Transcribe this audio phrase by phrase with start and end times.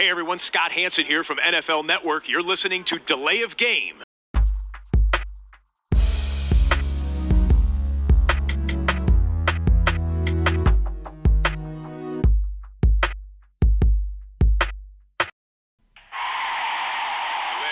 [0.00, 2.26] Hey everyone, Scott Hanson here from NFL Network.
[2.26, 3.96] You're listening to Delay of Game.
[3.96, 4.40] Delay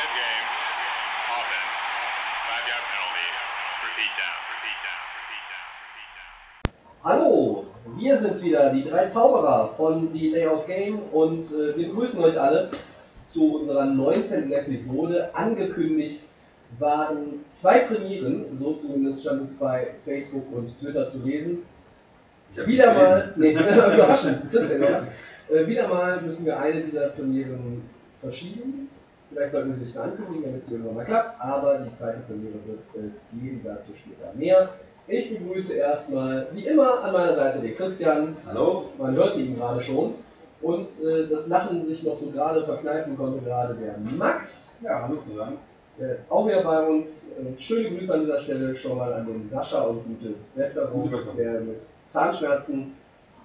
[0.05, 0.49] of game.
[1.33, 1.79] Offense.
[2.45, 3.29] Five yard penalty.
[3.89, 4.37] Repeat down.
[4.53, 5.01] Repeat down.
[5.17, 5.67] Repeat down.
[5.81, 6.77] Repeat down.
[7.05, 7.65] Hallo,
[7.97, 9.38] wir sind wieder, die drei Zauberer
[9.79, 12.69] von The Day of Game und äh, wir begrüßen euch alle
[13.27, 14.53] zu unserer 19.
[14.53, 15.31] Episode.
[15.35, 16.27] Angekündigt
[16.81, 21.63] waren zwei Premieren, so zumindest stand es bei Facebook und Twitter zu lesen.
[22.67, 25.09] Wieder mal, nee, überraschend, überraschend.
[25.49, 27.83] Äh, wieder mal müssen wir eine dieser Premieren
[28.21, 28.89] verschieben.
[29.31, 32.55] Vielleicht sollten wir sich da ankündigen, damit es irgendwann mal klappt, aber die zweite Premiere
[32.67, 34.69] wird es geben, dazu später mehr.
[35.11, 38.36] Ich begrüße erstmal, wie immer, an meiner Seite den Christian.
[38.47, 38.91] Hallo?
[38.98, 40.16] Man hörte ihn gerade schon.
[40.61, 44.70] Und äh, das Lachen sich noch so gerade verkneifen konnte gerade der Max.
[44.83, 45.56] Ja, hallo zusammen.
[45.98, 47.30] Der ist auch wieder bei uns.
[47.38, 51.16] Und schöne Grüße an dieser Stelle schon mal an den Sascha und gute Besserung, Gute
[51.16, 51.36] Besserung.
[51.38, 52.92] der mit Zahnschmerzen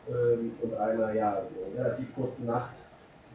[0.10, 1.44] ähm, und einer ja,
[1.78, 2.80] relativ kurzen Nacht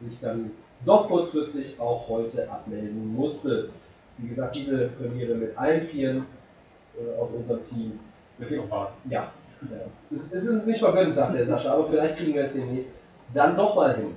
[0.07, 0.51] sich dann
[0.85, 3.69] doch kurzfristig auch heute abmelden musste.
[4.19, 6.27] Wie gesagt, diese Premiere mit allen Vieren
[6.95, 7.99] äh, aus unserem Team
[9.09, 9.77] Ja, ja.
[10.15, 12.91] Es, es ist uns nicht vergönnt, sagt der Sascha, aber vielleicht kriegen wir es demnächst
[13.33, 14.15] dann doch mal hin.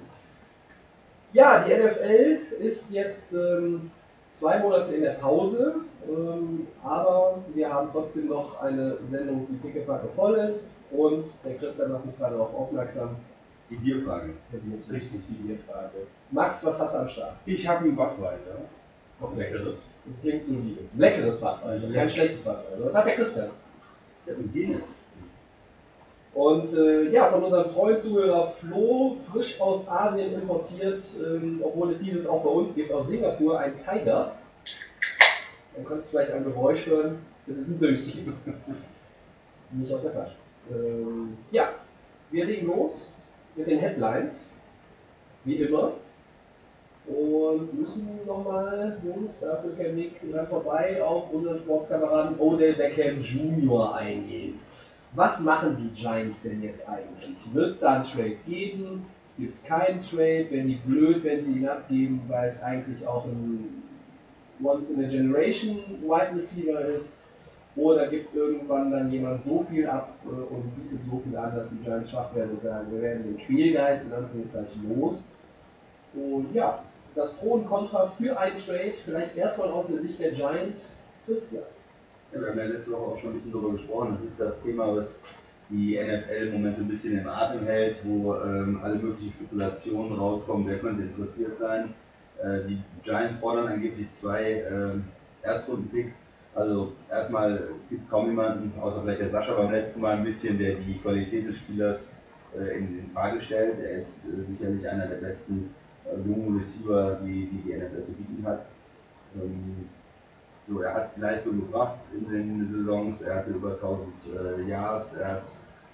[1.33, 3.91] Ja, die NFL ist jetzt ähm,
[4.31, 5.77] zwei Monate in der Pause,
[6.09, 11.93] ähm, aber wir haben trotzdem noch eine Sendung, die pickepacke voll ist und der Christian
[11.93, 13.17] macht mich gerade darauf aufmerksam.
[13.71, 14.31] Die Bierfrage.
[14.93, 16.07] Richtig, die Bierfrage.
[16.31, 17.37] Max, was hast du am Start?
[17.47, 18.59] Ich habe einen Budweiser.
[19.37, 19.89] Leckeres.
[20.07, 20.81] Das klingt solide.
[20.97, 22.85] Leckeres Badweiser, kein schlechtes Badweiser.
[22.85, 23.51] Was hat der Christian?
[24.27, 24.85] Habe einen Guinness.
[26.35, 31.99] Und äh, ja, von unserem treuen Zuhörer Flo, frisch aus Asien importiert, ähm, obwohl es
[32.01, 34.33] dieses auch bei uns gibt, aus Singapur, ein Tiger.
[35.77, 38.33] Man könnte vielleicht ein Geräusch hören, das ist ein Döschen.
[39.73, 40.37] Nicht aus der Flasche.
[40.71, 41.69] Ähm, ja,
[42.31, 43.15] wir legen los
[43.55, 44.51] mit den Headlines,
[45.45, 45.93] wie immer.
[47.07, 53.97] Und müssen nochmal, Jungs, dafür kein Weg dran vorbei, auf unseren Sportskameraden Odell Beckham Jr.
[53.97, 54.55] eingehen.
[55.15, 57.37] Was machen die Giants denn jetzt eigentlich?
[57.53, 59.05] Wird es da einen Trade geben?
[59.37, 60.47] Gibt es keinen Trade?
[60.51, 63.83] Wenn die blöd, wenn sie ihn abgeben, weil es eigentlich auch ein
[64.63, 67.19] Once-in-a-Generation Wide Receiver ist?
[67.75, 71.71] Oder gibt irgendwann dann jemand so viel ab äh, und bietet so viel an, dass
[71.71, 75.29] die Giants schwach werden und sagen, wir werden den Quälgeist in Anführungszeichen los?
[76.15, 76.83] Und ja,
[77.15, 80.97] das Pro und Contra für einen Trade, vielleicht erstmal aus der Sicht der Giants.
[81.27, 81.63] Christian.
[82.33, 84.17] Ja, wir haben ja letzte Woche auch schon ein bisschen darüber gesprochen.
[84.17, 85.19] Das ist das Thema, was
[85.69, 90.67] die NFL im Moment ein bisschen im Atem hält, wo ähm, alle möglichen Spekulationen rauskommen,
[90.67, 91.95] wer könnte interessiert sein.
[92.43, 95.05] Äh, die Giants fordern angeblich zwei ähm,
[95.43, 96.15] Erstrunden-Picks.
[96.55, 100.59] Also erstmal gibt es kaum jemanden, außer vielleicht der Sascha beim letzten Mal ein bisschen,
[100.59, 102.01] der die Qualität des Spielers
[102.59, 103.79] äh, in, in Frage stellt.
[103.81, 105.82] Er ist äh, sicherlich einer der besten äh,
[106.25, 108.67] jungen Receiver, die, die die NFL zu bieten hat.
[109.37, 109.89] Ähm,
[110.69, 115.33] so, er hat Leistung gebracht in den Saisons, er hatte über 1000 äh, Yards, er
[115.33, 115.43] hat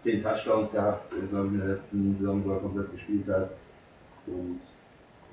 [0.02, 3.50] 10 Touchdowns gehabt, äh, glaube ich, in der letzten Saison, wo er komplett gespielt hat.
[4.26, 4.60] Und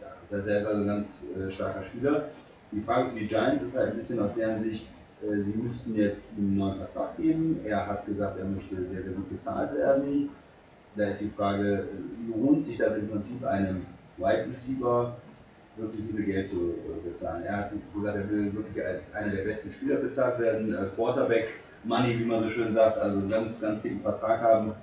[0.01, 1.07] ja, das er ist also ein ganz
[1.37, 2.29] äh, starker Spieler.
[2.71, 4.87] Die Frage für die Giants ist halt ein bisschen aus deren Sicht,
[5.21, 7.59] äh, sie müssten jetzt einen neuen Vertrag geben.
[7.65, 10.29] Er hat gesagt, er möchte sehr, sehr gut bezahlt werden.
[10.95, 13.85] Da ist die Frage, äh, lohnt sich das im Prinzip einem
[14.17, 15.15] Wide Receiver
[15.77, 17.43] wirklich viel Geld zu äh, bezahlen.
[17.43, 21.49] Er hat gesagt, er will wirklich als einer der besten Spieler bezahlt werden, äh, Quarterback
[21.83, 24.73] Money, wie man so schön sagt, also einen ganz, ganz dicken Vertrag haben.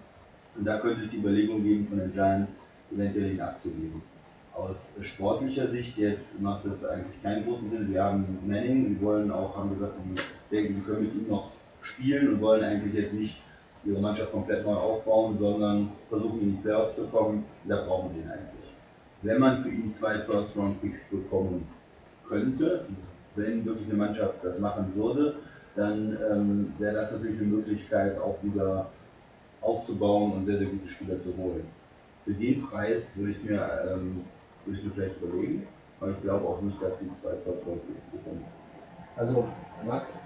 [0.57, 2.53] Und da könnte es die Überlegung geben von den Giants,
[2.93, 4.03] eventuell ihn abzugeben.
[4.55, 7.91] Aus sportlicher Sicht jetzt macht es eigentlich keinen großen Sinn.
[7.91, 11.51] Wir haben Manning, wir wollen auch, haben gesagt, sie denken, wir können mit ihm noch
[11.83, 13.43] spielen und wollen eigentlich jetzt nicht
[13.85, 17.45] ihre Mannschaft komplett neu aufbauen, sondern versuchen in die Playoffs zu kommen.
[17.65, 18.62] Da brauchen wir ihn eigentlich
[19.23, 21.67] wenn man für ihn zwei First-Round-Picks bekommen
[22.29, 22.87] könnte,
[23.37, 25.37] wenn wirklich eine Mannschaft das machen würde,
[25.75, 28.91] dann ähm, wäre das natürlich eine Möglichkeit, auch wieder
[29.63, 31.65] aufzubauen und sehr, sehr gute Spieler zu holen.
[32.25, 33.61] Für den Preis würde ich mir,
[33.91, 34.25] ähm,
[34.65, 35.67] würde ich mir vielleicht überlegen,
[36.01, 38.45] aber ich glaube auch nicht, dass sie zwei First-Round-Picks bekommen.
[39.17, 39.49] Also,
[39.87, 40.19] Max,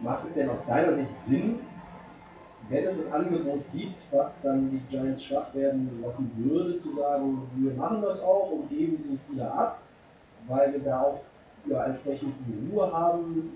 [0.00, 1.58] macht es denn aus deiner Sicht Sinn,
[2.68, 7.42] wenn es das Angebot gibt, was dann die Giants schwach werden lassen würde, zu sagen,
[7.56, 9.82] wir machen das auch und geben den Spieler ab,
[10.48, 11.20] weil wir da auch
[11.66, 13.50] ja, entsprechend die Ruhe haben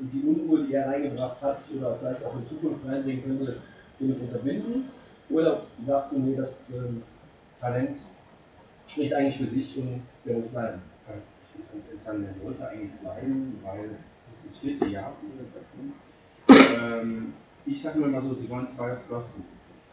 [0.00, 3.56] und die Unruhe, die er reingebracht hat oder vielleicht auch in Zukunft reinbringen könnte,
[3.98, 4.84] somit unterbinden?
[5.28, 7.02] Oder sagst du, nee, das ähm,
[7.60, 7.98] Talent
[8.86, 10.82] spricht eigentlich für sich und der muss bleiben.
[11.58, 15.12] Ich ganz ehrlich sagen, der sollte eigentlich bleiben, weil es ist das vierte Jahr
[16.48, 17.32] ähm,
[17.66, 19.44] Ich sage mir immer so, sie wollen zwei First Group.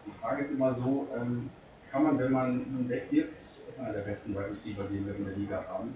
[0.05, 1.49] Die Frage ist immer so, ähm,
[1.91, 5.25] kann man, wenn man ihn weggibt, ist einer der besten Wide Receiver, den wir in
[5.25, 5.93] der Liga haben,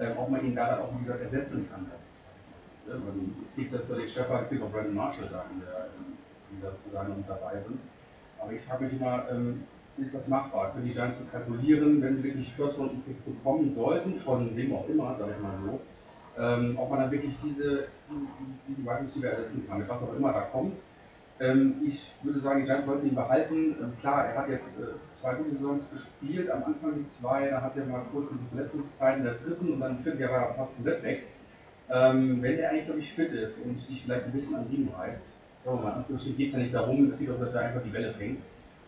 [0.00, 1.86] ähm, ob man ihn da dann auch wieder ersetzen kann.
[2.88, 2.94] Ja,
[3.46, 5.88] es gibt das Sterling Shepard, es gibt auch Brandon Marshall da, in der,
[6.50, 7.78] in dieser zusammen mit dabei sind.
[8.40, 9.64] Aber ich frage mich immer, ähm,
[9.98, 10.72] ist das machbar?
[10.72, 14.74] Können die Giants das kalkulieren, wenn sie wirklich First Round Pick bekommen sollten, von wem
[14.74, 15.80] auch immer, sage ich mal so,
[16.38, 18.26] ähm, ob man dann wirklich diese, diese,
[18.66, 20.76] diesen Wide Receiver ersetzen kann, mit was auch immer da kommt.
[21.42, 23.74] Ähm, ich würde sagen, die Giants sollten ihn behalten.
[23.80, 27.60] Ähm, klar, er hat jetzt äh, zwei gute Saisons gespielt, am Anfang die zwei, da
[27.60, 30.48] hat er mal kurz diese Verletzungszeit in der dritten und dann im vierten Jahr war
[30.48, 31.24] er fast komplett weg.
[31.90, 34.90] Ähm, wenn er eigentlich, glaube ich, fit ist und sich vielleicht ein bisschen an Riemen
[34.96, 35.32] reißt,
[35.64, 37.92] sagen wir mal, geht es ja nicht darum, es geht auch, dass er einfach die
[37.92, 38.38] Welle fängt.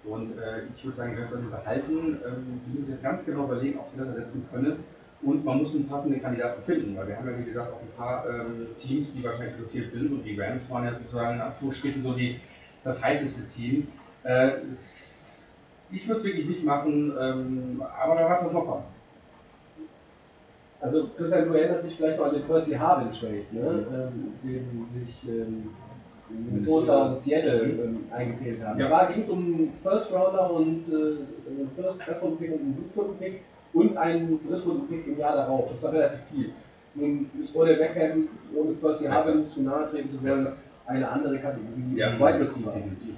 [0.05, 2.19] Und äh, ich würde sagen, die Giants sollten ihn behalten.
[2.61, 4.85] Sie müssen jetzt ganz genau überlegen, ob sie das ersetzen können.
[5.25, 7.97] Und man muss einen passenden Kandidaten finden, weil wir haben ja wie gesagt auch ein
[7.97, 12.03] paar ähm, Teams, die wahrscheinlich interessiert sind und die Rams waren ja sozusagen in Abflugstätten
[12.03, 12.41] so die,
[12.83, 13.87] das heißeste Team.
[14.25, 14.51] Äh,
[15.91, 18.85] ich würde es wirklich nicht machen, ähm, aber wer weiß, was noch kommt.
[20.81, 23.87] Also Christian, du erinnerst dich vielleicht noch an den Percy Harvin Trade, ne?
[23.91, 25.71] ähm, den sich ähm,
[26.29, 28.79] Minnesota und Seattle ähm, eingefehlt haben.
[28.79, 28.89] Ja.
[28.89, 31.17] Da ging es um First Rounder und äh,
[31.77, 33.41] First, First Round Pick und einen Siebtrunden Pick
[33.75, 35.71] und einen Drittrunden Pick im Jahr darauf.
[35.73, 36.51] Das war relativ viel.
[36.95, 40.47] Nun ist Odell Beckham, ohne Percy Harvin zu nahe treten zu wollen,
[40.87, 42.71] eine andere Kategorie Ja, Wide Receiver.
[42.73, 43.15] definitiv.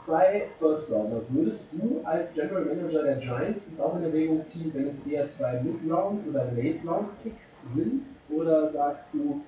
[0.00, 1.20] Zwei First Rounder.
[1.30, 5.28] Würdest du als General Manager der Giants das auch in Erwägung ziehen, wenn es eher
[5.28, 8.04] zwei Mid-Round oder Late-Round-Picks sind?
[8.30, 9.40] Oder sagst du,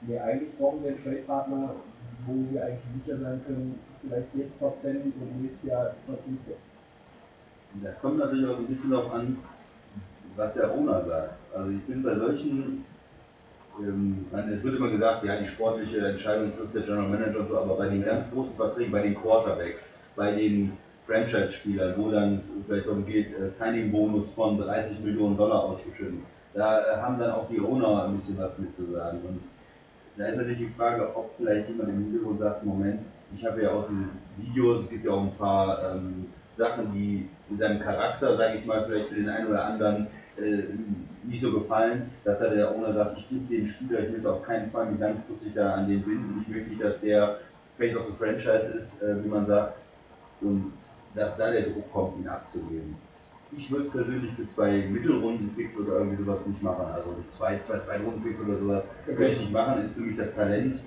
[0.00, 1.70] nee, eigentlich brauchen wir einen Trade-Partner,
[2.26, 6.54] wo wir eigentlich sicher sein können, vielleicht jetzt Top 10 und nächstes Jahr Top 15?
[7.82, 9.36] Das kommt natürlich auch so ein bisschen darauf an,
[10.36, 11.34] was der Owner sagt.
[11.54, 12.84] Also ich bin bei solchen,
[13.80, 17.58] ähm, es wird immer gesagt, ja, die sportliche Entscheidung trifft der General Manager und so,
[17.58, 19.82] aber bei den ganz großen Verträgen, bei den Quarterbacks,
[20.14, 20.72] bei den
[21.06, 26.22] Franchise-Spielern, wo dann vielleicht darum geht, äh, Signing-Bonus von 30 Millionen Dollar auszuschütten,
[26.54, 29.20] da äh, haben dann auch die Owner ein bisschen was mitzusagen.
[29.20, 29.40] Und
[30.16, 33.00] da ist natürlich die Frage, ob vielleicht jemand im Hintergrund sagt, Moment,
[33.34, 34.08] ich habe ja auch diese
[34.38, 36.26] Videos, es gibt ja auch ein paar ähm,
[36.56, 40.06] Sachen, die in seinem Charakter, sage ich mal, vielleicht für den einen oder anderen
[40.38, 40.62] äh,
[41.24, 44.42] nicht so gefallen, dass da der Owner sagt, ich gebe dem Spieler, ich möchte auf
[44.42, 47.38] keinen Fall mich langfristig da an den binden, ich möchte nicht, dass der
[47.78, 49.74] Face of the Franchise ist, äh, wie man sagt,
[50.40, 50.72] und
[51.14, 52.96] dass da der Druck kommt, ihn abzugeben.
[53.56, 58.40] Ich würde persönlich für zwei Mittelrunden-Picks oder irgendwie sowas nicht machen, also zwei, zwei Zweitrunden-Picks
[58.40, 60.80] oder sowas würde ich nicht machen, ist für mich das Talent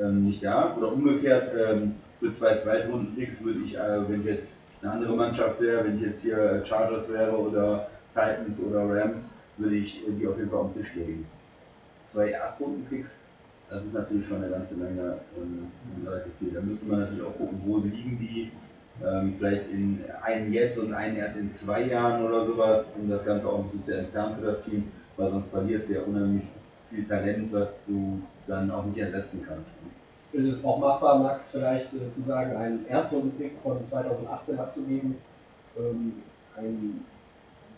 [0.00, 0.74] ähm, nicht da.
[0.76, 5.60] Oder umgekehrt, ähm, für zwei Zweitrunden-Picks würde ich, äh, wenn ich jetzt eine andere Mannschaft
[5.60, 10.36] wäre, wenn ich jetzt hier Chargers wäre oder Titans oder Rams, würde ich die auf
[10.36, 11.26] jeden Fall auf den Tisch legen.
[12.12, 13.10] Zwei Erstrunden-Picks,
[13.70, 15.70] das ist natürlich schon eine ganze Menge, ähm,
[16.06, 16.52] relativ viel.
[16.52, 18.50] Da müsste man natürlich auch gucken, wo liegen die.
[19.04, 23.24] Ähm, vielleicht in einen jetzt und einen erst in zwei Jahren oder sowas, um das
[23.26, 24.84] Ganze auch ein bisschen zu entzerren für das Team,
[25.18, 26.44] weil sonst verlierst du ja unheimlich
[26.88, 29.68] viel Talent, was du dann auch nicht ersetzen kannst.
[30.32, 35.16] Ist es auch machbar, Max, vielleicht äh, zu sagen, einen Erstrunden-Pick von 2018 abzugeben,
[35.78, 36.12] ähm,
[36.56, 37.04] einen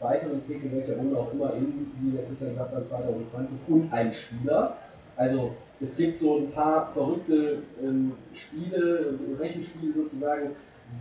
[0.01, 3.93] weiteren Pick in welcher Runde auch immer, in, wie der Christian gesagt hat, 2020 und
[3.93, 4.77] einen Spieler.
[5.17, 10.51] Also es gibt so ein paar verrückte ähm, Spiele, äh, Rechenspiele sozusagen,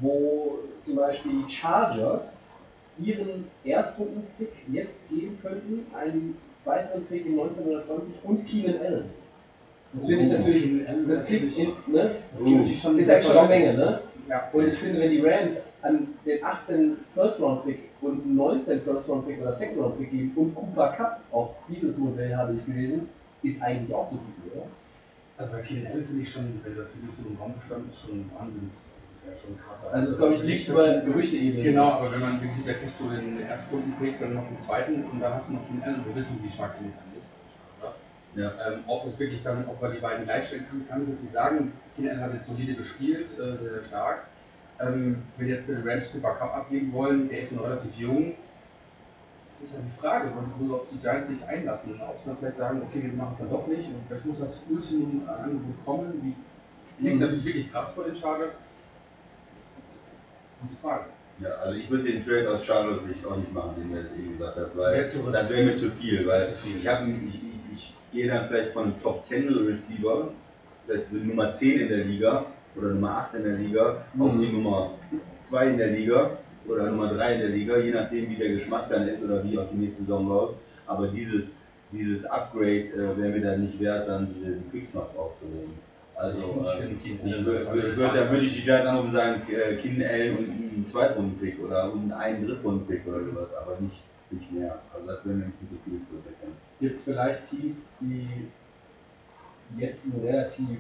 [0.02, 2.40] wo zum Beispiel die Chargers
[3.00, 9.06] ihren Erstrunden-Pick jetzt geben könnten, einen weiteren Pick in 1920 und Keenan Allen.
[9.98, 12.12] Das finde ich Oh, natürlich, das in, ne?
[12.32, 14.00] Das gibt natürlich schon ist eigentlich schon eine Menge, ne?
[14.30, 14.50] Ja.
[14.52, 19.54] Und ich finde, wenn die Rams an den 18 First-Round-Pick und einen 19 First-Round-Pick oder
[19.54, 23.08] Second-Round-Pick geben und Cooper Cup, auch dieses Modell habe ich gelesen,
[23.44, 24.66] ist eigentlich auch zu viel, oder?
[25.38, 28.02] Also bei Keenan Allen finde ich schon, wenn das wirklich so im Raum stand, ist
[28.02, 28.92] schon Wahnsinns,
[29.24, 29.94] das wäre schon krass.
[29.94, 31.64] Also es glaube ich nicht über Gerüchte-Ebene.
[31.64, 34.58] Genau, aber wenn man wirklich sieht, da kriegst du den ersten Pick, dann noch den
[34.58, 36.04] zweiten und dann hast du noch den Allen.
[36.06, 37.30] Wir wissen, wie stark Allen ist.
[38.36, 38.52] Ja.
[38.68, 41.34] Ähm, ob das wirklich dann, ob wir die beiden gleichstellen können, kann ich jetzt nicht
[41.34, 41.74] sagen.
[41.96, 44.26] Keenan Allen hat jetzt solide gespielt, äh, sehr, sehr stark.
[44.80, 48.36] Ähm, wenn jetzt den Rams Cooper Cup abgeben wollen, der ist noch relativ jung.
[49.52, 52.00] Das ist ja die Frage, auf die Giants sich einlassen.
[52.08, 54.40] Ob sie dann vielleicht sagen, okay, wir machen es dann doch nicht und vielleicht muss
[54.40, 56.14] das Ultimum Angebot kommen.
[56.22, 56.36] Wie,
[57.02, 57.22] klingt Mhm.
[57.22, 58.52] natürlich wirklich krass vor den Chargers.
[60.62, 61.06] Gute Frage.
[61.40, 64.38] Ja, also ich würde den Trade aus Charlotte Sicht auch nicht machen, den du eben
[64.38, 66.78] gesagt hast, weil das wäre mir zu viel, weil Zu viel.
[66.78, 67.47] ich, hab, ich, ich, ich
[68.12, 70.30] gehe dann vielleicht von einem Top 10 Receiver,
[70.86, 72.46] vielleicht Nummer 10 in der Liga
[72.76, 74.42] oder Nummer 8 in der Liga, auf Mhm.
[74.42, 74.92] die Nummer
[75.44, 76.38] 2 in der Liga
[76.68, 79.58] oder Nummer 3 in der Liga, je nachdem wie der Geschmack dann ist oder wie
[79.58, 80.56] auch die nächste Saison läuft.
[80.86, 81.46] Aber dieses,
[81.92, 85.74] dieses Upgrade äh, wäre mir dann nicht wert, dann diese die noch aufzunehmen.
[86.16, 89.42] Also Ich äh, ich würde also würd, dann würde ich die Giants anrufen und sagen,
[89.52, 94.80] äh, Keen Allen und einen Zweitrunden-Pick oder einen Drittrunden-Pick oder sowas, aber nicht, nicht mehr.
[94.94, 96.58] Also das wäre mir nicht so viel zu erkennen.
[96.80, 98.48] Gibt es vielleicht Teams, die
[99.78, 100.78] jetzt einen relativ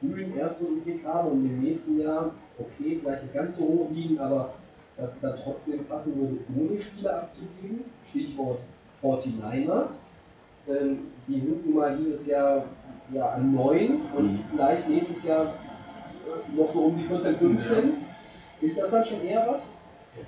[0.00, 4.54] frühen Erstrundenpick haben und im nächsten Jahr, okay, vielleicht nicht ganz so hoch liegen, aber
[4.96, 7.84] dass es dann trotzdem passen würde, ohne Spieler abzugeben?
[8.08, 8.58] Stichwort
[9.02, 10.04] 49ers.
[10.68, 12.64] Ähm, die sind nun mal dieses Jahr
[13.12, 14.38] ja, an 9 und Mhm.
[14.50, 17.92] vielleicht nächstes Jahr äh, noch so um die 14, 15.
[18.60, 19.68] Ist das dann schon eher was?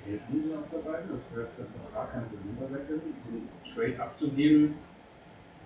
[0.05, 3.01] Der sie auf der Seite, das wäre für Vertrag kein Problem bei Beckham.
[3.27, 4.75] Den Trade abzugeben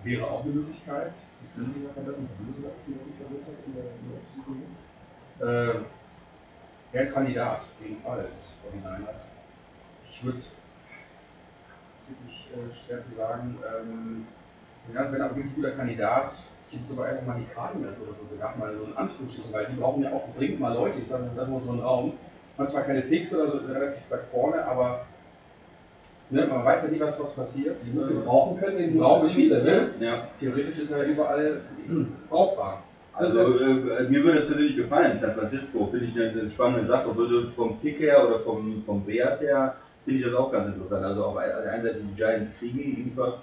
[0.02, 1.14] wäre auch eine Möglichkeit.
[1.40, 4.62] Sie können sich ja verbessern, sie sich auch schon verbessert in der, der Offseason.
[5.40, 5.86] Äh,
[6.92, 9.26] Wäre ein Kandidat, auf jeden Fall, des 49ers.
[10.08, 14.26] Ich würde, das ist wirklich äh, schwer zu sagen, ähm,
[14.94, 16.32] das wäre aber wirklich ein guter Kandidat.
[16.70, 19.76] Hätte sogar einfach mal die Cardinals oder so gedacht, mal so in Anführungsstrichen, weil die
[19.76, 21.00] brauchen ja auch dringend mal Leute.
[21.00, 22.12] Ich sage, das ist einfach so ein Raum.
[22.56, 25.06] Man zwar keine Picks oder so relativ weit vorne, aber
[26.30, 27.78] ne, man weiß ja nie, was, was passiert.
[27.84, 29.90] Die wir brauchen können in Brauchen Spiele, ne?
[30.00, 30.28] Ja.
[30.38, 31.60] Theoretisch ist er überall
[32.28, 32.82] brauchbar.
[33.12, 37.16] Also äh, mir würde es persönlich gefallen, San Francisco, finde ich eine, eine spannende Sache.
[37.16, 41.04] Würde vom Pick her oder vom, vom Wert her, finde ich das auch ganz interessant.
[41.04, 43.38] Also auf der einen Seite die Giants kriegen im First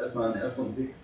[0.00, 0.94] erstmal einen ersten Pick,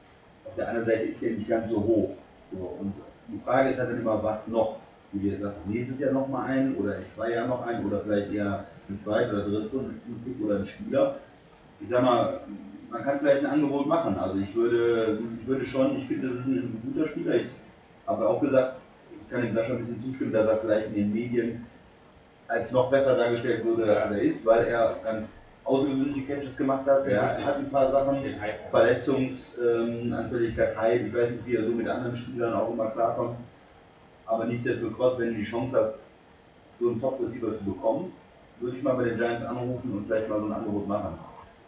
[0.44, 2.10] auf der anderen Seite ist der nicht ganz so hoch.
[2.52, 2.94] So, und
[3.28, 4.79] die Frage ist halt dann immer, was noch?
[5.12, 8.00] Wie du jetzt sagst, nächstes Jahr nochmal einen oder in zwei Jahren noch einen oder
[8.00, 11.16] vielleicht eher einen zweiten oder dritten oder einen Spieler.
[11.80, 12.40] Ich sag mal,
[12.90, 14.16] man kann vielleicht ein Angebot machen.
[14.18, 17.34] Also ich würde, ich würde schon, ich finde, das ist ein, guter Spieler.
[17.36, 17.46] Ich
[18.06, 21.12] habe auch gesagt, ich kann dem Sascha ein bisschen zustimmen, dass er vielleicht in den
[21.12, 21.66] Medien
[22.48, 25.26] als noch besser dargestellt wurde, als er ist, weil er ganz
[25.64, 27.06] außergewöhnliche Catches gemacht hat.
[27.06, 28.24] Ja, Er hat ein paar Sachen.
[28.70, 33.36] Verletzungsanfälligkeit, Hype, ich weiß nicht, wie er so mit anderen Spielern auch immer klarkommt.
[34.30, 35.94] Aber nichtsdestotrotz, wenn du die Chance hast,
[36.78, 38.12] so einen Top-Receiver zu bekommen,
[38.60, 41.18] würde ich mal bei den Giants anrufen und vielleicht mal so ein Angebot machen.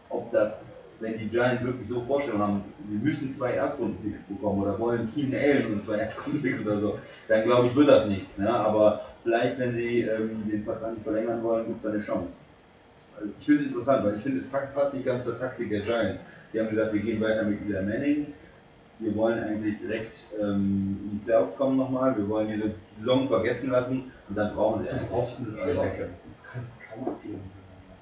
[0.09, 0.63] Ob das,
[1.01, 5.41] wenn die Giants wirklich so Vorstellungen haben, wir müssen zwei Erstrunden-Picks bekommen oder wollen Keenan
[5.41, 8.39] Allen und zwei Erstrunden-Picks oder so, dann glaube ich, wird das nichts.
[8.39, 8.49] Ne?
[8.49, 12.29] Aber vielleicht, wenn sie ähm, den Vertrag nicht verlängern wollen, gibt es da eine Chance.
[13.17, 15.81] Also ich finde es interessant, weil ich finde, es passt nicht ganz zur Taktik der
[15.81, 16.21] Giants.
[16.53, 18.27] Die haben gesagt, wir gehen weiter mit Eli Manning.
[18.99, 22.17] Wir wollen eigentlich direkt ähm, in die Playoffs kommen nochmal.
[22.17, 26.81] Wir wollen diese Saison vergessen lassen und dann brauchen sie einen also, Trade Du kannst
[26.83, 27.41] kaum abgeben.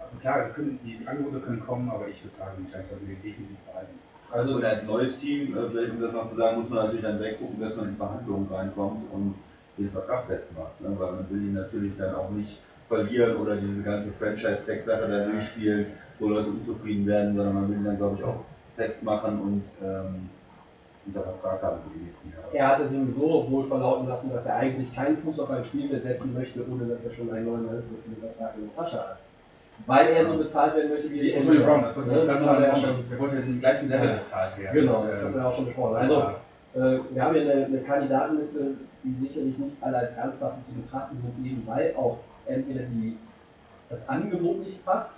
[0.00, 3.58] Also klar, die, Angebote können kommen, aber ich würde sagen, die Giants sollten den definitiv
[3.66, 3.98] behalten.
[4.32, 7.02] Also Und als neues Team, äh, vielleicht um das noch zu sagen, muss man natürlich
[7.02, 9.34] dann direkt gucken, dass man in Verhandlungen reinkommt und
[9.78, 10.80] den Vertrag festmacht.
[10.80, 10.88] Ne?
[10.98, 15.86] Weil man will ihn natürlich dann auch nicht verlieren oder diese ganze Franchise-Tag-Sache da durchspielen,
[16.18, 18.44] wo Leute unzufrieden werden, sondern man will ihn dann, glaube ich, auch
[18.76, 20.28] festmachen und ähm,
[21.06, 22.54] unter Vertrag haben für die nächsten Jahre.
[22.54, 26.34] Er hatte sowieso wohl verlauten lassen, dass er eigentlich keinen Fuß auf ein Spielfeld setzen
[26.34, 29.18] möchte, ohne dass er schon einen neuen langfristigen Vertrag in der Tasche hat.
[29.86, 32.48] Weil er so bezahlt werden möchte wie die Antonio Brown, das wollte Ne, das das
[32.48, 32.90] hat er ja schon.
[32.90, 33.08] schon.
[33.10, 34.74] Der wollte im gleichen Level bezahlt werden.
[34.74, 35.96] Genau, das haben wir auch schon besprochen.
[35.96, 36.14] Also,
[36.74, 38.66] äh, wir haben hier eine, eine Kandidatenliste,
[39.02, 43.16] die sicherlich nicht alle als ernsthaft zu betrachten sind, eben weil auch entweder die,
[43.88, 45.14] das Angebot nicht passt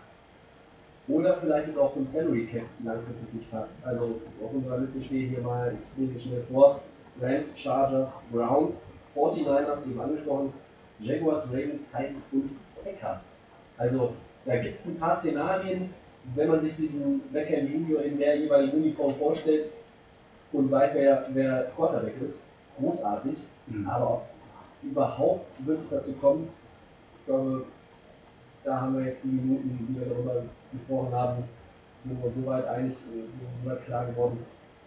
[1.09, 3.75] oder vielleicht es auch vom Salary Cap langfristig nicht passt.
[3.85, 6.80] Also auf unserer Liste stehen hier mal, ich lese schnell vor,
[7.21, 10.52] Rams, Chargers, Browns, 49ers, eben angesprochen,
[11.00, 12.50] Jaguars, Ravens, Titans und
[12.82, 13.37] Packers.
[13.76, 15.92] Also da gibt es ein paar Szenarien,
[16.35, 19.71] wenn man sich diesen Beckham Junior in der jeweiligen Uniform vorstellt
[20.52, 22.40] und weiß, wer, wer Quarterback ist,
[22.78, 23.38] großartig.
[23.66, 23.88] Mhm.
[23.88, 24.35] Aber ob es
[24.82, 27.64] überhaupt wirklich dazu kommt, ich glaube,
[28.64, 30.42] da haben wir jetzt die Minuten, die wir darüber
[30.73, 31.45] gesprochen haben,
[32.04, 34.38] sind wir soweit einig, äh, soweit klar geworden,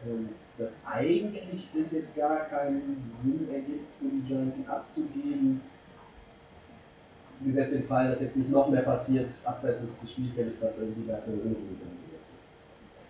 [0.05, 5.61] ähm, dass eigentlich es jetzt gar keinen Sinn ergibt, für die ihn abzugeben.
[7.43, 11.07] Gesetzt den Fall, dass jetzt nicht noch mehr passiert, abseits des des Spielfeldes, was irgendwie
[11.07, 11.57] dafür wird.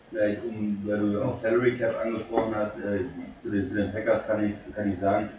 [0.10, 3.06] Vielleicht, um, weil du auch Salary Cap angesprochen hast, äh,
[3.44, 5.30] zu, den, zu den Packers kann ich, kann ich sagen,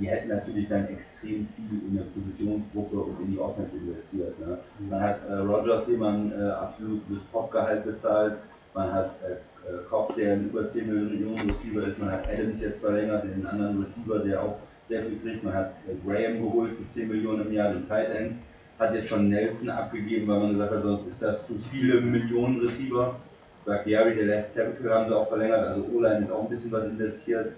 [0.00, 4.38] die hätten natürlich dann extrem viel in der Positionsgruppe und in die Offense investiert.
[4.38, 4.58] Ne?
[4.88, 8.34] Man hat äh, Rogers, den man äh, absolutes Topgehalt bezahlt,
[8.74, 9.32] man hat äh,
[9.66, 13.46] äh, Cobb, der ein über 10 Millionen Receiver ist, man hat Adams jetzt verlängert, den
[13.46, 14.56] anderen Receiver, der auch
[14.88, 18.10] sehr viel kriegt, man hat äh, Graham geholt für 10 Millionen im Jahr, den Tight
[18.10, 18.34] End,
[18.78, 22.60] hat jetzt schon Nelson abgegeben, weil man gesagt hat, sonst ist das zu viele Millionen
[22.60, 23.18] Receiver.
[23.64, 26.84] Bakhtiari, der Left Tackle, haben sie auch verlängert, also O-Line ist auch ein bisschen was
[26.84, 27.52] investiert.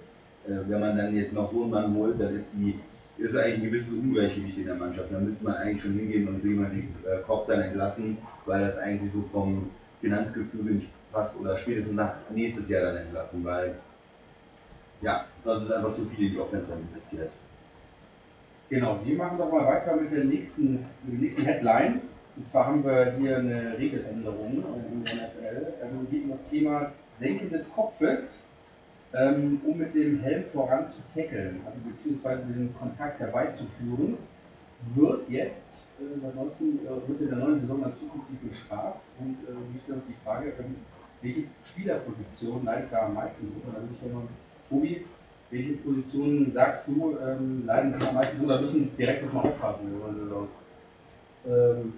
[0.49, 2.79] Äh, wenn man dann jetzt noch so einen Mann holt, dann ist die
[3.19, 5.13] ist eigentlich ein gewisses Ungleichgewicht in der Mannschaft.
[5.13, 8.79] Da müsste man eigentlich schon hingehen und jemanden den äh, Kopf dann entlassen, weil das
[8.79, 13.75] eigentlich so vom Finanzgefüge nicht passt oder spätestens nach nächstes Jahr dann entlassen, weil
[15.01, 17.31] ja, sonst ist einfach zu viel in die Offense investiert.
[18.69, 20.75] Genau, wir machen doch mal weiter mit der nächsten,
[21.05, 22.01] mit der nächsten Headline.
[22.37, 24.63] Und zwar haben wir hier eine Regeländerung
[24.93, 25.73] in der NFL.
[25.83, 28.45] Ähm, geht um das Thema Senken des Kopfes,
[29.15, 34.19] ähm, um mit dem Helm voran zu tackeln, also beziehungsweise den Kontakt herbeizuführen,
[34.95, 39.01] wird jetzt äh, neuesten, äh, wird in der neuen Saison dann zukünftig bestraft.
[39.19, 40.77] Und äh, wir stellen uns die Frage, ähm,
[41.23, 43.79] welche Spielerposition leidet da am meisten drunter?
[43.79, 44.23] Da würde ich mal,
[44.69, 45.05] Tobi,
[45.51, 49.93] welche Positionen sagst du, ähm, leiden sich am meisten oder müssen direkt erstmal aufpassen in
[49.93, 50.49] der neuen Saison?
[51.47, 51.93] Ähm,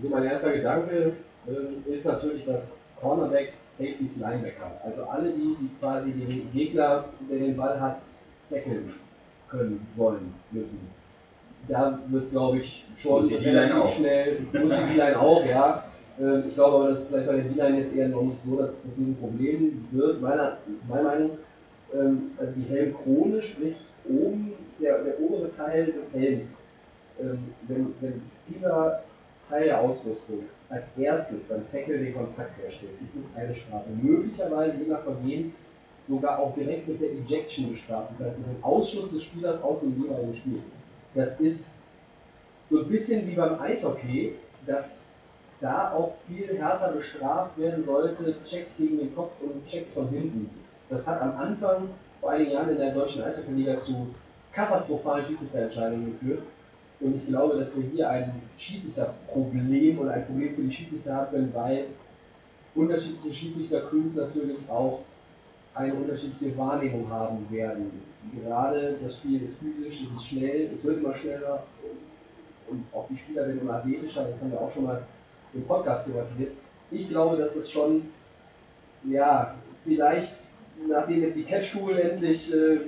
[0.00, 1.16] so mein erster Gedanke
[1.48, 2.68] ähm, ist natürlich, dass
[3.00, 7.98] Cornerbacks, Safeties, Linebacker, also alle die, die quasi den Gegner, der den Ball hat,
[8.50, 8.94] tackeln
[9.48, 10.80] können, wollen, müssen.
[11.68, 15.84] Da wird es, glaube ich, schon relativ schnell, muss die D-Line auch, ja.
[16.20, 18.82] Ähm, Ich glaube aber, dass vielleicht bei der D-Line jetzt eher noch nicht so, dass
[18.82, 20.22] das ein Problem wird.
[20.22, 21.30] Meiner, meiner Meinung
[21.94, 23.76] ähm, also die Helmkrone, sprich
[24.08, 26.56] oben, der, der obere Teil des Helms,
[27.20, 27.38] ähm,
[27.68, 29.02] wenn, wenn dieser
[29.48, 33.90] Teil der Ausrüstung als erstes beim Tackle den Kontakt herstellt, gibt es eine Strafe.
[34.02, 35.52] Möglicherweise je nach Vergehen
[36.08, 39.80] sogar auch direkt mit der Ejection bestraft, das heißt mit dem Ausschluss des Spielers aus
[39.80, 40.62] dem jeweiligen Spiel.
[41.14, 41.70] Das ist
[42.70, 44.34] so ein bisschen wie beim Eishockey,
[44.66, 45.02] dass
[45.60, 50.50] da auch viel härter bestraft werden sollte, Checks gegen den Kopf und Checks von hinten.
[50.90, 51.88] Das hat am Anfang,
[52.20, 54.14] vor einigen Jahren in der deutschen Eishockey-Liga zu
[54.52, 56.42] katastrophalen Schiedsrichterentscheidungen geführt.
[57.00, 61.50] Und ich glaube, dass wir hier ein Schiedsrichterproblem oder ein Problem für die Schiedsrichter haben
[61.52, 61.86] weil
[62.74, 65.00] unterschiedliche Schiedsrichtercrews natürlich auch
[65.74, 67.90] eine unterschiedliche Wahrnehmung haben werden.
[68.34, 71.64] Gerade das Spiel ist physisch, es ist schnell, es wird immer schneller
[72.68, 75.02] und auch die Spieler werden immer athletischer, das haben wir auch schon mal
[75.54, 76.52] im Podcast thematisiert.
[76.90, 78.08] Ich glaube, dass es schon,
[79.04, 80.32] ja, vielleicht,
[80.88, 82.78] nachdem jetzt die Catch-Rule endlich äh,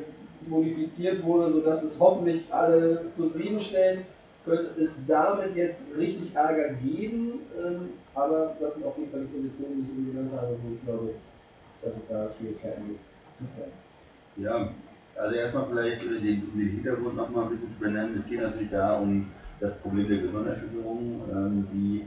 [0.47, 4.01] modifiziert wurde, sodass es hoffentlich alle zufriedenstellt,
[4.45, 7.41] könnte es damit jetzt richtig Ärger geben.
[7.59, 10.75] Ähm, aber das sind auf jeden Fall die Positionen, die ich eben genannt habe, wo
[10.75, 11.15] ich glaube,
[11.83, 13.07] dass es da Schwierigkeiten gibt.
[14.37, 14.69] Ja,
[15.17, 18.19] also erstmal vielleicht äh, den, den Hintergrund nochmal ein bisschen zu benennen.
[18.19, 19.27] Es geht natürlich da um
[19.61, 22.07] das Problem der Gehirnerschütterung, ähm, die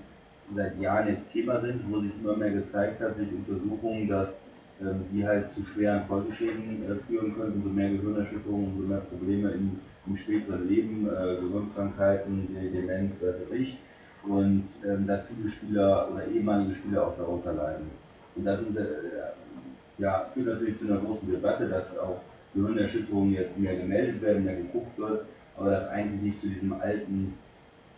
[0.56, 4.42] seit Jahren jetzt Thema sind, wo sich immer mehr gezeigt hat durch Untersuchungen, dass
[5.14, 9.80] die halt zu schweren Folgeschäden äh, führen können, umso mehr Gehirnerschütterungen, umso mehr Probleme im,
[10.08, 13.78] im späteren Leben, äh, Gehirnkrankheiten, De- Demenz, was weiß ich.
[14.28, 17.88] Und ähm, dass viele Spieler oder ehemalige Spieler auch darunter leiden.
[18.36, 18.84] Und das sind, äh,
[19.98, 22.22] ja, führt natürlich zu einer großen Debatte, dass auch
[22.54, 25.26] Gehirnerschütterungen jetzt mehr gemeldet werden, mehr geguckt wird,
[25.58, 27.34] aber das eigentlich nicht zu diesem alten,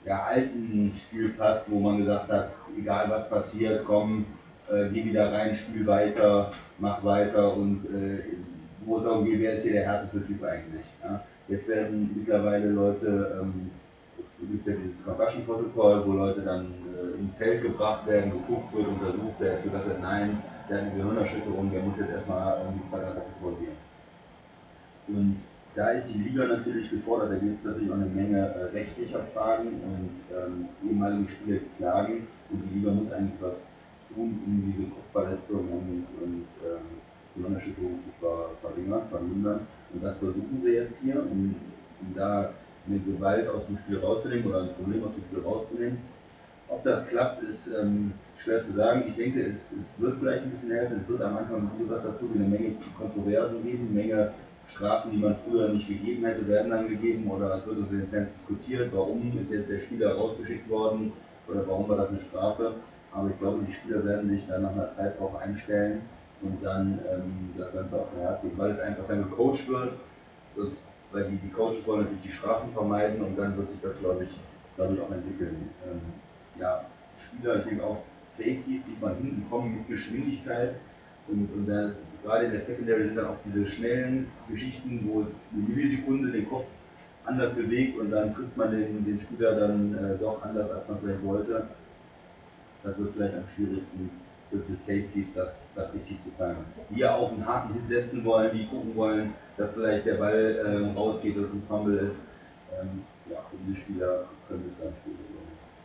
[0.05, 4.25] ja, alten Spiel passt, wo man gesagt hat, egal was passiert, komm,
[4.73, 8.19] äh, geh wieder rein, spiel weiter, mach weiter und äh,
[8.85, 10.85] wo es darum geht, wer ist hier der härteste Typ eigentlich.
[11.03, 11.23] Ja?
[11.47, 13.69] Jetzt werden mittlerweile Leute, ähm,
[14.49, 19.39] gibt ja dieses Concussion-Protokoll, wo Leute dann äh, ins Zelt gebracht werden, geguckt wird, untersucht
[19.39, 23.31] wird, gesagt wird, nein, der hat eine Gehirnerschütterung, der muss jetzt erstmal die zweite Attacke
[23.41, 23.77] vorgehen.
[25.07, 25.37] Und
[25.75, 29.21] da ist die Liga natürlich gefordert, da gibt es natürlich auch eine Menge äh, rechtlicher
[29.33, 33.55] Fragen und ähm, ehemalige Spieler klagen und die Liga muss eigentlich was
[34.15, 37.01] um diese Kopfverletzung und, und ähm,
[37.35, 39.67] Gehirnerschütterung zu ver verringern, vermindern.
[39.93, 41.55] Und das versuchen wir jetzt hier, um,
[42.01, 42.51] um da
[42.87, 45.97] eine Gewalt aus dem Spiel rauszunehmen oder ein Problem aus dem Spiel rauszunehmen.
[46.69, 49.03] Ob das klappt, ist ähm, schwer zu sagen.
[49.07, 50.95] Ich denke, es, es wird vielleicht ein bisschen härter.
[50.95, 54.33] Es wird am Anfang, wie gesagt, dazu eine Menge Kontroversen geben, eine Menge
[54.73, 58.07] Strafen, die man früher nicht gegeben hätte, werden dann gegeben oder es wird unter den
[58.07, 61.11] Fans diskutiert, warum ist jetzt der Spieler rausgeschickt worden
[61.47, 62.75] oder warum war das eine Strafe.
[63.13, 66.01] Aber ich glaube, die Spieler werden sich dann nach einer Zeit darauf einstellen
[66.41, 69.93] und dann ähm, das Ganze auf der weil es einfach dann gecoacht wird,
[70.55, 70.67] das,
[71.11, 74.23] weil die, die Coaches wollen natürlich die Strafen vermeiden und dann wird sich das, glaube
[74.23, 75.69] ich, ich auch entwickeln.
[75.85, 76.01] Ähm,
[76.59, 76.85] ja,
[77.17, 77.99] Spieler, ich denke auch
[78.31, 80.75] Safeties, die von hinten kommen mit Geschwindigkeit
[81.27, 81.91] und, und da,
[82.23, 86.49] gerade in der Secondary sind dann auch diese schnellen Geschichten, wo es eine Millisekunde den
[86.49, 86.65] Kopf
[87.25, 90.99] anders bewegt und dann trifft man den, den Spieler dann äh, doch anders, als man
[90.99, 91.67] vielleicht wollte.
[92.83, 94.09] Das wird vielleicht am schwierigsten
[94.49, 96.57] für die Safeties, das, das richtig zu fangen.
[96.89, 100.63] Die ja auch einen harten Hit setzen wollen, die gucken wollen, dass vielleicht der Ball
[100.65, 102.19] ähm, rausgeht, dass es ein Fumble ist.
[102.79, 105.19] Ähm, ja, diese Spieler können es dann schwierig.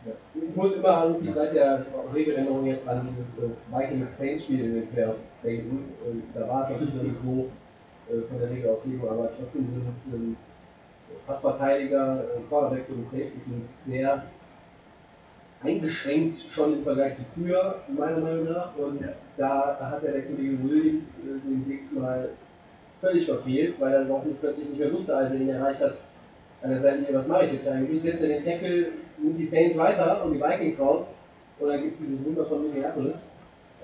[0.05, 0.13] Ja.
[0.49, 5.31] Ich muss immer irgendwie seit der Regeländerung jetzt an dieses äh, Vikings-Saints-Spiel in den Playoffs
[5.43, 5.85] denken.
[6.05, 7.49] Und da war es natürlich nicht so
[8.09, 10.37] äh, von der Regelauslegung, aber trotzdem sind, ähm,
[11.25, 14.23] Passverteidiger, äh, Quarterbacks und Safeties sind sehr
[15.61, 18.75] eingeschränkt schon im Vergleich zu früher, meiner Meinung nach.
[18.77, 19.09] Und Ja.
[19.37, 22.29] da hat ja der Kollege Williams äh, den sechsmal
[23.01, 25.97] völlig verfehlt, weil er auch nicht, plötzlich nicht mehr wusste, als er ihn erreicht hat.
[26.61, 27.97] An der Seite, was mache ich jetzt eigentlich?
[27.97, 31.09] Ich setze den Tackle, nimmt die Saints weiter und die Vikings raus.
[31.59, 33.25] Und dann gibt es dieses Wunder von Minneapolis.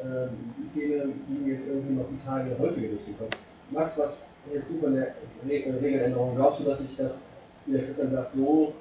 [0.01, 0.29] Ähm,
[0.61, 3.38] die Szene ging jetzt irgendwie noch die Tage häufiger durch den Kopf.
[3.71, 5.07] Max, was hältst du von der
[5.47, 6.35] äh, Regeländerung?
[6.35, 7.27] Glaubst du, dass sich das,
[7.65, 8.73] wie der Christian sagt, so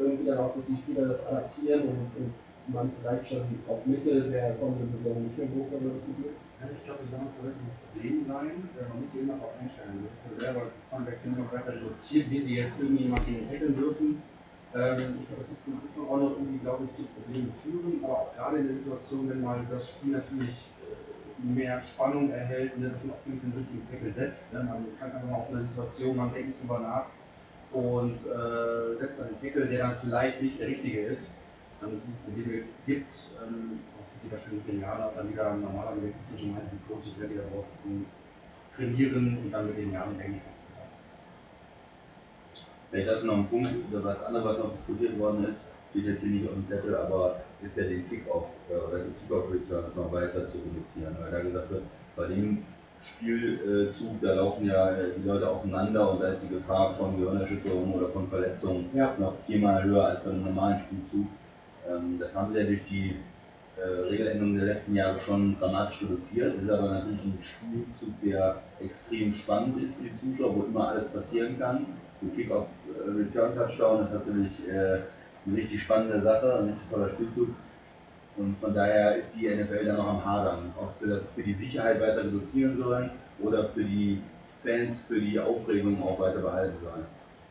[0.00, 2.34] irgendwie dann auch, dass die Spieler das adaptieren und, und
[2.72, 6.34] man vielleicht schon auf Mitte der kommenden Saison nicht mehr groß darüber diskutiert?
[6.60, 8.52] Ja, ich glaube, das wird noch ein Problem sein.
[8.76, 10.04] Äh, Man muss sich immer darauf einstellen.
[10.04, 14.22] Du hast ja selber Convex immer weiter reduziert, wie sie jetzt irgendjemanden tackeln dürfen.
[14.74, 18.04] Ähm, ich glaube, das wird am Anfang auch noch irgendwie, glaube ich, zu Problemen führen.
[18.04, 22.78] Aber auch gerade in der Situation, wenn mal das Spiel natürlich äh, mehr Spannung erhält,
[22.78, 24.52] ne, dass man auch den richtigen Tackle setzt.
[24.52, 24.62] Ne?
[24.62, 27.06] Man kann einfach mal aus einer Situation, man denkt drüber nach
[27.72, 31.30] und äh, setzt einen Tackle, der dann vielleicht nicht der richtige ist.
[31.80, 33.10] Dann es Probleme gibt,
[33.42, 35.56] ähm, auch sind wahrscheinlich genialer, dann wieder
[36.34, 37.64] es schon mal die Coaches, die wieder drauf
[38.76, 40.82] trainieren und dann mit den Jahren denke ich auch besser.
[42.90, 46.20] Vielleicht du noch einen Punkt, über was anderes, was noch diskutiert worden ist, steht jetzt
[46.20, 50.12] hier nicht auf dem Zettel, aber ist ja den Kickoff äh, oder die Kickoff-Returns noch
[50.12, 51.84] weiter zu reduzieren, weil da gesagt wird,
[52.16, 52.64] bei dem
[53.02, 57.94] Spielzug, da laufen ja äh, die Leute aufeinander und da ist die Gefahr von Gehirnerschütterung
[57.94, 59.14] oder von Verletzungen Ja.
[59.18, 61.26] noch viermal höher als bei einem normalen Spielzug.
[61.88, 63.16] Ähm, das haben wir ja durch die
[63.76, 66.56] äh, Regeländerungen der letzten Jahre schon dramatisch reduziert.
[66.56, 70.88] Das ist aber natürlich ein Spielzug, der extrem spannend ist für die Zuschauer, wo immer
[70.88, 71.86] alles passieren kann.
[72.22, 74.98] Ein Kick-Off äh, Return Touchdown ist natürlich äh,
[75.46, 77.48] eine richtig spannende Sache, ein richtig toller Spielzug.
[78.40, 81.52] Und von daher ist die NFL dann noch am Hadern, ob sie das für die
[81.52, 84.22] Sicherheit weiter reduzieren sollen oder für die
[84.64, 87.04] Fans, für die Aufregung auch weiter behalten sollen.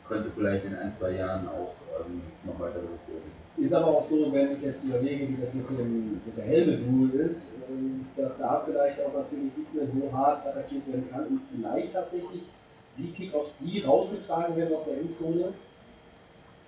[0.07, 3.65] Könnte vielleicht in ein, zwei Jahren auch ähm, noch weiter reduziert werden.
[3.65, 7.21] Ist aber auch so, wenn ich jetzt überlege, wie das mit, dem, mit der Helmet-Rule
[7.21, 11.41] ist, ähm, dass da vielleicht auch natürlich nicht mehr so hart attackiert werden kann und
[11.53, 12.49] vielleicht tatsächlich
[12.97, 15.53] die Kickoffs, die rausgetragen werden auf der Endzone,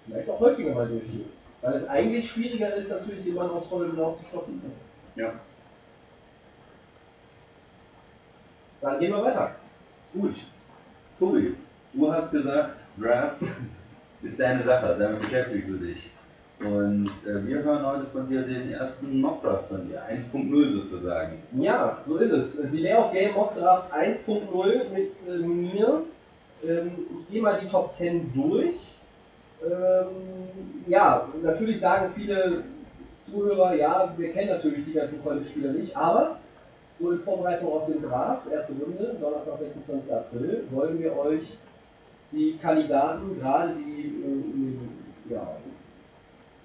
[0.05, 1.40] vielleicht auch häufiger mal durchgehen.
[1.61, 4.61] Weil es eigentlich schwieriger ist, natürlich den Mann aus vollem Lauf zu stoppen.
[5.15, 5.33] Ja.
[8.81, 9.55] Dann gehen wir weiter.
[10.13, 10.35] Gut.
[11.19, 11.55] Tobi,
[11.93, 13.35] du hast gesagt, Draft
[14.23, 16.09] ist deine Sache, damit beschäftigst du dich.
[16.59, 21.41] Und äh, wir hören heute von dir den ersten Mockdraft von dir, 1.0 sozusagen.
[21.53, 22.69] Ja, so ist es.
[22.71, 26.03] Die Layoff Game Mock Draft 1.0 mit äh, mir.
[26.63, 29.00] Ähm, ich gehe mal die Top 10 durch.
[29.63, 30.07] Ähm,
[30.87, 32.63] ja, natürlich sagen viele
[33.23, 36.39] Zuhörer, ja, wir kennen natürlich die ganzen College-Spieler nicht, aber
[36.99, 40.11] so in Vorbereitung auf den Draft, erste Runde, Donnerstag, 26.
[40.11, 41.57] April, wollen wir euch
[42.31, 44.89] die Kandidaten, gerade die äh, in, den,
[45.29, 45.55] ja,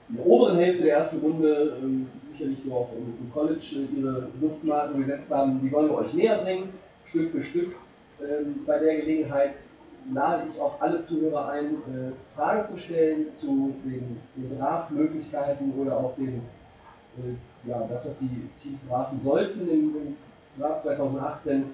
[0.09, 3.99] in der oberen Hälfte der ersten Runde ähm, sicherlich so auch im, im College äh,
[3.99, 6.71] ihre Luftmarken gesetzt haben, die wollen wir euch näher bringen,
[7.07, 7.75] Stück für Stück.
[8.21, 9.55] Ähm, bei der Gelegenheit
[10.13, 15.97] lade ich auch alle Zuhörer ein, äh, Fragen zu stellen zu den, den Draftmöglichkeiten oder
[15.97, 16.43] auch den,
[17.19, 20.17] äh, ja, das, was die Teams draften sollten im, im
[20.59, 21.65] Draft 2018.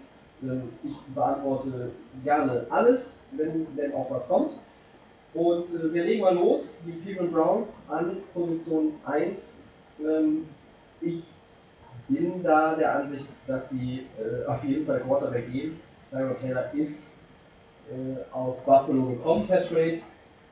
[0.43, 1.91] Ähm, ich beantworte
[2.25, 4.59] gerne alles, wenn denn auch was kommt.
[5.35, 6.81] Und äh, wir legen mal los.
[6.87, 9.59] Die Cleveland Browns an Position 1.
[10.01, 10.47] Ähm,
[11.01, 11.25] ich
[12.09, 15.81] bin da der Ansicht, dass sie äh, auf jeden Fall Quarterback geben.
[16.11, 17.11] Tyrod Taylor ist
[17.93, 19.99] äh, aus Buffalo gekommen per Trade,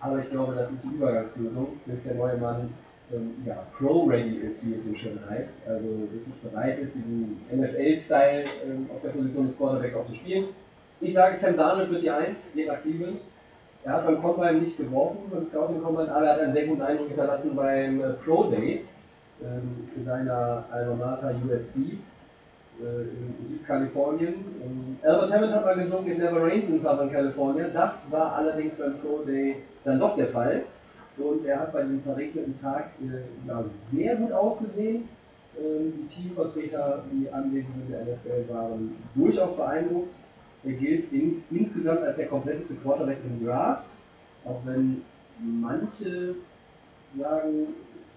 [0.00, 2.72] aber ich glaube, das ist die Übergangslösung, bis der neue Mann
[3.12, 5.54] ähm, ja, Pro-Ready ist, wie es so schön heißt.
[5.66, 10.44] Also wirklich bereit ist, diesen NFL-Style ähm, auf der Position des Quarterbacks auch zu spielen.
[11.00, 13.18] Ich sage, Sam Darnold wird die 1, je nach Cleveland.
[13.84, 16.82] Er hat beim Combine nicht geworfen, beim Scouting Combine, aber er hat einen sehr guten
[16.82, 18.84] Eindruck hinterlassen beim äh, Pro Day
[19.42, 21.96] ähm, seiner Alma Mater USC äh,
[22.82, 24.34] in Südkalifornien.
[24.62, 27.68] Ähm, Albert Hammond hat mal gesungen, It Never Rains in Southern California.
[27.72, 30.64] Das war allerdings beim Pro Day dann doch der Fall.
[31.18, 35.08] Und er hat bei diesem verregneten Tag äh, ja, sehr gut ausgesehen.
[35.58, 40.14] Ähm, die Teamvertreter, die anwesend in der NFL waren, durchaus beeindruckt.
[40.64, 43.92] Er gilt in, insgesamt als der kompletteste Quarterback im Draft,
[44.44, 45.02] auch wenn
[45.38, 46.34] manche
[47.18, 47.68] sagen,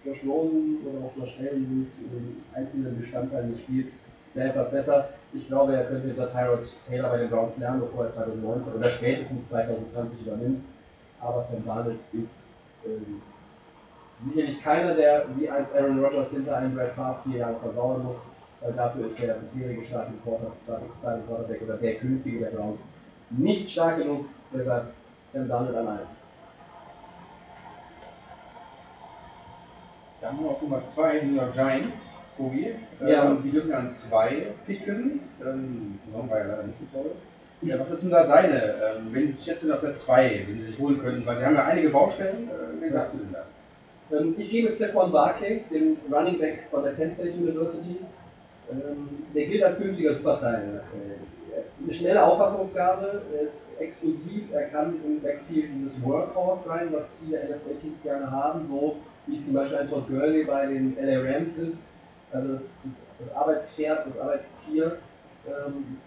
[0.04, 3.96] Josh Rosen oder auch Josh Allen sind in einzelnen Bestandteilen des Spiels
[4.34, 5.10] wäre etwas besser.
[5.34, 8.90] Ich glaube, er könnte hinter Tyrod Taylor bei den Browns lernen, bevor er 2019 oder
[8.90, 10.64] spätestens 2020 übernimmt.
[11.20, 12.36] Aber Sam Darnold ist
[12.86, 13.22] ähm,
[14.26, 18.26] sicherlich keiner, der wie als Aaron Rodgers hinter einem Brad Favre vier Jahre versauern muss,
[18.62, 22.82] weil dafür ist der bisherige Starting Quarterback, oder der künftige der Browns
[23.30, 24.26] nicht stark genug.
[24.54, 24.94] Deshalb
[25.32, 26.00] Sam Darnold an 1.
[30.22, 32.74] Da haben wir auf Nummer 2 New York Giants, Kogi.
[33.06, 33.32] Ja.
[33.32, 35.22] Ähm, die dürfen an 2 picken.
[35.42, 37.12] Ähm, die Saison war ja leider nicht so toll.
[37.62, 38.56] Ja, was ist denn da deine?
[38.58, 41.56] Ähm, wenn ich schätze auf der 2, wenn sie sich holen können, weil sie haben
[41.56, 42.50] ja einige Baustellen.
[42.50, 44.18] Äh, wen sagst du denn da?
[44.18, 47.98] Ähm, ich gehe mit Saquon Barkley, dem Running Back von der Penn State University.
[48.72, 50.56] Ähm, der gilt als künftiger Superstar.
[50.56, 50.58] Äh,
[51.84, 57.40] eine schnelle Auffassungsgabe, er ist explosiv, er kann im Backfield dieses Workhorse sein, was viele
[57.44, 58.96] NFL-Teams gerne haben, so
[59.28, 61.84] wie es zum Beispiel ein Todd Gurley bei den LA Rams ist.
[62.34, 64.98] Also das, ist das Arbeitspferd, das Arbeitstier.
[65.48, 65.98] Ähm,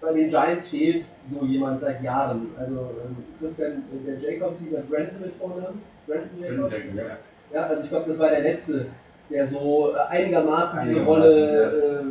[0.00, 2.48] bei den Giants fehlt so jemand seit Jahren.
[2.58, 6.84] Also ähm, Christian, der Jacobs, dieser Brandon mit Vornamen, Brandon Jacobs.
[6.94, 7.02] Ja.
[7.52, 8.86] Ja, also ich glaube, das war der letzte,
[9.30, 12.04] der so äh, einigermaßen diese Rolle äh,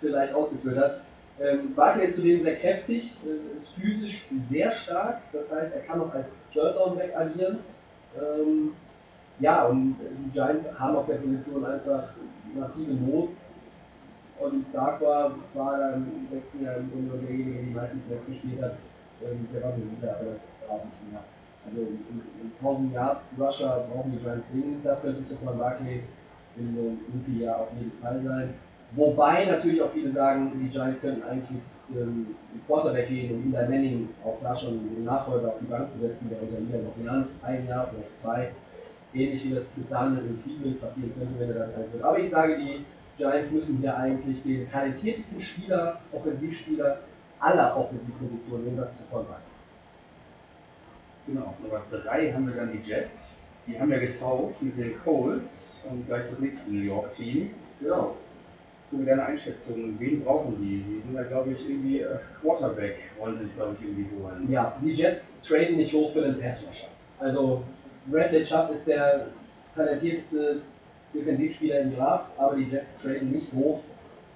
[0.00, 1.00] vielleicht ausgeführt hat.
[1.40, 6.00] Ähm, Barkley ist zudem sehr kräftig, äh, ist physisch sehr stark, das heißt, er kann
[6.00, 7.58] auch als Third-Down-Back agieren.
[8.16, 8.72] Ähm,
[9.38, 12.04] ja, und die Giants haben auf der Position einfach
[12.54, 13.30] massive Not.
[14.38, 18.62] Und Starkwa war dann im letzten Jahr im Grunde derjenige, der die meisten Snaps gespielt
[18.62, 18.72] hat.
[19.24, 21.22] Ähm, der war so gut, aber das auch nicht mehr.
[21.66, 24.84] Also in 1000 Yard Rusher brauchen die Giants dringend.
[24.84, 26.02] Das könnte Saquon Barkley
[26.56, 28.54] in einem Rookie-Jahr auf jeden Fall sein.
[28.92, 31.60] Wobei natürlich auch viele sagen, die Giants könnten eigentlich
[31.94, 35.90] ähm, den Quarterback gehen und Eli Manning auch da schon den Nachfolger auf die Bank
[35.92, 38.50] zu setzen, der unter Liga noch lernt, ein Jahr, vielleicht zwei.
[39.16, 42.04] Ähnlich wie das mit Daniel in Cleveland passieren könnte, wenn er dann alt wird.
[42.04, 42.84] Aber ich sage, die
[43.16, 46.98] Giants müssen hier eigentlich den talentiertesten Spieler, Offensivspieler
[47.40, 49.36] aller Offensivpositionen nehmen, das ist Barkley.
[51.26, 53.32] Genau, Nummer 3 haben wir dann die Jets.
[53.66, 57.50] Die haben ja getauscht mit den Colts und gleich das nächste New York-Team.
[57.80, 58.16] Genau.
[58.90, 60.84] Für deine Einschätzung, wen brauchen die?
[60.84, 64.50] Die sind da, glaube ich, irgendwie äh, Quarterback, wollen sie sich, glaube ich, irgendwie holen.
[64.50, 66.86] Ja, die Jets traden nicht hoch für den Passrusher.
[67.18, 67.64] Also
[68.06, 69.26] Bradley Chubb ist der
[69.74, 70.60] talentierteste
[71.14, 73.80] Defensivspieler im Draft, aber die Jets traden nicht hoch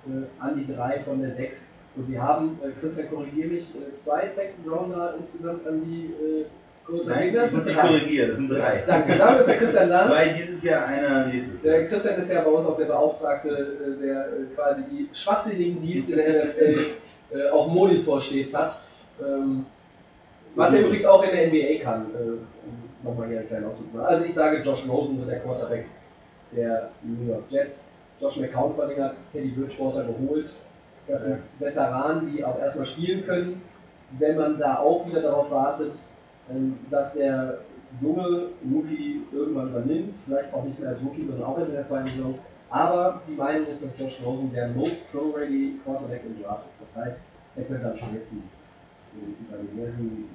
[0.06, 1.72] äh, an die drei von der 6.
[1.96, 6.44] Und sie haben, äh, Christian korrigiere mich, äh, zwei Second Rounder insgesamt an die äh,
[6.86, 8.84] kurz Nein, das ich muss dich korrigieren, das sind drei.
[8.86, 10.06] Danke, dafür ist der Christian da.
[10.06, 11.74] Zwei dieses Jahr, einer nächstes Jahr.
[11.74, 15.80] Der Christian ist ja bei uns auch der Beauftragte, äh, der äh, quasi die schwachsinnigen
[15.82, 16.78] Deals in der NFL
[17.34, 18.80] äh, auf dem Monitor stets hat.
[19.20, 19.66] Ähm,
[20.54, 22.06] was er übrigens auch in der NBA kann.
[23.02, 23.94] Nochmal hier einen kleinen Ausflug.
[23.94, 24.06] machen.
[24.06, 25.86] Also ich sage, Josh Rosen wird der Quarterback
[26.52, 27.88] der New York Jets.
[28.20, 30.54] Josh McCown verlängert, Teddy Bridgewater geholt.
[31.08, 33.62] Das sind Veteranen, die auch erstmal spielen können.
[34.18, 35.94] Wenn man da auch wieder darauf wartet,
[36.50, 37.58] ähm, dass der
[38.00, 41.86] junge Rookie irgendwann übernimmt, vielleicht auch nicht mehr als Rookie, sondern auch erst in der
[41.86, 42.38] zweiten Saison.
[42.68, 46.94] Aber die Meinung ist, dass Josh Rosen der most pro-ready Quarterback im Draft ist.
[46.94, 47.18] Das heißt,
[47.56, 49.78] er könnte dann schon jetzt übernehmen.
[49.78, 50.28] Er ist ein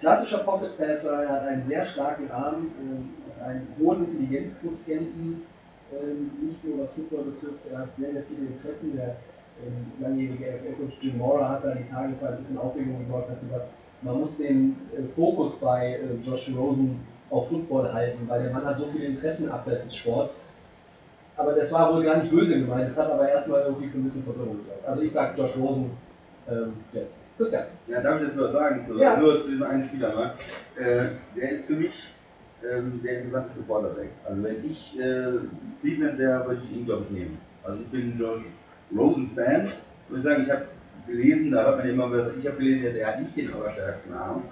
[0.00, 5.42] klassischer Pocket Passer, er hat einen sehr starken Arm, äh, einen hohen Intelligenzquotienten,
[5.92, 8.96] äh, nicht nur was Football betrifft, er hat sehr, sehr viele Interessen.
[8.96, 9.16] Der
[9.66, 13.40] ähm, langjährige NFL-Coach Jim Mora hat da die Tage für ein bisschen Aufregung gesorgt, hat
[13.40, 13.66] gesagt,
[14.02, 18.64] man muss den äh, Fokus bei äh, Josh Rosen auf Football halten, weil der Mann
[18.64, 20.38] hat so viele Interessen abseits des Sports.
[21.36, 24.04] Aber das war wohl gar nicht böse gemeint, das hat aber erstmal irgendwie für ein
[24.04, 24.86] bisschen Verwirrung gesorgt.
[24.86, 25.90] Also ich sag Josh Rosen
[26.50, 27.26] ähm, jetzt.
[27.36, 27.64] Christian.
[27.86, 28.86] Ja, darf ich jetzt was sagen?
[28.88, 29.16] So, Ja.
[29.16, 30.34] Nur zu diesem einen Spieler mal.
[30.76, 32.12] Äh, der ist für mich
[32.68, 34.10] ähm, der interessanteste Quarterback.
[34.24, 35.32] Also wenn ich äh,
[35.80, 37.38] Cleveland wäre, würde ich ihn, glaube ich, nehmen.
[37.64, 38.42] Also ich bin Josh
[38.96, 39.66] Rosen-Fan.
[40.06, 40.64] Ich muss sagen, ich habe
[41.06, 44.42] gelesen, da hört man immer was, ich habe gelesen, er hat nicht den allerstärksten Arm.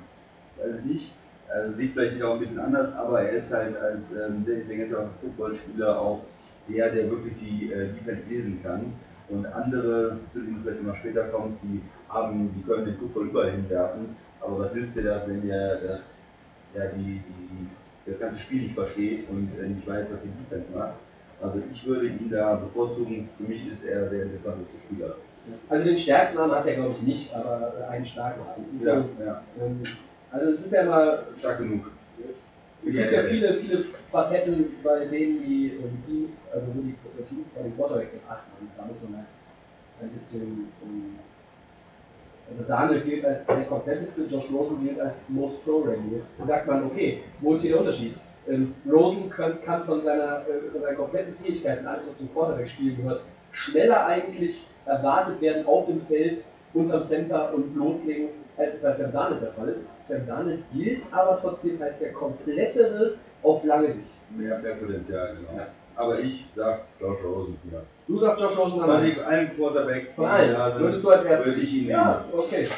[0.59, 1.12] Weiß ich nicht.
[1.48, 5.09] Also sieht vielleicht auch ein bisschen anders, aber er ist halt als ähm, sehr intelligenter
[5.20, 6.22] Footballspieler auch
[6.68, 8.92] der, der wirklich die äh, Defense lesen kann.
[9.28, 13.26] Und andere, zu denen du vielleicht immer später kommst, die haben, die können den Football
[13.26, 14.16] überall hinwerfen.
[14.40, 16.00] Aber was nützt dir das, wenn der das,
[16.74, 20.66] ja, die, die, das ganze Spiel nicht versteht und äh, nicht weiß, was die Defense
[20.76, 20.94] macht?
[21.40, 23.28] Also ich würde ihn da bevorzugen.
[23.36, 25.16] Für mich ist er der interessanteste Spieler.
[25.68, 28.64] Also den stärksten Arm hat er glaube ich nicht, aber einen starken Arm.
[28.80, 29.82] Ja, so, ja, ähm,
[30.30, 31.90] also es ist ja immer stark genug.
[32.87, 37.25] Es gibt ja viele, viele Facetten, bei denen die ähm, Teams, also wo die äh,
[37.29, 38.51] Teams bei den Quarterbacks drauf achten.
[38.61, 39.27] Und da muss man halt
[40.03, 40.68] ein bisschen.
[40.85, 41.18] Ähm,
[42.49, 46.14] also Daniel gilt als der kompletteste, Josh Rosen gilt als most pro-ready.
[46.14, 48.14] Jetzt sagt man, okay, wo ist hier der Unterschied?
[48.49, 52.94] Ähm, Rosen kann, kann von, seiner, äh, von seinen kompletten Fähigkeiten, alles was zum Quarterback-Spiel
[52.94, 58.92] gehört, schneller eigentlich erwartet werden auf dem Feld, unterm Center und loslegen, als es bei
[58.92, 59.82] Sam Darnold der Fall ist.
[60.04, 64.14] Sam Darnold gilt aber trotzdem als der komplettere auf lange Sicht.
[64.36, 65.58] Mehr, mehr Potenzial, genau.
[65.58, 65.66] Ja.
[65.98, 67.82] Aber ich sag Josh Rosen hier.
[68.06, 69.14] Du sagst Josh Rosen an Von eins.
[69.16, 70.52] den allen Quarterbacks, die Von allen.
[70.52, 71.90] da sind, Würdest du als erstes würde ich ihn nehmen.
[71.90, 72.68] Ja, okay.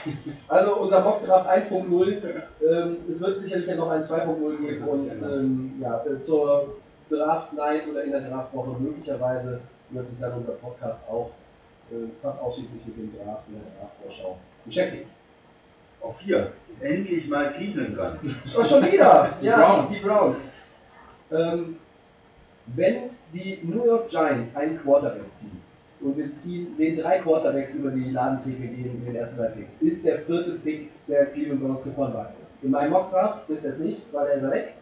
[0.46, 2.22] Also unser Mockdraft 1.0.
[2.70, 6.76] Ähm, es wird sicherlich ja noch ein 2.0 geben und ähm, ja, äh, zur
[7.10, 9.60] Draft Night oder in der Draftwoche möglicherweise
[9.90, 11.30] wird sich dann unser Podcast auch
[11.90, 15.06] äh, fast ausschließlich mit dem Draft in der Draftvorschau beschäftigen.
[16.00, 18.18] Auch hier ist endlich mal Cleveland dran.
[18.58, 19.36] Oh, schon wieder!
[19.40, 19.98] Die ja, Browns.
[19.98, 20.48] die Browns.
[21.30, 21.76] Ähm,
[22.74, 25.60] wenn die New York Giants einen Quarterback ziehen
[26.00, 29.80] und wir ziehen, sehen drei Quarterbacks über die Ladentheke gehen in den ersten drei Picks,
[29.82, 32.34] ist der vierte Pick der Cleveland Browns Barkley.
[32.62, 34.74] In meinem Mockdraft ist er es nicht, weil er ist er weg.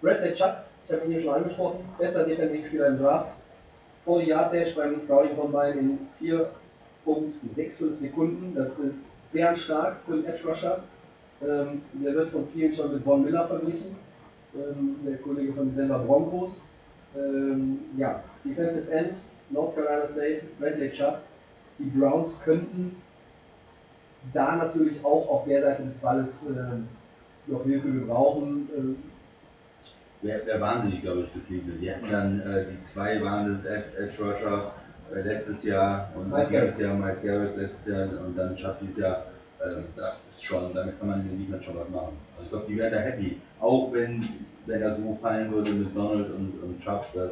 [0.00, 3.36] Bradley Chubb, ich habe ihn hier schon angesprochen, bester Defensivspieler im Draft.
[4.04, 10.48] 40 Yard Dash beim Scouting Combine in 4.65 Sekunden, das ist bärenstark für einen Edge
[10.48, 10.82] Rusher.
[11.42, 13.96] Ähm, der wird von vielen schon mit Von Miller verglichen,
[14.54, 16.62] ähm, der Kollege von den Denver Broncos.
[17.16, 19.14] Ähm, ja, Defensive End,
[19.50, 21.20] North Carolina State, Bradley Chubb.
[21.78, 22.96] Die Browns könnten
[24.34, 26.88] da natürlich auch auf der Seite des Balles ähm,
[27.46, 28.68] noch Hilfe gebrauchen.
[28.76, 28.96] Ähm,
[30.22, 31.80] Wäre wär wahnsinnig, glaube ich, für Cleveland.
[31.80, 34.79] Die hatten dann äh, die zwei Wahnsinns Edge Rusher äh,
[35.14, 36.78] letztes Jahr und dieses.
[36.78, 39.24] Jahr Mike Garrett letztes Jahr und dann Chubb dieses Jahr.
[39.62, 42.16] Ähm, das ist schon, damit kann man in der Defense schon was machen.
[42.36, 43.40] Also ich glaube, die wären da happy.
[43.60, 44.26] Auch wenn,
[44.66, 47.30] wenn er so fallen würde mit Donald und, und Chubb, das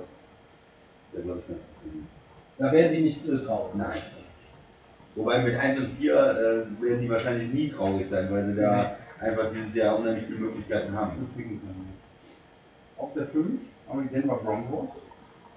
[1.12, 2.08] wäre, glaube ich, nicht
[2.58, 3.74] da werden sie nicht äh, traurig.
[3.76, 3.98] Nein.
[5.14, 8.96] Wobei mit 1 und 4 äh, werden die wahrscheinlich nie traurig sein, weil sie da
[9.20, 11.12] einfach dieses Jahr unheimlich viele Möglichkeiten haben.
[12.96, 15.06] Auf der 5 haben wir die Denver Broncos.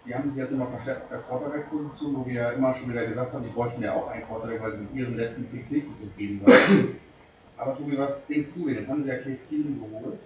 [0.05, 3.05] Die haben sich jetzt immer verstärkt auf der Quarterback-Position, wo wir ja immer schon wieder
[3.05, 5.85] gesagt haben, die bräuchten ja auch einen Quarterback, weil sie mit ihren letzten Picks nicht
[5.85, 6.95] so zufrieden waren.
[7.57, 8.77] Aber Tobi, was denkst du denn?
[8.77, 10.17] Jetzt haben sie ja Case Keenum geholt.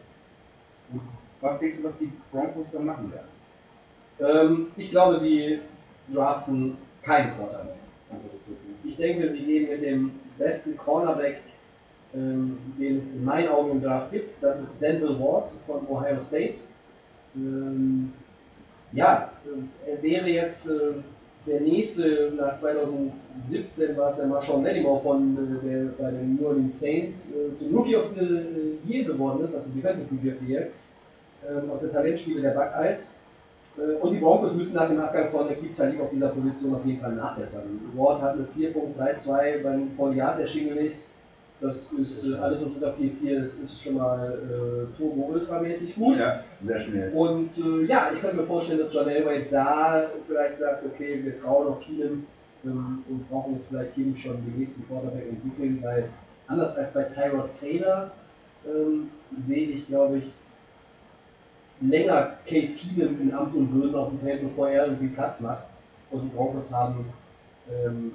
[0.92, 1.02] Und
[1.42, 3.28] was denkst du, was die Broncos dann machen werden?
[4.20, 5.60] Ähm, ich glaube, sie
[6.14, 7.76] draften keinen Quarterback.
[8.84, 11.42] Ich denke, sie gehen mit dem besten Cornerback,
[12.14, 14.32] ähm, den es in meinen Augen im Draft gibt.
[14.42, 16.60] Das ist Denzel Ward von Ohio State.
[17.36, 18.14] Ähm,
[18.96, 20.94] ja, äh, er wäre jetzt äh,
[21.46, 26.48] der nächste, nach 2017 war es ja Marshawn Lattimore von äh, der bei den New
[26.48, 30.68] Orleans Saints zum Rookie of the Year geworden ist, also Defensive Rookie of the Year,
[31.48, 33.12] ähm, aus der Talentspiele der Buckeyes.
[34.02, 37.02] Und die Broncos müssen nach dem Abgang von Akib Talib auf dieser Position auf jeden
[37.02, 37.64] Fall nachbessern.
[37.94, 40.96] Ward hat eine 4.32 beim Volljahrt hingelegt.
[41.60, 46.16] Das ist alles unter 4.4, das ist schon mal äh, turbo-ultramäßig gut.
[46.18, 47.12] Ja, sehr schnell.
[47.14, 51.40] Und äh, ja, ich könnte mir vorstellen, dass John Elway da vielleicht sagt, okay, wir
[51.40, 52.26] trauen noch Keenum
[52.66, 56.10] ähm, und brauchen jetzt vielleicht hier schon den nächsten Quarterback entwickeln, weil
[56.48, 58.12] anders als bei Tyrod Taylor
[58.66, 59.10] ähm,
[59.46, 60.34] sehe ich, glaube ich,
[61.82, 65.64] länger Case Keenum in Amt und Würden auf dem Feld, bevor er irgendwie Platz macht.
[66.12, 67.06] Und die Broncos haben
[67.70, 68.14] ähm,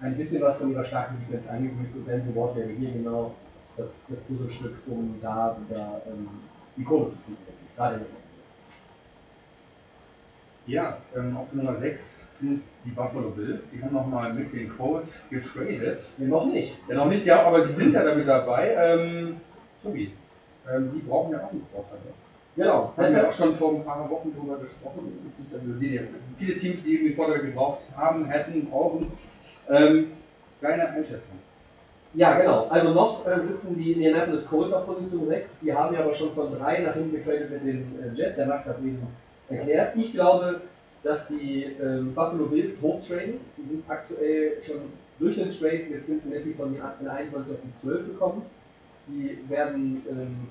[0.00, 3.34] ein bisschen was von ihrer starken Defense eingebüßt und Denzel Ward wäre hier genau
[3.76, 6.28] das, das Puzzlestück, um da wieder ähm,
[6.76, 7.57] die Kurve zu kriegen.
[7.78, 8.22] Gerade Secondary.
[10.66, 13.70] Ja, ähm, auf Nummer 6 sind die Buffalo Bills.
[13.70, 16.12] Die haben nochmal mit den Colts getradet.
[16.18, 16.76] Nee, noch nicht.
[16.88, 18.74] Ja, noch nicht, ja, aber sie sind ja damit dabei.
[18.74, 19.40] Ähm,
[19.82, 20.12] Tobi,
[20.70, 22.14] ähm, die brauchen ja auch einen Quarterback.
[22.56, 22.88] Genau.
[22.88, 25.32] Haben wir Deshalb, auch schon vor ein paar Wochen drüber gesprochen.
[25.32, 26.00] Es ist also die,
[26.36, 29.12] viele Teams, die irgendwie Quarterback gebraucht haben, hätten, brauchen.
[29.70, 30.08] Ähm,
[30.60, 31.38] deine Einschätzung.
[32.14, 32.66] Ja, genau.
[32.68, 35.60] Also noch äh, sitzen die Indianapolis Colts auf Position 6.
[35.60, 38.36] Die haben ja aber schon von 3 nach hinten getradet mit den äh, Jets.
[38.36, 39.06] Der Max hat es eben
[39.48, 39.96] erklärt.
[39.96, 40.62] Ich glaube,
[41.02, 43.40] dass die ähm, Buffalo Bills hochtraden.
[43.56, 44.76] Die sind aktuell schon
[45.18, 48.42] durch den Trade mit Cincinnati von den 21 auf die 12 gekommen.
[49.06, 50.48] Die werden ähm,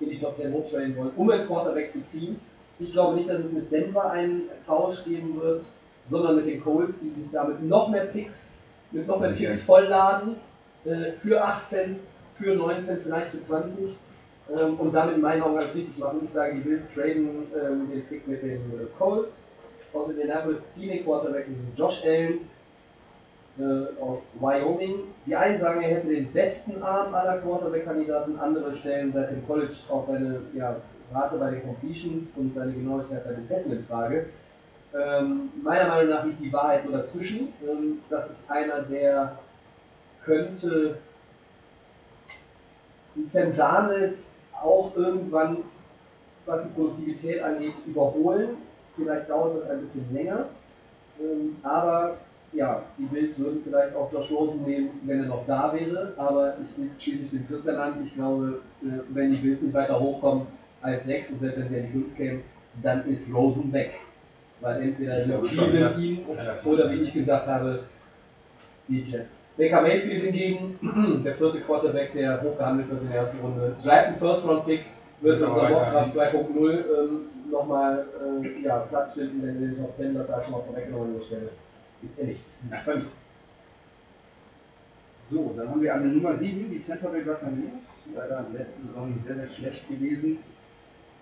[0.00, 2.38] in die Top 10 hochtraden wollen, um einen Quarterback zu ziehen.
[2.78, 5.64] Ich glaube nicht, dass es mit Denver einen Tausch geben wird,
[6.10, 8.52] sondern mit den Colts, die sich damit noch mehr Picks,
[8.92, 9.30] mit noch mehr.
[9.30, 10.36] Picks vollladen.
[10.86, 11.98] Äh, für 18,
[12.38, 13.98] für 19, vielleicht für 20.
[14.56, 16.20] Ähm, und damit in meinen Augen alles richtig machen.
[16.24, 19.48] Ich sage, die Bills traden ähm, den Pick mit den äh, Colts
[19.92, 22.40] aus Indianapolis, ziehen den Quarterback, ist Josh Allen
[23.58, 25.04] äh, aus Wyoming.
[25.26, 29.74] Die einen sagen, er hätte den besten Arm aller Quarterback-Kandidaten, andere stellen seit dem College
[29.90, 30.76] auch seine ja,
[31.12, 34.26] Rate bei den Completions und seine Genauigkeit bei den Pässen in Frage.
[34.94, 37.52] Ähm, meiner Meinung nach liegt die Wahrheit so dazwischen.
[37.68, 39.36] Ähm, das ist einer, der
[40.26, 40.98] könnte
[43.26, 44.16] Sam Darnold
[44.52, 45.58] auch irgendwann,
[46.44, 48.56] was die Produktivität angeht, überholen.
[48.96, 50.46] Vielleicht dauert das ein bisschen länger.
[51.20, 52.18] Ähm, aber
[52.52, 56.12] ja, die Bills würden vielleicht auch Josh Rosen nehmen, wenn er noch da wäre.
[56.16, 58.04] Aber ich schließe mich dem Christian an.
[58.04, 60.46] Ich glaube, äh, wenn die Bills nicht weiter hochkommen
[60.82, 62.42] als 6 und selbst wenn sie an die 5 kämen,
[62.82, 63.92] dann ist Rosen weg.
[64.60, 66.26] Weil entweder die ihn
[66.64, 67.80] oder wie ich gesagt habe,
[68.88, 69.48] die Jets.
[69.56, 74.16] Baker Mayfield hingegen, der vierte Quarterback, der hochgehandelt wird in der ersten Runde, bleibt ein
[74.16, 74.84] First-Round-Pick,
[75.20, 77.20] wird unserer aber Mockdraft weiter 2.0 ähm,
[77.50, 78.06] nochmal
[78.42, 81.18] äh, ja, Platz finden, denn in den Top 10, das sei schon mal vorweggenommen an
[81.18, 81.50] der Stelle,
[82.02, 82.44] ist er nicht.
[82.70, 83.06] Nicht bei mir.
[85.16, 88.04] So, dann haben wir an der Nummer 7 die Tampa Bay Buccaneers.
[88.14, 90.38] Leider letzte Saison sehr, sehr schlecht gewesen.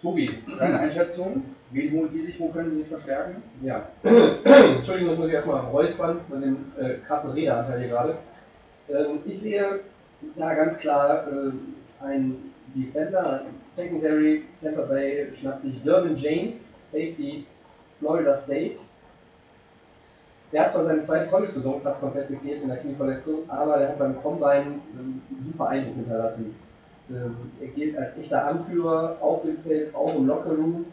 [0.05, 1.43] Tobi, deine Einschätzung?
[1.71, 2.39] Wen holen die sich?
[2.39, 3.43] Wo können sie sich verstärken?
[3.63, 3.89] Ja.
[4.05, 8.15] Entschuldigung, das muss ich erstmal räuspern mit dem äh, krassen Redeanteil hier gerade.
[8.91, 9.81] Ähm, ich sehe
[10.37, 12.37] da ganz klar äh, ein
[12.75, 17.47] Defender, Secondary, Tampa Bay schnappt sich Dervin James, Safety,
[17.99, 18.81] Florida State.
[20.53, 23.99] Der hat zwar seine zweite College-Saison fast komplett gefehlt in der Knieverletzung, aber der hat
[23.99, 26.55] beim Combine einen super Eindruck hinterlassen.
[27.11, 30.87] Ähm, er gilt als echter Anführer auf dem Feld, auch im Lockerroom.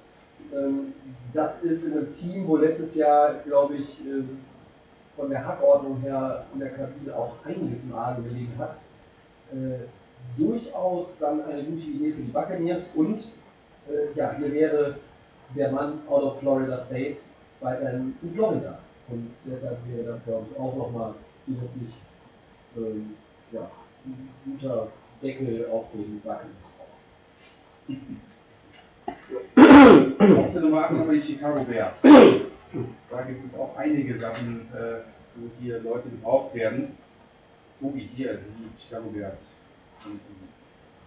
[0.54, 0.94] Ähm,
[1.34, 4.40] das ist in einem Team, wo letztes Jahr, glaube ich, ähm,
[5.16, 8.82] von der Hackordnung her in der Kabine auch einiges im Argen gelegen hat.
[9.54, 9.86] Äh,
[10.38, 13.32] durchaus dann eine gute Idee für die Buccaneers und
[13.90, 14.96] äh, ja, hier wäre
[15.56, 17.18] der Mann out of Florida State
[17.60, 18.80] weiterhin in Florida.
[19.10, 21.14] Und deshalb wäre das, glaube ich, auch nochmal
[21.46, 21.94] zusätzlich
[22.78, 23.16] ähm,
[23.52, 23.70] ja,
[24.06, 24.88] ein guter
[25.22, 26.74] Deckel auf den Buccaneers.
[30.38, 32.02] Auf der Nummer 8 haben wir die Chicago Bears.
[32.02, 35.02] Da gibt es auch einige Sachen, äh,
[35.36, 36.96] wo hier Leute gebraucht werden.
[37.80, 39.56] Tobi, hier, die Chicago Bears.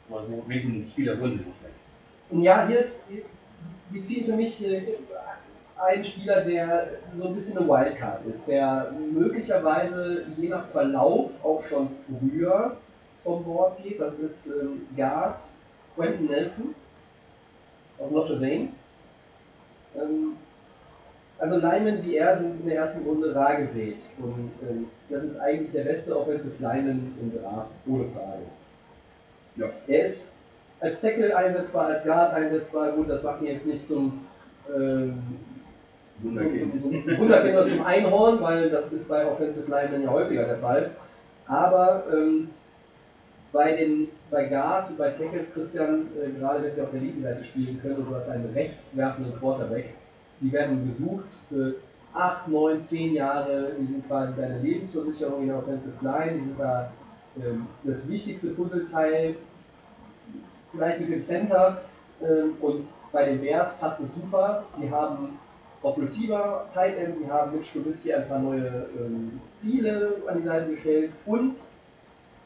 [0.08, 1.54] Wo- wo- Welchen Spieler holen sie sich
[2.30, 2.42] denn?
[2.42, 3.06] Ja, hier ist,
[3.90, 4.82] wir ziehen für mich äh,
[5.82, 11.62] einen Spieler, der so ein bisschen eine Wildcard ist, der möglicherweise je nach Verlauf auch
[11.64, 11.88] schon
[12.20, 12.76] früher
[13.24, 13.44] vom
[13.82, 14.00] geht.
[14.00, 15.40] Das ist ähm, Guard
[15.96, 16.74] Quentin Nelson
[17.98, 18.68] aus Notre Dame.
[19.96, 20.36] Ähm,
[21.38, 23.98] also Linemen wie er sind in der ersten Runde rar gesät.
[24.18, 28.44] Und ähm, das ist eigentlich der beste Offensive Lineman im Draft, ohne Frage.
[29.56, 29.66] Ja.
[29.88, 30.32] Er ist
[30.80, 32.92] als Tackle einsetzbar, als Guard einsetzbar.
[32.92, 34.26] Gut, das macht ihn jetzt nicht zum,
[34.74, 35.22] ähm,
[36.20, 36.80] Wunderkind.
[36.80, 40.90] zum, zum, zum Einhorn, weil das ist bei Offensive Linemen ja häufiger der Fall.
[41.46, 42.48] Aber ähm,
[43.54, 47.22] bei den bei Guards und bei Tackles, Christian, äh, gerade wenn sie auf der linken
[47.22, 49.94] Seite spielen können, und du hast einen rechtswerfenden Quarterback,
[50.40, 51.76] die werden gesucht für
[52.12, 56.58] 8, 9, 10 Jahre, die sind quasi deine Lebensversicherung in der Offensive Line, die sind
[56.58, 56.92] da
[57.36, 59.36] ähm, das wichtigste Puzzleteil,
[60.72, 61.80] vielleicht mit dem Center.
[62.22, 64.64] Ähm, und bei den Bears passt es super.
[64.80, 65.38] Die haben
[65.82, 70.44] auf Receiver, Tight End, sie haben mit Trubisky ein paar neue ähm, Ziele an die
[70.44, 71.56] Seite gestellt und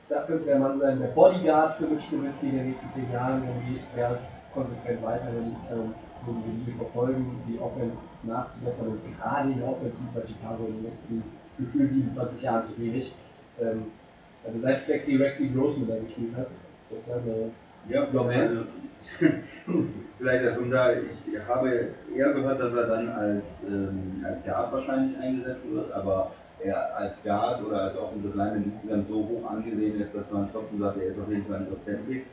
[0.09, 3.43] das könnte der Mann sein, der Bodyguard für Mitch Trubisky in den nächsten zehn Jahren,
[3.43, 4.21] wenn die Bears
[4.55, 5.95] konsequent weiterhin ähm,
[6.25, 10.77] so diese Linie verfolgen, die Offense nachzubessern und gerade in der Offensive bei Chicago in
[10.77, 11.23] den letzten
[11.59, 13.13] gefühlt 27 Jahren zu wenig.
[13.61, 13.87] Ähm,
[14.47, 16.47] also seit Flexi Rexy Grossman da gespielt hat,
[16.91, 17.51] das ist eine
[17.89, 18.63] Ja, also,
[20.19, 25.19] vielleicht um da, ich habe eher gehört, dass er dann als, ähm, als Guard wahrscheinlich
[25.19, 26.33] eingesetzt wird, aber
[26.63, 30.79] er als Guard oder als Offensive Lineman insgesamt so hoch angesehen ist, dass man trotzdem
[30.79, 32.27] sagt, er ist auf jeden Fall ein Top 10 Pick.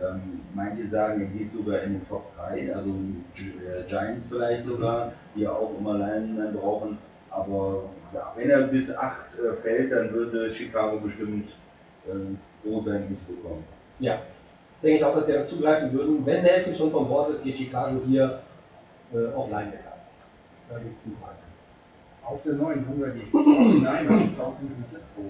[0.00, 5.12] Ähm, manche sagen, er geht sogar in den Top 3, also äh, Giants vielleicht sogar,
[5.34, 6.98] die ja auch immer Linemen brauchen.
[7.30, 11.50] Aber ja, wenn er bis 8 äh, fällt, dann würde Chicago bestimmt
[12.08, 12.38] ähm,
[12.84, 13.64] sein, ihn bekommen.
[13.98, 14.20] Ja,
[14.82, 16.24] denke ich auch, dass sie da zugreifen würden.
[16.24, 18.40] Wenn Nelson schon von Bord ist, geht Chicago hier
[19.12, 19.96] äh, auf Linebacker.
[20.70, 21.47] Da gibt es einen Frage.
[22.30, 25.22] Auf der 9 haben wir die 49ers aus San Francisco.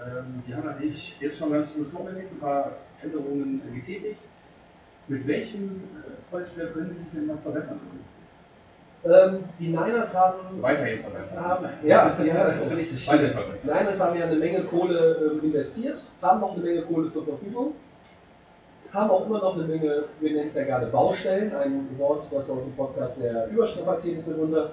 [0.00, 4.20] Ähm, die haben natürlich jetzt schon ganz gut vorgelegt, ein paar Änderungen äh, getätigt.
[5.08, 7.80] Mit welchem äh, College-Spieler können Sie sich denn noch verbessern?
[9.04, 10.62] Ähm, die Niners haben.
[10.62, 11.40] Weiterhin verbessern.
[11.40, 12.44] haben ja, ja,
[12.74, 13.08] richtig.
[13.08, 13.76] Weiterhin Die verbessern.
[13.76, 17.74] Niners haben ja eine Menge Kohle ähm, investiert, haben noch eine Menge Kohle zur Verfügung,
[18.92, 22.46] haben auch immer noch eine Menge, wir nennen es ja gerade Baustellen, ein Wort, das
[22.46, 24.70] bei uns im Podcast sehr überstrapaziert ist mitunter.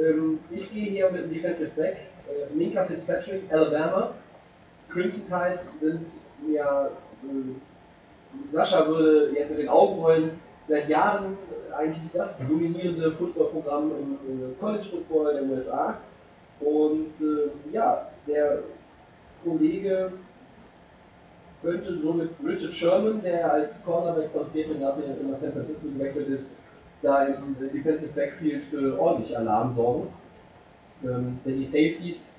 [0.00, 1.96] Ähm, ich gehe hier mit dem Defensive Back,
[2.28, 4.14] äh, Minka Fitzpatrick, Alabama.
[4.88, 6.06] Crimson Tides sind
[6.52, 10.30] ja, äh, Sascha würde jetzt mit den Augen rollen,
[10.68, 11.36] seit Jahren
[11.76, 13.90] eigentlich das dominierende Footballprogramm
[14.28, 15.98] im äh, College Football der USA.
[16.60, 18.58] Und äh, ja, der
[19.44, 20.12] Kollege
[21.62, 26.28] könnte so mit Richard Sherman, der als Cornerback von Seattle nach, nach San Francisco gewechselt
[26.28, 26.50] ist,
[27.02, 30.08] da im Defensive Backfield für ordentlich Alarm sorgen.
[31.02, 32.30] Ähm, denn die Safeties,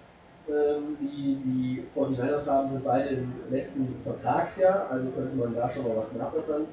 [0.47, 5.87] ähm, die die 49ers haben, sind beide im letzten Vertragsjahr, also könnte man da schon
[5.87, 6.65] mal was nachbessern.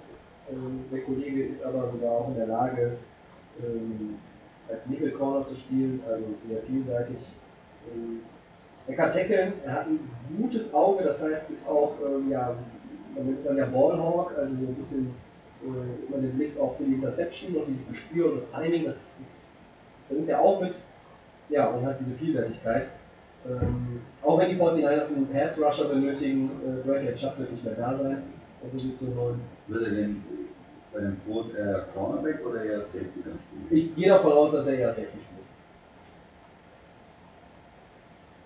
[0.51, 2.97] Ähm, der Kollege ist aber sogar auch in der Lage,
[3.63, 4.17] ähm,
[4.69, 7.19] als Nickel Corner zu spielen, also eher vielseitig.
[7.93, 8.21] Ähm,
[8.87, 10.01] er kann tackeln, er hat ein
[10.41, 12.55] gutes Auge, das heißt, ist auch, ähm, ja,
[13.15, 15.15] man nennt es dann ja Ballhawk, also so ein bisschen
[15.63, 19.41] äh, immer den Blick auf die Interception und dieses Gespür und das Timing, das, das
[20.09, 20.75] bringt er auch mit.
[21.49, 22.89] Ja, und hat diese Vielseitigkeit.
[23.49, 27.97] Ähm, auch wenn die 49ers einen Pass-Rusher benötigen, äh, Bradley Chubb wird nicht mehr da
[27.97, 28.23] sein,
[28.63, 29.41] auf Position 9.
[29.69, 30.25] Wird er denn
[30.93, 33.67] bei dem Brot eher Cornerback oder eher Safety dann spielen?
[33.71, 35.29] Ich gehe davon aus, dass er eher Safety spielt.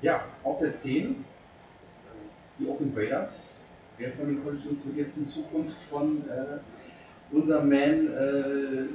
[0.03, 1.25] Ja, auf der 10
[2.59, 3.57] die Oakland Raiders.
[3.99, 6.59] Wer von den Colleges wird jetzt in Zukunft von äh,
[7.33, 8.87] unserem Man äh,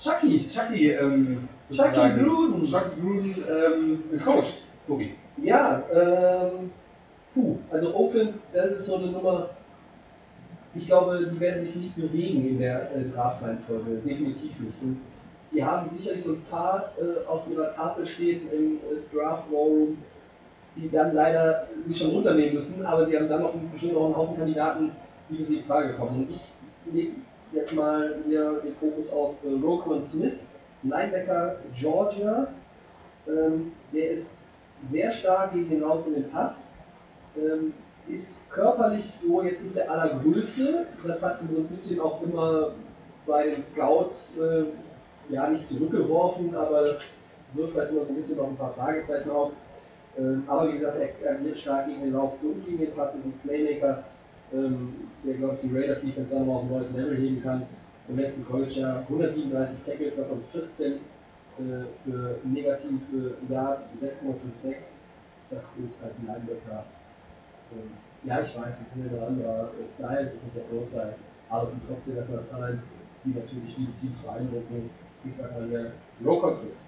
[0.00, 2.64] Chucky, Chucky, ähm, sozusagen, Gruden.
[2.64, 5.14] Chucky Gruden ähm, gecoacht, Tobi.
[5.42, 6.70] Ja, ähm,
[7.34, 9.50] puh, also Oakland, das ist so eine Nummer,
[10.74, 14.82] ich glaube, die werden sich nicht bewegen in der äh, Draft-Reihenfolge, definitiv nicht.
[14.82, 15.00] Und
[15.52, 19.58] die haben sicherlich so ein paar äh, auf ihrer Tafel stehen im äh, Draft War
[19.58, 19.98] Room,
[20.76, 24.16] die dann leider sich schon runternehmen müssen, aber sie haben dann noch bestimmt noch einen
[24.16, 24.92] Haufen Kandidaten,
[25.30, 26.26] die für sie in Frage kommen.
[26.26, 27.10] Und ich
[27.52, 30.50] jetzt mal hier den Fokus auf äh, Roquan Smith,
[30.82, 32.48] Linebacker Georgia.
[33.28, 34.38] Ähm, der ist
[34.86, 36.68] sehr stark gegen den Lauf und den Pass.
[37.36, 37.72] Ähm,
[38.08, 40.86] ist körperlich so jetzt nicht der allergrößte.
[41.06, 42.70] Das hat ihn so ein bisschen auch immer
[43.26, 44.66] bei den Scouts äh,
[45.28, 47.00] ja nicht zurückgeworfen, aber das
[47.54, 49.52] wirft halt immer so ein bisschen noch ein paar Fragezeichen auf.
[50.18, 53.24] Ähm, aber wie gesagt, er agiert stark gegen den Lauf und gegen den Pass, ist
[53.24, 54.04] ein Playmaker,
[54.52, 54.94] ähm,
[55.24, 57.66] der glaube ich die Raiders Defense dann noch auf ein neues Level heben kann.
[58.08, 60.98] Im letzten College Jahr 137 Tackles, davon 14 äh,
[62.04, 64.76] für negative Yards, 656.
[65.50, 66.84] Das ist als Linebacker.
[67.72, 67.90] Ähm,
[68.24, 71.14] ja, ich weiß, es ist ein anderer äh, Style, es ist nicht der Pro-Style,
[71.48, 72.82] aber es sind trotzdem erstmal Zahlen,
[73.24, 74.90] die natürlich viele Teams beeindrucken.
[75.24, 76.84] Ich sage mal, der Low-Consus.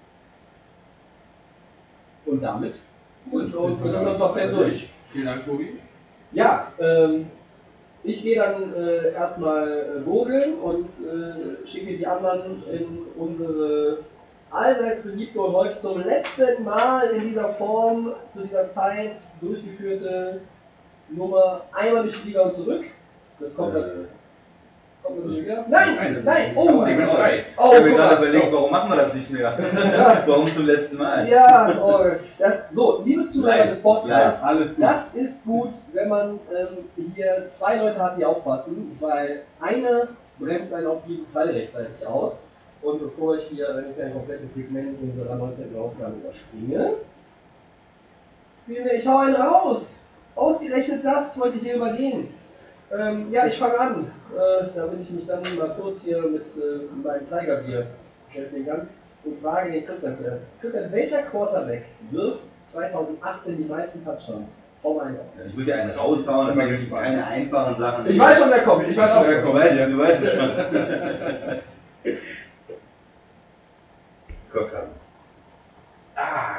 [2.25, 2.75] Und damit
[3.31, 4.89] sind wir mit unserem Top 10 durch.
[5.07, 5.79] Vielen Dank, Tobi.
[6.31, 7.27] Ja, ähm,
[8.03, 13.99] ich gehe dann äh, erstmal äh, gurgeln und äh, schicke die anderen in unsere
[14.51, 20.41] allseits beliebte und häufig zum letzten Mal in dieser Form zu dieser Zeit durchgeführte
[21.09, 22.85] Nummer einmal durch die Liga und zurück.
[23.39, 23.83] Das kommt dann.
[23.83, 24.18] Äh, wieder?
[25.67, 26.97] Nein, Nein, oh, oh, ich
[27.57, 29.57] habe mir gerade überlegt, warum machen wir das nicht mehr?
[30.25, 31.27] warum zum letzten Mal?
[31.27, 32.05] Ja, oh,
[32.37, 34.85] das, so, liebe Zuhörer des Podcasts, Alles gut.
[34.85, 40.73] Das ist gut, wenn man ähm, hier zwei Leute hat, die aufpassen, weil eine bremst
[40.73, 42.43] einen auf jeden Fall rechtzeitig aus.
[42.81, 45.75] Und bevor ich hier ein ein komplettes Segment unserer 19.
[45.77, 46.93] Ausgabe überspringe,
[48.63, 50.03] spielen wir, ich hau einen raus.
[50.35, 52.29] Ausgerechnet das wollte ich hier übergehen.
[52.91, 56.87] Ähm, ja, ich fange an, äh, damit ich mich dann mal kurz hier mit äh,
[57.03, 57.85] meinem Tigerbier
[58.27, 58.87] beschäftigen kann
[59.25, 60.41] und frage den Christian zuerst.
[60.59, 64.49] Christian, welcher Quarterback wirft 2018 die meisten Touchdowns?
[64.83, 65.25] Hau mal einen raus.
[65.45, 67.03] Ich muss ja einen raushauen, Ich aber gespannt.
[67.03, 68.07] keine einfachen Sachen.
[68.09, 68.87] Ich weiß schon, wer kommt.
[68.87, 69.55] Ich weiß schon, wer kommt.
[69.55, 70.51] weißt, du weißt es schon.
[74.51, 74.87] Kirk.
[76.15, 76.55] Ah,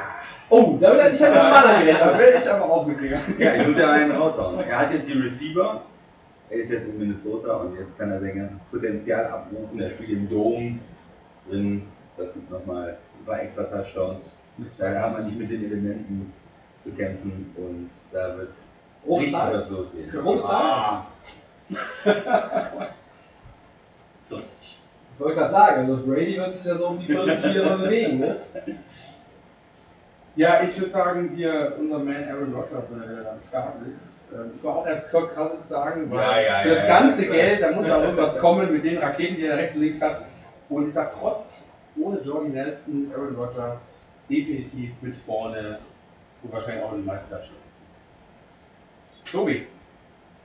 [0.49, 3.19] Oh, da will ich mit dem Mann da will ich aber auch mitgehen.
[3.37, 4.59] Ja, ich muss ja einen raushauen.
[4.59, 5.81] Er hat jetzt die Receiver.
[6.51, 9.79] Er ist jetzt in Minnesota und jetzt kann er sein ganzes Potenzial abrufen.
[9.79, 10.79] Er spielt im Dom
[11.49, 11.83] drin.
[12.17, 14.25] Das gibt nochmal ein paar extra Touchdowns.
[14.77, 16.33] Da haben wir nicht mit den Elementen
[16.83, 18.49] zu kämpfen und da wird
[19.07, 20.19] Rote richtig was losgehen.
[20.19, 20.61] Rote Zahl.
[20.61, 21.05] Ah,
[24.27, 24.45] 40.
[25.13, 27.77] Ich wollte gerade sagen, also Brady wird sich ja so um die 40 wieder mal
[27.77, 28.37] bewegen, ne?
[30.35, 34.19] Ja, ich würde sagen, hier unser Man Aaron Rodgers, wenn er wieder am Start ist.
[34.33, 36.99] Ähm, Ich wollte auch erst Kirk Cousins sagen, weil Ja, ja, für das ja.
[36.99, 40.01] ganze Geld, da muss auch irgendwas kommen mit den Raketen, die er rechts und links
[40.01, 40.21] hat.
[40.69, 41.65] Und ich sag trotz,
[42.01, 45.79] ohne Jordy Nelson, Aaron Rodgers definitiv mit vorne
[46.43, 47.51] und wahrscheinlich auch in den meisten Touchdowns.
[49.29, 49.67] Tobi.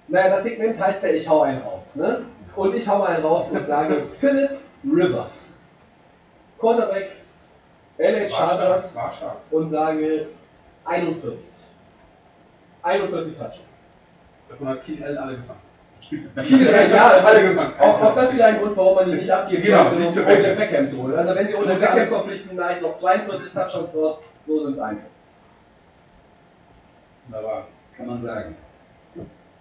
[0.09, 2.23] Naja, das Segment heißt ja, ich hau einen raus, ne?
[2.57, 4.51] Und ich hau einen raus und sage Philip
[4.85, 5.53] Rivers.
[6.59, 7.13] Quarterback
[7.99, 8.99] LA Chargers
[9.51, 10.27] und sage
[10.85, 11.51] 41.
[12.83, 13.61] 41 Touchdowns.
[14.49, 15.61] Davon hat Keen Allen alle gefangen.
[16.45, 17.73] Viele Rennen, ja, Alle gefangen.
[17.81, 20.15] Auch, auch das wieder ein Grund, warum man die nicht abgeben Genau, sollte, nicht um
[20.15, 20.89] für ohne Beckham.
[20.89, 21.17] Zu holen.
[21.17, 24.81] Also wenn sie ohne Beckham verpflichten, da ich noch 42 Touchdowns raus, so sind es
[24.81, 25.07] einfach.
[27.27, 27.67] Wunderbar.
[27.97, 28.55] Kann man sagen.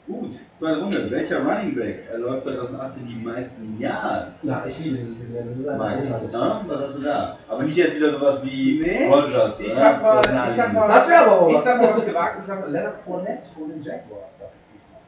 [0.08, 1.10] Gut, zweite Runde.
[1.10, 4.44] Welcher Running Back erläuft 2018 die meisten Yards?
[4.44, 6.32] Na, ich liebe dieses Segment, das ist einfach Max, großartig.
[6.34, 6.62] ja?
[6.68, 7.38] Was hast du da?
[7.50, 9.60] Aber nicht jetzt wieder sowas wie Nee, Rogers.
[9.60, 11.64] ich sag mal- ich sag mal- Das wäre aber auch Ich was.
[11.64, 15.02] sag mal was gewagt, ich sag mal Leonard Fournette von den Jaguars, sag ich diesmal.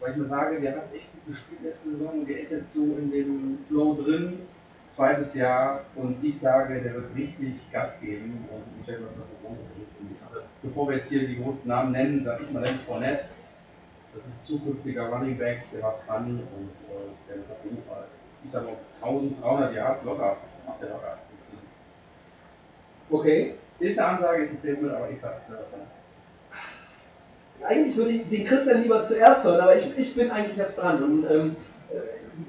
[0.00, 2.72] Weil ich mir sage, der hat echt gut gespielt letzte Saison und der ist jetzt
[2.72, 4.40] so in dem Flow drin.
[4.90, 9.24] zweites Jahr und ich sage, der wird richtig Gas geben und ich denke, was das
[9.40, 12.58] so und ich sage, Bevor wir jetzt hier die großen Namen nennen, sage ich mal
[12.64, 13.24] Leonard Fournette.
[14.14, 17.82] Das ist ein zukünftiger Running Back, der was kann und äh, der wird auf jeden
[17.84, 18.06] Fall,
[18.44, 20.36] ich sage mal, 1300 Yards locker,
[20.66, 21.18] macht der locker.
[23.10, 23.54] Okay.
[23.78, 25.80] Ist eine Ansage, ist ein Statement, aber ich sage es davon.
[27.66, 31.02] Eigentlich würde ich den Christian lieber zuerst hören, aber ich, ich bin eigentlich jetzt dran.
[31.02, 31.56] Und, ähm,
[31.90, 31.98] äh,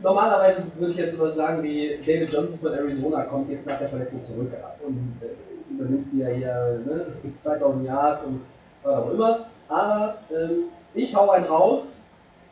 [0.01, 3.89] normalerweise würde ich jetzt sowas sagen wie David Johnson von Arizona kommt jetzt nach der
[3.89, 4.51] Verletzung zurück
[4.85, 7.05] und äh, übernimmt wieder hier ne,
[7.39, 8.41] 2000 Yards und
[8.83, 9.45] was auch immer.
[9.69, 10.63] Aber ähm,
[10.93, 11.97] ich hau einen raus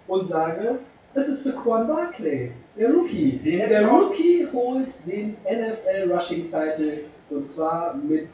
[0.08, 0.80] und sage,
[1.14, 3.40] es ist Saquon Barkley, der Rookie.
[3.44, 3.88] Den der.
[3.88, 8.30] Rookie holt den NFL Rushing Title und zwar mit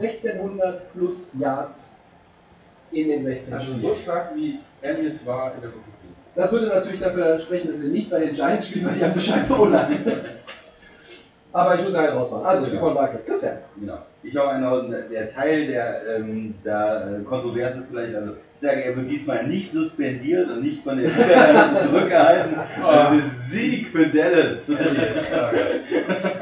[0.00, 1.92] 1600 plus Yards
[2.92, 6.14] in den 16 Also so stark wie Elliott war in der Bundesliga.
[6.34, 9.12] Das würde natürlich dafür sprechen, dass er nicht bei den Giants spielt, weil die haben
[9.12, 10.24] eine scheiß O-Line.
[11.56, 12.44] Aber ich muss einen raushauen.
[12.44, 12.70] Also, Ja.
[12.70, 13.20] Saquon Barkley.
[13.26, 13.56] Christian.
[13.80, 13.98] Genau.
[14.22, 18.84] Ich einen raus, der Teil, der ähm, da äh, kontrovers ist vielleicht, also ich sage,
[18.84, 22.56] er wird diesmal nicht suspendiert und nicht von den Niederlanden zurückgehalten.
[22.82, 24.64] Das ist Sieg für Dallas.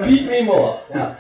[0.02, 0.78] Feed me more.
[0.92, 1.16] Ja.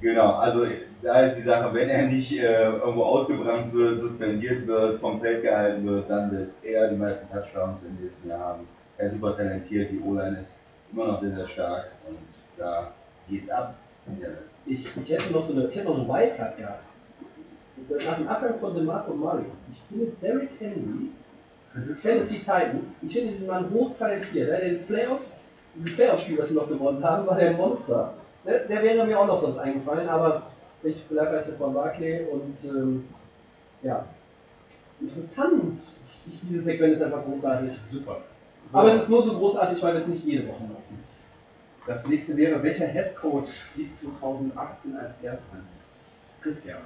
[0.00, 0.66] Genau, also
[1.02, 5.42] da ist die Sache, wenn er nicht äh, irgendwo ausgebremst wird, suspendiert wird, vom Feld
[5.42, 8.66] gehalten wird, dann wird er die meisten Touchdowns im nächsten Jahr haben.
[8.96, 10.56] Er ist super talentiert, die O-Line ist
[10.92, 12.16] immer noch sehr, sehr stark und
[12.58, 12.92] da
[13.28, 13.74] geht's ab.
[14.66, 16.84] Ich, ich hätte noch so eine, ich hätte noch eine Wildcard gehabt.
[18.04, 19.44] Nach dem Abgang von DeMarco Murray.
[19.72, 21.10] Ich finde Derrick Henry,
[22.02, 24.48] Tennessee Titans, ich finde diesen Mann hochtalentiert.
[24.48, 25.38] Ja, in den Playoffs,
[25.74, 28.14] diese Playoff-Spiele, das sie noch gewonnen haben, war der ein Monster.
[28.46, 30.42] Der, der wäre mir auch noch sonst eingefallen, aber
[30.82, 33.04] ich bleibe bei von Barclay und ähm,
[33.82, 34.04] ja.
[35.00, 35.78] Interessant.
[35.78, 37.72] Ich, ich, dieses Segment ist einfach großartig.
[37.90, 38.22] Super.
[38.72, 41.04] Aber es ist nur so großartig, weil wir es nicht jede Woche machen.
[41.86, 46.34] Das nächste wäre, welcher Head Coach fliegt 2018 als erstes?
[46.42, 46.78] Christian.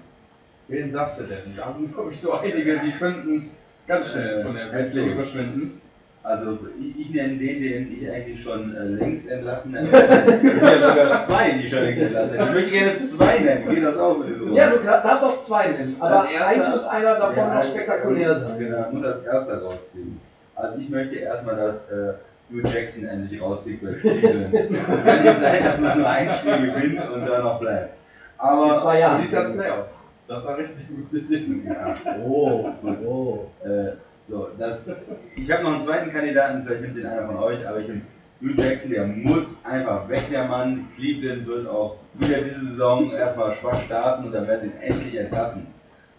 [0.68, 1.38] Wen sagst du denn?
[1.57, 3.51] Da sind, glaube ich, so einige, die könnten
[3.88, 5.16] ganz schnell Äh, von der Weltfläche Coach.
[5.16, 5.80] verschwinden.
[6.22, 11.51] Also ich, ich nenne den, den ich eigentlich schon äh, längst entlassen habe sogar zwei,
[11.53, 12.44] die schon längst entlassen hätte.
[12.44, 13.68] Ich möchte gerne zwei nennen.
[13.74, 14.55] Geht das auch mit so?
[14.55, 17.64] Ja, du darfst auch zwei nennen, aber Das erste- eigentlich muss einer davon Ja, noch
[17.64, 18.59] spektakulär äh, sein.
[18.59, 20.20] Genau, muss das erste rauskriegen.
[20.55, 22.12] Also ich möchte erstmal, dass äh,
[22.53, 24.55] Hugh Jackson endlich rausfliegt bei Cleveland.
[24.55, 27.94] Es kann nicht sein, dass man nur ein Spiel gewinnt und dann noch bleibt.
[28.38, 29.22] Aber In zwei Jahren.
[29.22, 29.98] Dies Jahr Playoffs.
[30.26, 31.64] Das war richtig gut.
[31.64, 31.94] Ja,
[32.24, 32.70] Oh,
[33.05, 33.46] oh.
[33.66, 33.92] äh,
[34.28, 34.88] so, das,
[35.34, 38.03] ich habe noch einen zweiten Kandidaten, vielleicht nimmt den einer von euch, aber ich bin
[38.40, 40.86] Hugh Jackson, der muss einfach weg, der Mann.
[40.96, 45.14] Cleveland wird auch wieder diese Saison erstmal schwach starten und dann werden sie ihn endlich
[45.16, 45.66] entlassen.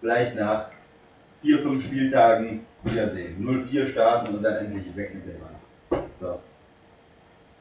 [0.02, 0.68] Vielleicht nach
[1.42, 3.38] vier, fünf Spieltagen wiedersehen.
[3.40, 5.51] 0-4 starten und dann endlich weg mit dem Mann.
[6.20, 6.40] So.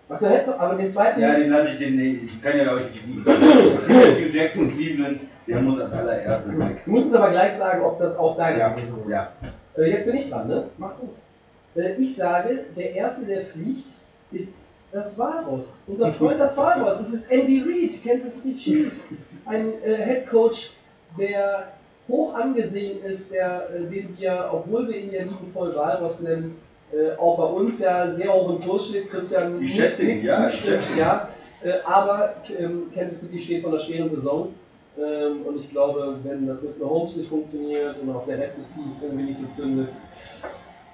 [0.09, 1.21] Ach, du hättest aber den zweiten.
[1.21, 5.61] Ja, den lasse ich den, ich kann ja euch die guten Hugh Jackson, Cleveland, der
[5.63, 6.85] muss als allererstes weg.
[6.85, 9.11] du musst uns aber gleich sagen, ob das auch deine Ja, Person ist.
[9.11, 9.33] ja.
[9.77, 10.65] Äh, jetzt bin ich dran, ne?
[10.79, 11.81] Mach du.
[11.81, 13.87] Äh, ich sage, der Erste, der fliegt,
[14.33, 15.85] ist das Walross.
[15.87, 16.99] Unser Freund das Walross.
[16.99, 19.09] Das ist Andy Reid, Kansas City Chiefs.
[19.47, 20.73] Ein äh, Head Coach,
[21.17, 21.69] der
[22.09, 26.57] hoch angesehen ist, der, äh, den wir, obwohl wir ihn ja liebevoll Walross nennen,
[26.93, 29.11] äh, auch bei uns ja sehr hoch im Kurs steht.
[29.11, 31.29] Christian Ich schätze ihn, ja, zustimmt, ja.
[31.63, 34.55] Äh, aber ähm, Kansas City steht vor einer schweren Saison.
[34.99, 38.69] Ähm, und ich glaube, wenn das mit Mahomes nicht funktioniert und auch der Rest des
[38.75, 39.91] Teams irgendwie nicht so zündet,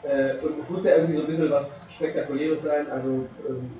[0.02, 2.86] äh, und es muss ja irgendwie so ein bisschen was Spektakuläres sein.
[2.90, 3.08] Also,
[3.48, 3.70] ähm,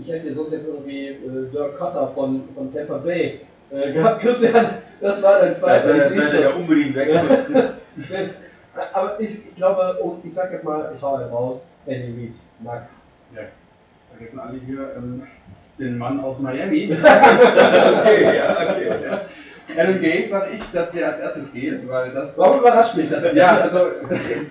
[0.00, 4.20] ich hätte sonst jetzt irgendwie äh, Dirk Cotter von, von Tampa Bay äh, gehabt.
[4.22, 4.70] Christian,
[5.00, 5.92] das war dein zweiter.
[5.92, 6.42] Also, das schon.
[6.42, 7.08] er unbedingt weg.
[8.92, 12.36] Aber ich, ich glaube, um, ich sag jetzt mal, ich hau halt raus, Andy Reid,
[12.60, 13.02] Max.
[13.34, 13.42] Ja.
[14.10, 15.22] Vergessen alle hier ähm,
[15.78, 16.96] den Mann aus Miami.
[17.02, 18.88] Okay, ja, okay.
[19.04, 19.20] Ja.
[19.76, 22.36] Adam Gaze sag ich, dass der als erstes geht, weil das.
[22.38, 23.32] Warum überrascht mich das?
[23.32, 23.78] Ja, also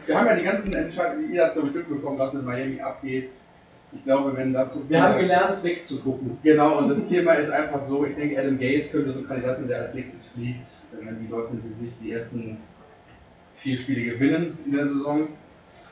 [0.05, 3.31] wir haben ja die ganzen Entscheidungen, ihr habt glaube ich mitbekommen, was in Miami abgeht.
[3.95, 6.39] Ich glaube, wenn das so Wir haben gelernt, wegzugucken.
[6.41, 9.59] Genau, und das Thema ist einfach so, ich denke, Adam Gaze könnte so ein Kandidat
[9.59, 10.65] sein, der als nächstes fliegt,
[10.99, 12.57] wenn die Dolphins jetzt nicht die ersten
[13.55, 15.27] vier Spiele gewinnen in der Saison.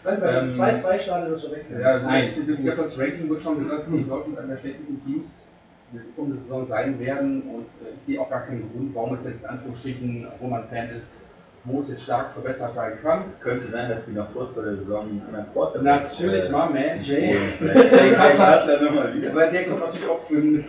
[0.04, 1.66] Also, Ähm, 2-2 Stadion ist schon weg.
[1.80, 2.26] Ja, also Nein.
[2.26, 5.48] ich, ich glaube, das Ranking wird schon gesagt, die Dolphins einer der schlechtesten Teams
[5.94, 9.26] der kommende Saison sein werden und äh, ich sehe auch gar keinen Grund, waum es
[9.26, 11.31] jetzt in Anführungsstrichen, wo man Fan ist,
[11.64, 13.26] wo es jetzt stark verbessert sein kann.
[13.40, 16.70] Könnte sein, dass die noch kurz vor der Saison einen anderen Quarterback Natürlich, äh, mal,
[16.70, 17.36] man, Jay.
[17.60, 18.82] Jay Jay Cutler.
[18.82, 19.32] Nochmal wieder.
[19.32, 20.66] Aber der kommt natürlich auch für einen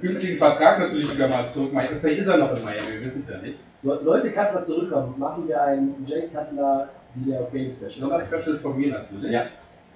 [0.00, 1.70] günstigen Vertrag natürlich wieder mal zurück.
[2.00, 3.58] Vielleicht ist er noch in Miami, wir wissen es ja nicht.
[3.82, 7.92] So, sollte Cutler zurückkommen, machen wir einen Jay Cutler wieder auf Game Special.
[7.94, 9.32] Besonders Special von mir natürlich.
[9.32, 9.42] Ja.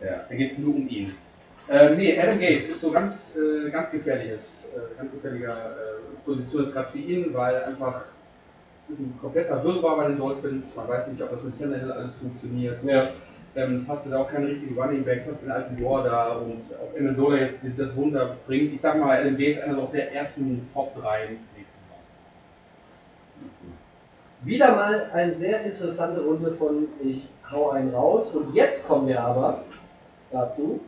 [0.01, 0.25] Ja.
[0.29, 1.15] Da geht es nur um ihn.
[1.71, 6.65] Ähm, nee, Adam Gaze ist so ganz, äh, ganz gefährliches, äh, ganz gefährlicher äh, Position
[6.65, 8.05] ist gerade für ihn, weil einfach
[8.91, 10.75] ist ein kompletter Wirrwarr bei den Dolphins.
[10.77, 12.83] Man weiß nicht, ob das mit Tannehill alles funktioniert.
[12.85, 13.03] Ja.
[13.57, 16.61] Ähm, hast du da auch keine richtigen Running Backs, hast den alten Ward da und
[16.83, 18.75] ob Amendola jetzt das Wunder bringt.
[18.75, 22.01] Ich sag mal, LMB ist einer so der ersten Top 3 im nächsten Jahr.
[24.43, 28.35] Wieder mal eine sehr interessante Runde von Ich hau einen raus.
[28.35, 29.63] Und jetzt kommen wir aber
[30.33, 30.81] dazu.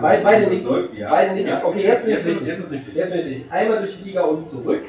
[0.00, 0.96] Beide, beide nicken.
[0.96, 1.10] Ja.
[1.10, 1.40] Beide.
[1.40, 2.46] Jetzt- Okay, jetzt jetzt ist- richtig.
[2.48, 2.94] jetzt ist richtig.
[2.94, 3.52] Jetzt richtig.
[3.52, 4.84] Einmal durch die Liga und zurück.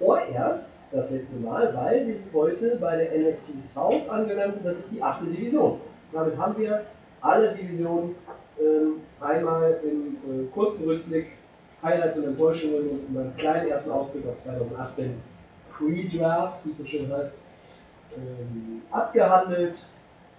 [0.00, 4.90] Vorerst das letzte Mal, weil wir heute bei der NFC South angelangt und das ist
[4.90, 5.78] die achte Division.
[6.10, 6.86] Damit haben wir
[7.20, 8.14] alle Divisionen
[8.58, 11.26] ähm, einmal im äh, kurzen Rückblick,
[11.82, 15.20] Highlights und Enttäuschungen und einen kleinen ersten Ausblick auf 2018
[15.76, 17.34] Pre-Draft, wie es so schön heißt,
[18.16, 19.84] ähm, abgehandelt.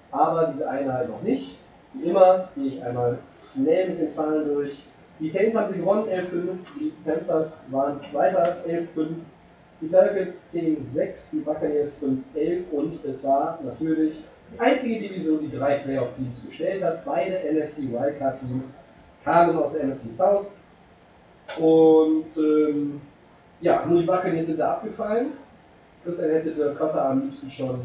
[0.09, 1.59] Aber diese eine halt noch nicht.
[1.93, 3.19] Wie immer gehe ich einmal
[3.53, 4.83] schnell mit den Zahlen durch.
[5.19, 6.57] Die Saints haben sie gewonnen, 11-5.
[6.79, 8.87] Die Panthers waren Zweiter, 11-5.
[9.81, 11.93] Die Falcons 10-6, die Buccaneers
[12.35, 14.23] 5-11 und es war natürlich
[14.53, 17.03] die einzige Division, die drei Playoff-Teams gestellt hat.
[17.03, 18.77] Beide NFC Wildcard-Teams
[19.23, 20.47] kamen aus der NFC South.
[21.59, 23.01] Und ähm,
[23.61, 25.31] ja, nur die Buccaneers sind da abgefallen.
[26.03, 27.79] Christian hätte der Cotter am liebsten schon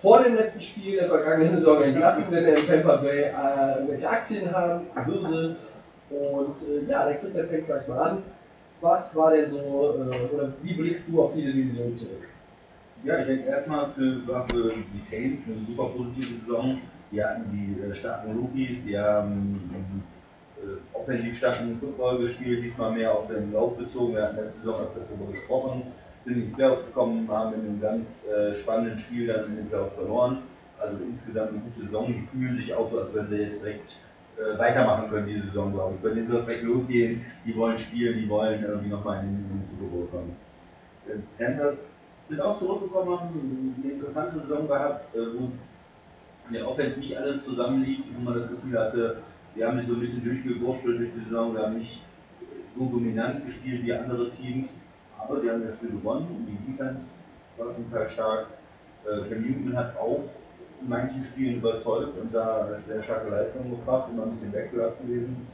[0.00, 4.08] vor dem letzten Spiel der vergangenen Saison entlassen, wenn er in Tampa Bay äh, irgendwelche
[4.08, 5.56] Aktien haben würde.
[6.10, 8.22] Und äh, ja, der Christian fängt gleich mal an.
[8.80, 12.28] Was war denn so, äh, oder wie blickst du auf diese Division zurück?
[13.04, 13.92] Ja, ich denke erstmal
[14.26, 16.80] war für die Saints eine super positive Saison.
[17.12, 20.04] Die hatten die äh, starken Rookies, die haben
[20.62, 24.14] äh, offensiv starken Football gespielt, diesmal mehr auf den Lauf bezogen.
[24.14, 25.82] Wir hatten letzte Saison öfters darüber gesprochen,
[26.24, 29.68] sind in die Playoffs gekommen, haben in einem ganz äh, spannenden Spiel dann in den
[29.68, 30.42] Playoffs verloren.
[30.78, 32.06] Also insgesamt eine gute Saison.
[32.06, 33.96] Die fühlen sich auch so, als wenn sie jetzt direkt
[34.40, 36.00] äh, weitermachen können diese Saison, glaube ich.
[36.00, 39.64] Bei denen wird es direkt losgehen, die wollen spielen, die wollen irgendwie nochmal in den
[39.78, 40.36] Super kommen.
[41.06, 41.78] Äh, Panthers
[42.28, 45.50] sind auch zurückgekommen, haben eine interessante Saison gehabt, äh, wo
[46.48, 49.22] in der Offense nicht alles zusammenlief, wo man das Gefühl hatte,
[49.54, 52.00] die haben sich so ein bisschen durchgewurschtelt durch die Saison, wir haben nicht
[52.76, 54.68] so dominant gespielt wie andere Teams,
[55.18, 57.02] aber sie haben das Spiel gewonnen, die Defense
[57.58, 58.46] war zum Teil stark.
[59.04, 60.24] Äh, Cam Newton hat auch
[60.82, 65.46] manchen Spielen überzeugt und da sehr starke Leistungen gebracht, immer ein bisschen wechselhaft gewesen.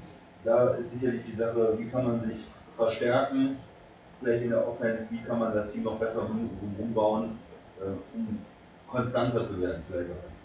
[0.45, 2.45] Da ist sicherlich die Sache, wie kann man sich
[2.77, 3.57] verstärken,
[4.21, 7.39] vielleicht in der Offense, wie kann man das Team noch besser um, um, umbauen,
[7.81, 8.39] äh, um
[8.89, 10.37] konstanter zu werden, vielleicht auch.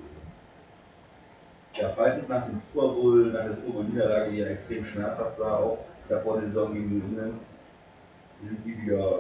[1.80, 5.40] Ja, Falcons nach dem Super Bowl, nach der Super Bowl Niederlage, die ja extrem schmerzhaft
[5.40, 5.78] war, auch
[6.10, 7.36] davor der Saison gegen New England,
[8.44, 9.20] sind sie wieder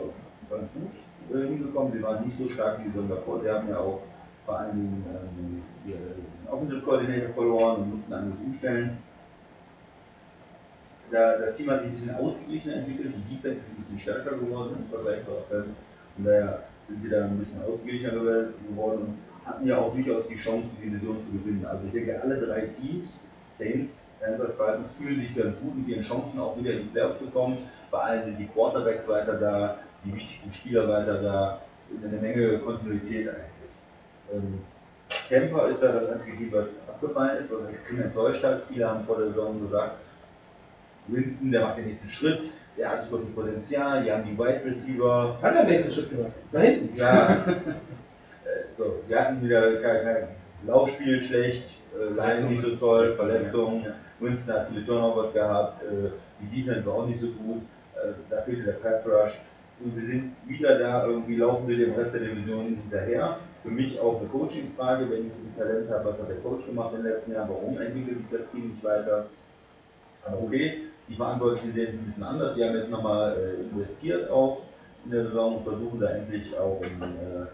[0.49, 0.91] ganz gut
[1.33, 1.93] äh, hingekommen.
[1.93, 3.41] Sie waren nicht so stark wie die Saison davor.
[3.41, 4.01] Sie haben ja auch
[4.45, 8.97] vor allen Dingen ähm, ihren Offensive Coordinator verloren und mussten einiges umstellen.
[11.11, 14.37] Da, das Team hat sich ein bisschen ausgeglichener entwickelt, die Defense ist ein bisschen stärker
[14.37, 15.69] geworden im Vergleich zur Offense.
[16.15, 20.37] Von daher sind sie da ein bisschen ausgeglichener geworden und hatten ja auch durchaus die
[20.37, 21.65] Chance, die Division zu gewinnen.
[21.65, 23.19] Also ich denke, alle drei Teams,
[23.57, 27.19] Saints, Panthers, Falcons, fühlen sich ganz gut mit ihren Chancen auch wieder in die Playoffs
[27.19, 27.57] zu kommen.
[27.89, 31.61] Bei allen sind die Quarterbacks weiter da, die wichtigen Spieler weiter da,
[32.03, 33.60] eine Menge Kontinuität eigentlich.
[34.33, 34.59] Ähm,
[35.29, 38.63] Tampa ist da das einzige Team, was abgefallen ist, was extrem enttäuscht hat.
[38.69, 39.95] Viele haben vor der Saison gesagt,
[41.07, 44.61] Winston, der macht den nächsten Schritt, der hat super viel Potenzial, die haben die Wide
[44.65, 46.31] Receiver, Hat er den nächsten Schritt gemacht?
[46.51, 46.97] Da hinten.
[46.97, 47.57] ja, äh,
[48.77, 50.27] so, wir hatten wieder kein, kein
[50.65, 53.87] Laufspiel schlecht, äh, Line nicht so toll, Verletzungen,
[54.19, 56.09] Winston hat viele Turnovers gehabt, äh,
[56.41, 57.63] die Defense war auch nicht so gut,
[57.95, 59.33] äh, da fehlte der Pass Rush.
[59.83, 63.37] Und sie sind wieder da, irgendwie laufen sie dem Rest der Division hinterher.
[63.63, 66.95] Für mich auch eine Coaching-Frage, wenn ich ein Talent habe, was hat der Coach gemacht
[66.95, 69.27] in den letzten Jahren, warum entwickelt sich das Team nicht weiter?
[70.25, 74.29] Aber okay, die Verantwortlichen sehen es ein bisschen anders, die haben jetzt nochmal äh, investiert
[74.31, 74.63] auch
[75.05, 77.45] in der Saison und versuchen da endlich auch einen äh,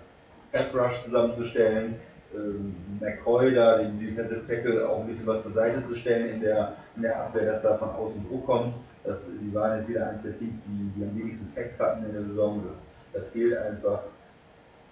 [0.52, 1.96] Pass Rush zusammenzustellen.
[2.36, 6.42] Ähm, McCoy da, den Defensive Tackle, auch ein bisschen was zur Seite zu stellen in
[6.42, 8.74] der, in der Abwehr, dass da von außen Druck kommt.
[9.04, 12.14] Das, die waren jetzt wieder eines der Teams, die, die am wenigsten Sex hatten in
[12.14, 12.62] der Saison.
[12.66, 14.04] Das, das fehlt einfach.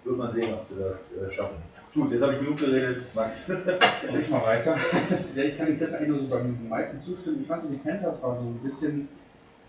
[0.06, 1.56] Wird man sehen, ob sie das äh, schaffen.
[1.92, 3.02] Gut, jetzt habe ich genug geredet.
[3.12, 3.38] Max.
[3.48, 4.76] Mach ich mal weiter.
[5.34, 7.40] ja, ich kann dem Chris eigentlich nur so beim meisten zustimmen.
[7.42, 9.08] Ich fand so, die Panthers war so ein bisschen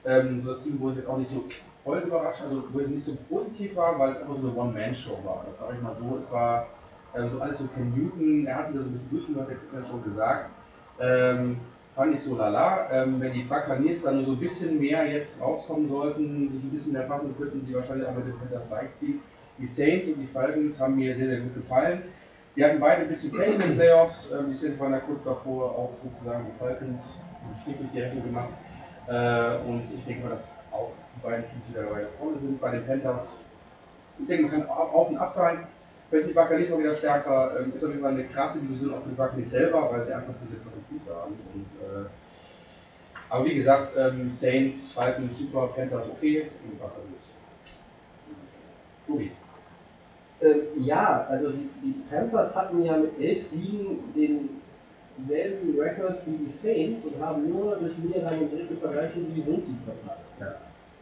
[0.06, 1.44] ähm, so das Team, wo ich jetzt auch nicht so
[1.84, 5.18] voll überrascht, also wo ich nicht so positiv war, weil es einfach so eine One-Man-Show
[5.24, 5.44] war.
[5.48, 6.18] Das sage ich mal so.
[6.20, 6.68] Es war
[7.18, 9.56] ähm, so alles so Ken Newton, er hat sich da so ein bisschen durchgemacht, der
[9.56, 10.50] Christian schon gesagt.
[11.00, 11.58] Ähm,
[11.96, 12.92] fand ich so lala.
[12.92, 16.70] Ähm, wenn die Buccaneers dann nur so ein bisschen mehr jetzt rauskommen sollten, sich ein
[16.70, 18.70] bisschen mehr passen, könnten sie wahrscheinlich auch mit den Panthers
[19.00, 19.20] ziehen.
[19.60, 22.02] Die Saints und die Falcons haben mir sehr, sehr gut gefallen.
[22.56, 24.32] Die hatten beide ein bisschen Pech in den Playoffs.
[24.32, 27.20] Ähm, die Saints waren da kurz davor, auch sozusagen die Falcons
[27.66, 28.50] durch die Rechnung gemacht.
[29.08, 32.60] Äh, und ich denke mal, dass auch die beiden Teams wieder dabei vorne sind.
[32.60, 33.36] Bei den Panthers,
[34.20, 35.60] ich denke, man kann auf auf und ab sein.
[36.10, 37.60] Vielleicht die Buccaneers auch wieder stärker.
[37.60, 40.14] Ähm, ist auf jeden Fall eine krasse Division auch für die Buccaneers selber, weil sie
[40.14, 41.34] einfach diese kurzen Füße haben.
[41.54, 42.10] Und, äh,
[43.30, 47.30] aber wie gesagt, ähm, Saints, Falcons super, Panthers okay und Buccaneers.
[49.06, 49.32] Tobi.
[50.42, 56.52] Ähm, ja, also die, die Panthers hatten ja mit elf Siegen denselben Rekord wie die
[56.52, 60.28] Saints und haben nur durch Niederlagen im dritten Bereich den Divisionssieg verpasst.
[60.40, 60.56] Ja.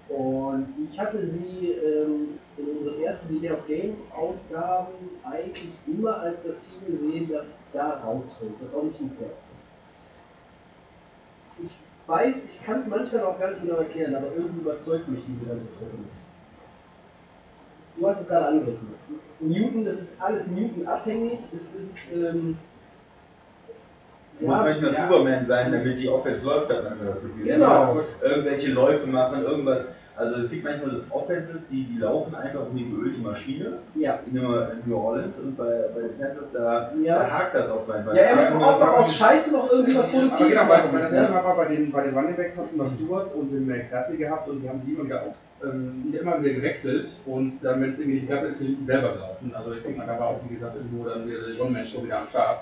[0.07, 6.43] Und ich hatte sie ähm, in unseren ersten Day of Game Ausgaben eigentlich immer als
[6.43, 9.45] das Team gesehen, das da rausfällt, das auch nicht in die Playoffs.
[11.63, 11.77] Ich
[12.07, 15.49] weiß, ich kann es manchmal auch gar nicht genau erklären, aber irgendwie überzeugt mich diese
[15.49, 16.24] ganze Truppe nicht.
[17.97, 18.89] Du hast es gerade angerissen.
[19.39, 21.39] Newton, das ist alles Newton abhängig.
[21.53, 22.13] Es ist.
[22.13, 22.57] Ähm,
[24.37, 25.07] Du musst manchmal ja.
[25.07, 27.45] Superman sein, damit die Offense läuft, hat man das Gefühl.
[27.45, 28.01] Genau.
[28.21, 29.85] Irgendwelche Läufe machen, irgendwas.
[30.17, 34.19] Also es gibt manchmal Offenses, die, die laufen einfach um die geölte Maschine ja.
[34.25, 34.33] in
[34.85, 37.19] New Orleans und bei, bei den Panthers, da, Ja.
[37.19, 38.15] da hakt das oft manchmal.
[38.15, 40.77] Ja, er muss Aber auch noch aus Scheiße noch irgendwie was Aber Produktives genau, bei,
[40.77, 40.89] machen.
[40.93, 41.17] bei das ja.
[41.17, 43.67] erste Mal war bei den, bei den Running Backs hast du noch Stewart und den
[43.67, 45.21] McCarthy gehabt und die haben sie immer wieder,
[45.65, 49.13] ähm, immer wieder gewechselt und dann, wenn es irgendwie nicht klappt, ist sie hinten selber
[49.13, 49.53] gelaufen.
[49.53, 52.19] Also ich denke mal, da war auch, wie gesagt, irgendwo dann wieder der One-Man-Show wieder
[52.19, 52.61] am Start.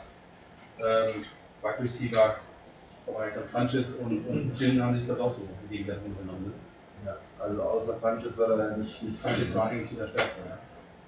[0.80, 1.24] Ähm,
[1.62, 2.36] Wide Receiver,
[3.08, 6.46] aber jetzt Francis und, und Jin haben sich das auch so gegenseitig unternommen.
[6.46, 6.52] Ne?
[7.06, 10.58] Ja, also außer Francis war da nicht, nicht Francis war eigentlich der Stärkste, ja.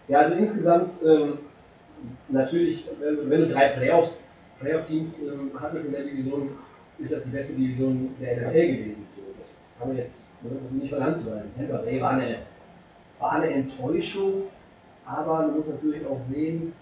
[0.08, 1.40] Ja, also insgesamt ähm,
[2.30, 4.18] natürlich, wenn, wenn du drei Playoffs,
[4.60, 6.50] Playoff-Teams ähm, hattest in der Division,
[7.00, 9.08] ist das die beste Division der NFL gewesen.
[9.40, 11.52] Das kann man jetzt das ist nicht Hand zu weisen.
[11.58, 12.38] Tampa Bay war eine,
[13.20, 14.44] war eine Enttäuschung,
[15.06, 16.74] aber man muss natürlich auch sehen,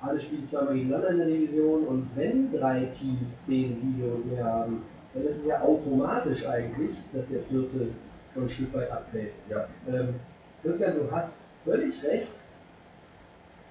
[0.00, 4.44] alle spielen zweimal gegeneinander in der Division und wenn drei Teams zehn Siege und mehr
[4.44, 4.82] haben,
[5.14, 7.88] dann ist es ja automatisch eigentlich, dass der vierte
[8.32, 9.32] schon ein Stück weit abfällt.
[9.48, 9.66] Ja.
[9.88, 10.14] Ähm,
[10.62, 12.30] Christian, du hast völlig recht.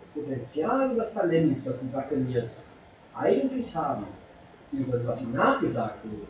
[0.02, 2.64] Das Potenzial und das Talent, was die Buccaneers
[3.16, 4.06] eigentlich haben,
[4.70, 6.28] beziehungsweise was ihnen nachgesagt wurde,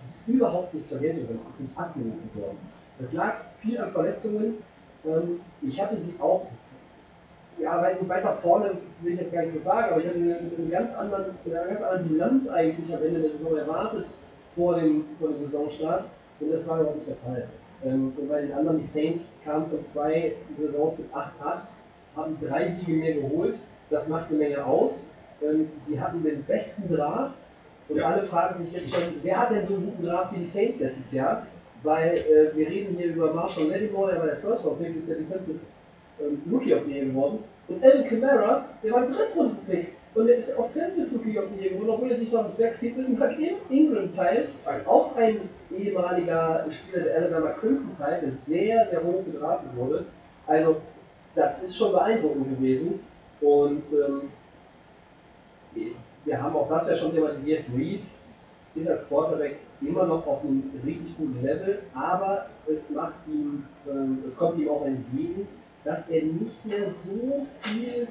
[0.00, 2.58] das ist überhaupt nicht zur Geltung gekommen, das ist nicht abgerufen worden.
[2.98, 4.54] Das lag viel an Verletzungen.
[5.06, 6.46] Ähm, ich hatte sie auch,
[7.58, 8.72] ja, weiß nicht, weiter vorne
[9.02, 11.24] will ich jetzt gar nicht so sagen, aber ich hatte sie mit einem ganz anderen,
[11.44, 14.06] mit einer ganz anderen Bilanz eigentlich am Ende der Saison erwartet
[14.54, 16.04] vor dem, vor dem Saisonstart.
[16.40, 17.48] Und das war überhaupt nicht der Fall.
[17.84, 21.24] Ähm, und bei den anderen, die Saints kamen von zwei Saisons mit 8-8,
[22.16, 23.58] haben drei Siege mehr geholt.
[23.90, 25.06] Das macht eine Menge aus.
[25.42, 27.34] Ähm, die hatten den besten Draft.
[27.90, 30.46] Und alle fragen sich jetzt schon, wer hat denn so einen guten Draft wie die
[30.46, 31.46] Saints letztes Jahr?
[31.82, 35.08] Weil äh, wir reden hier über Marshall Lattimore, der war der First Round Pick, ist
[35.08, 35.58] der Defensive
[36.20, 37.38] ähm, Rookie of the Year geworden.
[37.68, 39.88] Und Alvin Kamara, der war ein Drittrunden-Pick.
[40.14, 42.96] Und der ist Offensive Rookie of the Year geworden, obwohl er sich noch das Backfield
[42.96, 43.36] mit Mark
[43.70, 44.50] Ingram teilt.
[44.86, 45.40] Auch ein
[45.76, 50.04] ehemaliger Spieler der Alabama Crimson teilt, der sehr, sehr hoch gedraftet wurde.
[50.46, 50.76] Also,
[51.34, 53.00] das ist schon beeindruckend gewesen.
[53.40, 54.22] Und ähm,
[56.24, 57.64] wir haben auch das ja schon thematisiert.
[57.74, 58.18] Breeze
[58.74, 64.22] ist als Quarterback immer noch auf einem richtig guten Level, aber es macht ihm, ähm,
[64.26, 65.48] es kommt ihm auch entgegen,
[65.84, 68.06] dass er nicht mehr so viel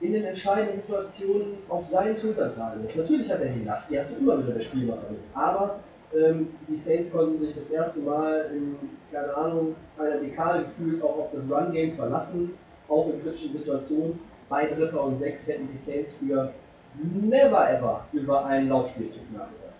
[0.00, 2.94] in den entscheidenden Situationen auf seinen Schultern tragen muss.
[2.94, 5.80] Natürlich hat er die Last, die hast du immer, du der Spielmacher bist, aber
[6.16, 8.76] ähm, die Saints konnten sich das erste Mal in,
[9.12, 12.54] keine Ahnung, einer Dekade gefühlt auch auf das Run-Game verlassen,
[12.88, 14.18] auch in kritischen Situationen.
[14.48, 16.52] Bei Dritter und Sechs hätten die Saints für
[17.02, 19.74] never ever über einen Laufspielzug nachgedacht.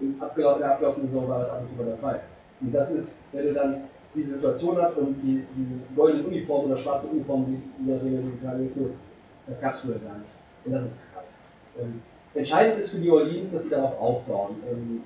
[0.00, 2.20] Im abgelauf- der abgelaufenen Saison war das ab und zu mal der Fall.
[2.60, 3.82] Und das ist, wenn du dann
[4.14, 8.58] diese Situation hast und die, diese goldene Uniform oder schwarze Uniform nachdem, wie du gerade
[8.58, 8.90] denkst, so,
[9.46, 10.30] das gab es früher gar nicht.
[10.64, 11.38] Und das ist krass.
[11.78, 12.02] Ähm,
[12.34, 14.56] entscheidend ist für New Orleans, dass sie darauf aufbauen.
[14.70, 15.02] Ähm,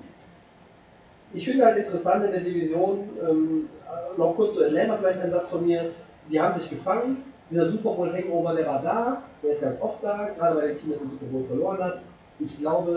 [1.33, 5.31] ich finde halt interessant in der Division, ähm, äh, noch kurz zu Atlanta vielleicht ein
[5.31, 5.91] Satz von mir,
[6.29, 10.03] die haben sich gefangen, dieser Super Bowl Hangover, der war da, der ist ganz oft
[10.03, 12.01] da, gerade bei dem Team, das den Super Bowl verloren hat.
[12.39, 12.95] Ich glaube,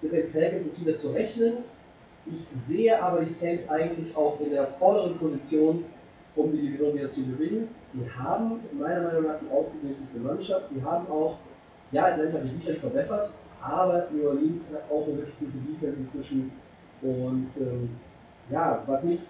[0.00, 1.58] mit den Falcons ist wieder zu rechnen.
[2.26, 5.84] Ich sehe aber die Saints eigentlich auch in der vorderen Position,
[6.36, 7.68] um die Division wieder zu gewinnen.
[7.92, 10.68] Sie haben meiner Meinung nach die ausgeglichenste Mannschaft.
[10.70, 11.36] Sie haben auch,
[11.90, 13.30] ja, Atlanta hat die Defense verbessert,
[13.60, 16.52] aber New Orleans hat auch eine wirklich gute Defense inzwischen.
[17.02, 17.90] Und ähm,
[18.50, 19.20] ja, was mich,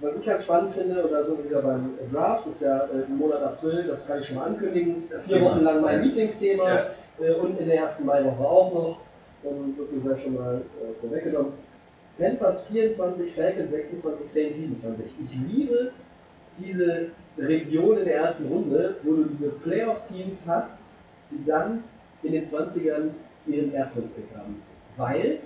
[0.00, 3.02] was ich ganz spannend finde, und da sind wir wieder beim Draft, ist ja äh,
[3.08, 5.50] im Monat April, das kann ich schon mal ankündigen, Das vier Thema.
[5.50, 6.04] Wochen lang mein Ja.
[6.04, 6.86] Lieblingsthema Ja.
[7.20, 9.00] äh, und in der ersten Maiwoche auch noch.
[9.42, 11.52] Und so viel sei schon mal äh, vorweggenommen.
[12.18, 15.06] Panthers 24, Falcons 26, Saints 27.
[15.22, 15.90] Ich liebe
[16.58, 20.78] diese Region in der ersten Runde, wo du diese Playoff-Teams hast,
[21.30, 21.82] die dann
[22.22, 23.10] in den 20ern
[23.46, 24.62] ihren Erstrundpick haben.
[24.96, 25.38] Weil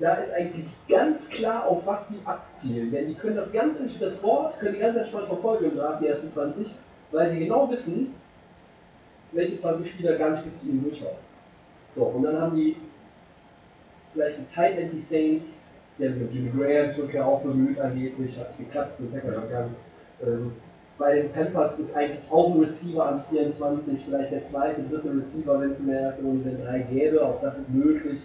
[0.00, 2.90] da ist eigentlich ganz klar, auf was die abzielen.
[2.90, 6.08] Denn die können das ganze, das Board können die ganz entspannt verfolgen im Draft, die
[6.08, 6.74] ersten 20,
[7.12, 8.14] weil sie genau wissen,
[9.32, 11.18] welche 20 Spieler gar nicht bis zu ihnen durchlaufen.
[11.94, 12.76] So, und dann haben die
[14.12, 15.60] vielleicht einen Tight End die Saints,
[15.98, 19.76] die haben sich um Jimmy Grahams Rückkehr auch bemüht, angeblich, hat geklappt, zu Packers gegangen.
[20.22, 20.52] Ähm,
[20.98, 25.60] bei den Panthers ist eigentlich auch ein Receiver an 24, vielleicht der zweite, dritte Receiver,
[25.60, 28.22] wenn es in der ersten Runde den drei gäbe, auch das ist möglich.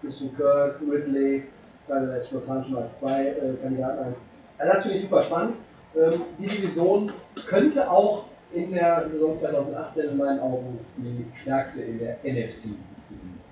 [0.00, 1.44] Christian Kirk, Ridley,
[1.86, 4.14] fallen jetzt spontan schon als zwei äh, Kandidaten ein.
[4.58, 5.56] Also das finde ich super spannend.
[5.96, 7.12] Ähm, die Division
[7.46, 12.70] könnte auch in der Saison 2018 in meinen Augen die stärkste in der NFC
[13.08, 13.44] zumindest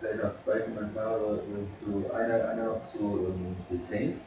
[0.00, 1.40] Vielleicht noch zwei Kommentare
[1.82, 4.20] zu einer, einer noch zu ähm, den Saints.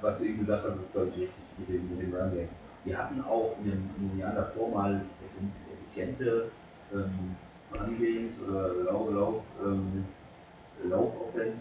[0.00, 2.48] Was du eben gesagt hast, ist glaube ich richtig mit dem, mit dem Run Game.
[2.84, 5.00] Die hatten auch in den, in den Jahren davor mal
[5.72, 6.50] effiziente
[6.92, 7.36] ähm,
[7.72, 10.04] Games oder Lauf, Lauf, ähm,
[10.84, 11.58] Laufoffense,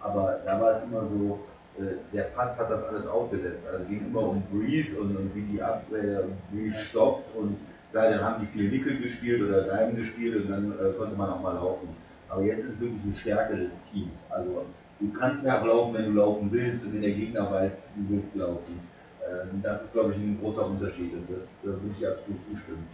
[0.00, 1.40] aber da war es immer so,
[1.78, 3.66] äh, der Pass hat das alles aufgesetzt.
[3.70, 7.56] Also ging immer um Breeze und, und wie die Abwehr Breeze stoppt und
[7.90, 11.30] klar, dann haben die viel Nickel gespielt oder Diamond gespielt und dann äh, konnte man
[11.30, 11.88] auch mal laufen.
[12.28, 14.12] Aber jetzt ist wirklich eine Stärke des Teams.
[14.30, 14.64] Also
[15.00, 18.34] du kannst auch laufen, wenn du laufen willst und wenn der Gegner weiß, du willst
[18.34, 18.80] laufen.
[19.28, 22.86] Ähm, das ist, glaube ich, ein großer Unterschied und das da würde ich absolut zustimmen.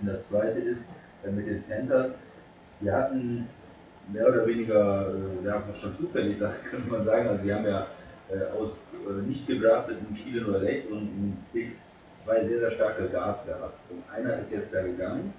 [0.00, 2.12] Und das zweite ist, äh, mit den Panthers,
[2.80, 3.48] wir hatten
[4.12, 6.38] mehr oder weniger, äh, ja, schon zufällig,
[6.70, 7.86] könnte man sagen, also wir haben ja
[8.30, 8.72] äh, aus
[9.08, 11.82] äh, nicht gedrafteten Spielen oder Late-Runden Picks
[12.18, 13.78] zwei sehr, sehr starke Guards gehabt.
[13.90, 15.32] Und einer ist jetzt ja gegangen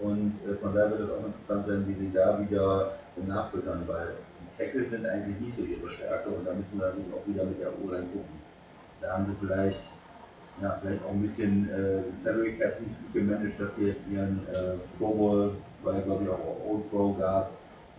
[0.00, 2.92] und äh, von daher wird es auch interessant sein, wie sie da wieder
[3.26, 4.08] nachfüttern, weil
[4.40, 7.44] die Tackles sind eigentlich nicht so ihre Stärke und da müssen wir natürlich auch wieder
[7.44, 8.42] mit der O-Line gucken.
[9.00, 9.80] Da haben sie vielleicht,
[10.62, 14.40] ja, vielleicht auch ein bisschen äh, Salary Cap nicht gut gemanagt, dass sie jetzt ihren
[14.48, 17.50] äh, Pro Bowl, weil glaube ich auch Old Pro Guard,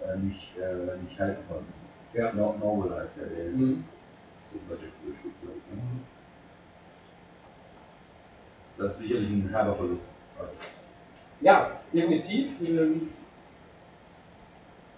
[0.05, 1.73] äh, nicht, äh, nicht halten konnten.
[2.13, 2.31] Ja.
[2.33, 3.83] No, Noble heißt der, der Mhm.
[4.53, 5.75] das Budget spielt, glaube ich.
[5.75, 5.81] Ne?
[8.77, 10.01] Das ist sicherlich ein herber Verlust.
[11.41, 12.51] Ja, definitiv.
[12.69, 13.09] Ähm,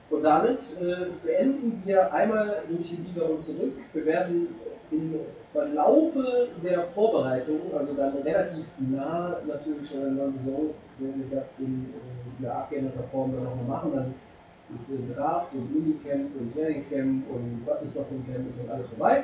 [0.09, 3.73] Und damit äh, beenden wir einmal durch die Liga und zurück.
[3.93, 4.47] Wir werden
[4.91, 5.15] im
[5.51, 10.69] Verlaufe der Vorbereitung, also dann relativ nah natürlich schon in der Saison,
[10.99, 13.91] werden wir das in äh, der abgeänderter Form dann nochmal machen.
[13.95, 14.13] Dann
[14.75, 18.69] ist äh, Draft und Minicamp und Trainingscamp und was nicht noch im Camp ist dann
[18.69, 19.23] alles vorbei.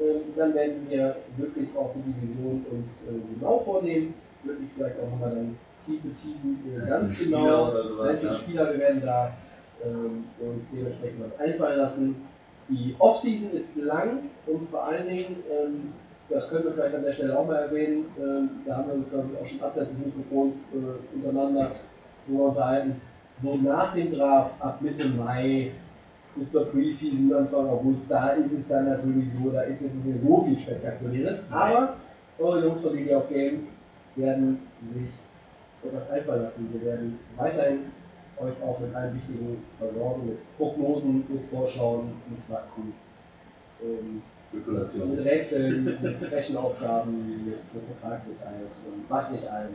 [0.00, 5.10] Ähm, dann werden wir wirklich auch die Division uns äh, genau vornehmen, wirklich vielleicht auch
[5.10, 8.38] nochmal dann tiefe Tiefen äh, ganz genau, oder sowas, einzelne ja.
[8.38, 9.32] Spieler, wir werden da
[9.84, 12.16] ähm, uns dementsprechend was einfallen lassen.
[12.68, 15.92] Die Offseason ist lang und vor allen Dingen, ähm,
[16.30, 19.10] das können wir vielleicht an der Stelle auch mal erwähnen, ähm, da haben wir uns
[19.10, 21.72] glaube ich auch schon abseits des Mikrofons äh, untereinander
[22.26, 23.00] drüber unterhalten,
[23.40, 25.72] so nach dem Draft ab Mitte Mai
[26.36, 30.06] bis zur Preseason Anfang August, da ist es dann natürlich so, da ist jetzt nicht
[30.06, 31.96] mehr so viel Spektakuläres, aber
[32.38, 33.68] eure Jungs von Liga of Game
[34.16, 34.58] werden
[34.92, 35.08] sich
[35.84, 36.68] etwas einfallen lassen.
[36.72, 37.80] Wir werden weiterhin
[38.44, 42.92] euch auch mit allen wichtigen versorgen, mit Prognosen, mit Vorschauen, mit Fakten,
[43.82, 44.22] ähm,
[44.52, 49.74] mit Rätseln, mit Rechenaufgaben, mit so Vertragsdetails und was nicht allem.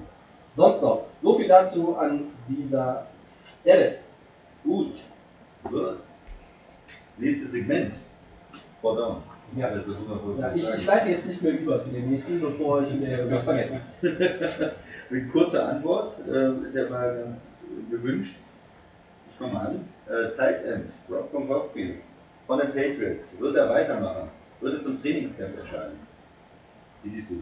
[0.55, 1.05] Sonst noch.
[1.21, 3.07] So viel dazu an dieser
[3.61, 3.97] Stelle.
[4.63, 4.95] Gut.
[5.63, 5.97] Gut.
[7.17, 7.93] Nächstes Segment.
[8.81, 9.17] Vor down.
[9.57, 9.71] Ja.
[10.39, 13.45] Ja, ich, ich leite jetzt nicht mehr über zu dem nächsten, bevor ich mir irgendwas
[13.45, 13.79] vergesse.
[15.09, 17.39] Mit kurzer Antwort, äh, ist ja mal ganz
[17.89, 18.35] gewünscht.
[19.39, 19.87] Ich komme an.
[20.09, 21.95] Äh, Tight End, Rob Gronkowski
[22.45, 23.27] von den Patriots.
[23.39, 24.29] Wird er weitermachen?
[24.59, 25.99] Wird er zum Trainingscamp erscheinen?
[27.03, 27.41] Wie siehst du?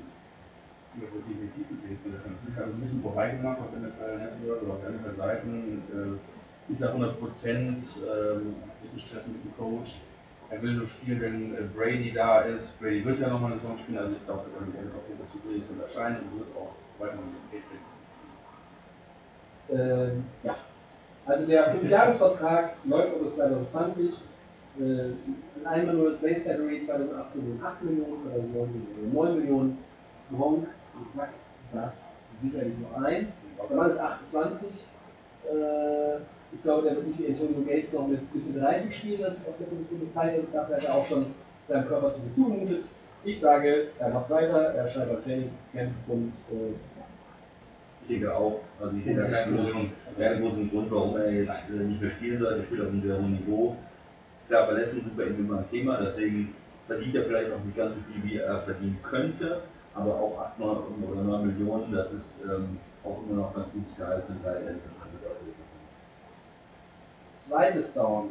[0.94, 2.14] Das ist definitiv gewesen.
[2.14, 6.20] Das hat alles ein bisschen vorbeigemacht auf NFL Network oder auf NFL Seiten.
[6.70, 10.00] Äh, ist er 100 Prozent, ähm, ein bisschen Stress mit dem Coach.
[10.52, 12.80] Er will nur spielen, wenn äh, Brady da ist.
[12.80, 15.30] Brady wird ja nochmal eine Saison spielen, also ich glaube, er wird auf jeden Fall
[15.32, 17.88] zu Trainingscamp erscheinen und wird auch weiter mit den Patriots.
[19.70, 20.56] Ähm, ja.
[21.28, 24.14] Also der 5-Jahres-Vertrag läuft bis 2020.
[24.80, 29.78] Äh, einmal nur das Base Salary 2018 sind 8 Millionen, 2019 9 Millionen.
[30.32, 30.68] Gronk
[31.16, 31.34] sagt
[31.74, 33.32] das sicherlich nur ein.
[33.70, 34.70] Der Mann ist 28.
[34.70, 36.18] Äh,
[36.54, 39.58] ich glaube, der wird nicht wie Antonio Gates noch mit Mitte 30 spielen als auf
[39.60, 40.52] der Position des Titans.
[40.54, 41.26] Dafür hat er auch schon
[41.68, 42.84] seinem Körper zu viel zugemutet.
[43.26, 46.74] Ich sage, er macht weiter, er scheint beim Trainingscamp und äh,
[48.08, 48.62] Ich denke auch.
[48.80, 52.12] Also ich sehe da keinen großen, keinen großen Grund, warum er jetzt äh, nicht mehr
[52.12, 52.54] spielen soll.
[52.54, 53.76] Er spielt auf einem sehr hohen Niveau.
[54.48, 56.56] Klar, Verletzungen sind bei ihm immer ein Thema, deswegen
[56.88, 59.62] verdient er vielleicht auch nicht ganz so viel, wie er verdienen könnte.
[59.94, 60.78] aber auch 8 9
[61.12, 64.76] oder 9 Millionen, das ist ähm, auch immer noch ganz gutes Gehalt einen Teil der
[67.36, 68.30] Zweites Down.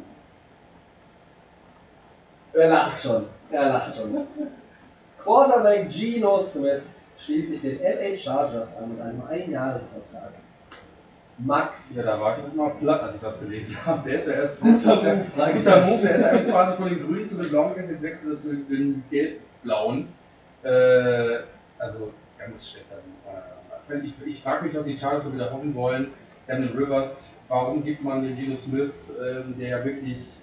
[2.53, 3.25] Er lacht schon.
[3.51, 4.27] Er lacht schon.
[5.23, 6.81] Quarterback Geno Smith
[7.19, 10.33] schließt sich den LA Chargers an mit einem Einjahresvertrag.
[11.39, 11.95] Max.
[11.95, 14.09] Ja, da war ich jetzt mal platt, als ich das gelesen habe.
[14.09, 17.27] Der ist ja erst Guter Move, guter Move, der ist ja quasi von den Grünen
[17.27, 20.07] zu den Blauen gegangen, jetzt wechselt er zu den Gelb-Blauen.
[20.63, 21.39] Äh,
[21.77, 24.03] also ganz schlechter Move.
[24.03, 26.11] Ich, ich frage mich, was die Chargers so wieder hoffen wollen.
[26.47, 30.37] Daniel Rivers, warum gibt man den Geno Smith, ähm, der ja wirklich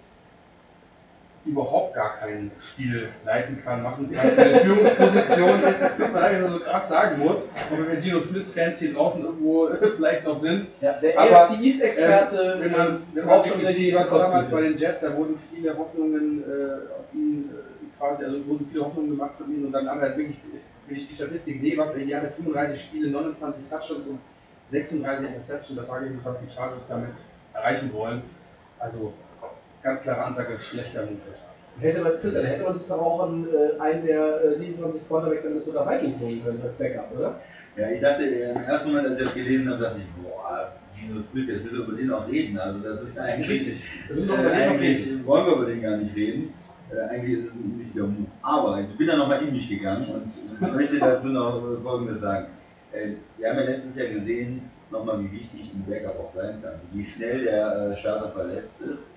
[1.47, 6.41] überhaupt gar kein Spiel leiten kann, machen kann, eine Führungsposition ist, es tut mir leid,
[6.41, 10.39] dass ich so krass sagen muss, aber wenn Geno Smith-Fans hier draußen irgendwo vielleicht noch
[10.39, 14.49] sind, Ja, der Aber, AFC East Experte ähm, wenn man, wenn man sieht, was damals
[14.49, 18.85] bei den Jets, da wurden viele Hoffnungen äh, auf ihn äh, quasi, also wurden viele
[18.85, 19.67] Hoffnungen gemacht von ihm.
[19.67, 20.39] Und dann haben wir halt wirklich,
[20.87, 24.19] wenn ich die Statistik sehe, was er hier hatte, 35 Spiele, 29 Touchdowns und
[24.71, 27.15] 36 Interceptions, da frage ich mich, was die Chargers damit
[27.53, 28.23] erreichen wollen.
[28.79, 29.13] Also
[29.85, 31.19] ganz klare Ansage, schlechter Move.
[31.81, 35.43] Hätte man, Christian, hätte man sich doch auch an äh, einen der äh, 27 Quarterbacks
[35.43, 37.41] der Minnesota Vikings holen können als Backup, oder?
[37.77, 40.73] Ja, ich dachte, äh, im ersten Moment, als ich das gelesen habe, dachte ich, boah,
[40.95, 42.59] Gino Smith, jetzt müssen wir über den noch reden.
[42.59, 46.55] Also das ist eigentlich, über äh, eigentlich wollen wir über den gar nicht reden.
[46.91, 48.29] Äh, eigentlich ist es ein unwichtiger Move.
[48.43, 52.47] Aber ich bin da nochmal in mich gegangen und möchte dazu noch äh, Folgendes sagen.
[52.93, 56.75] Äh, wir haben ja letztes Jahr gesehen, nochmal, wie wichtig ein Backup auch sein kann.
[56.93, 59.09] Wie schnell der Starter verletzt ist.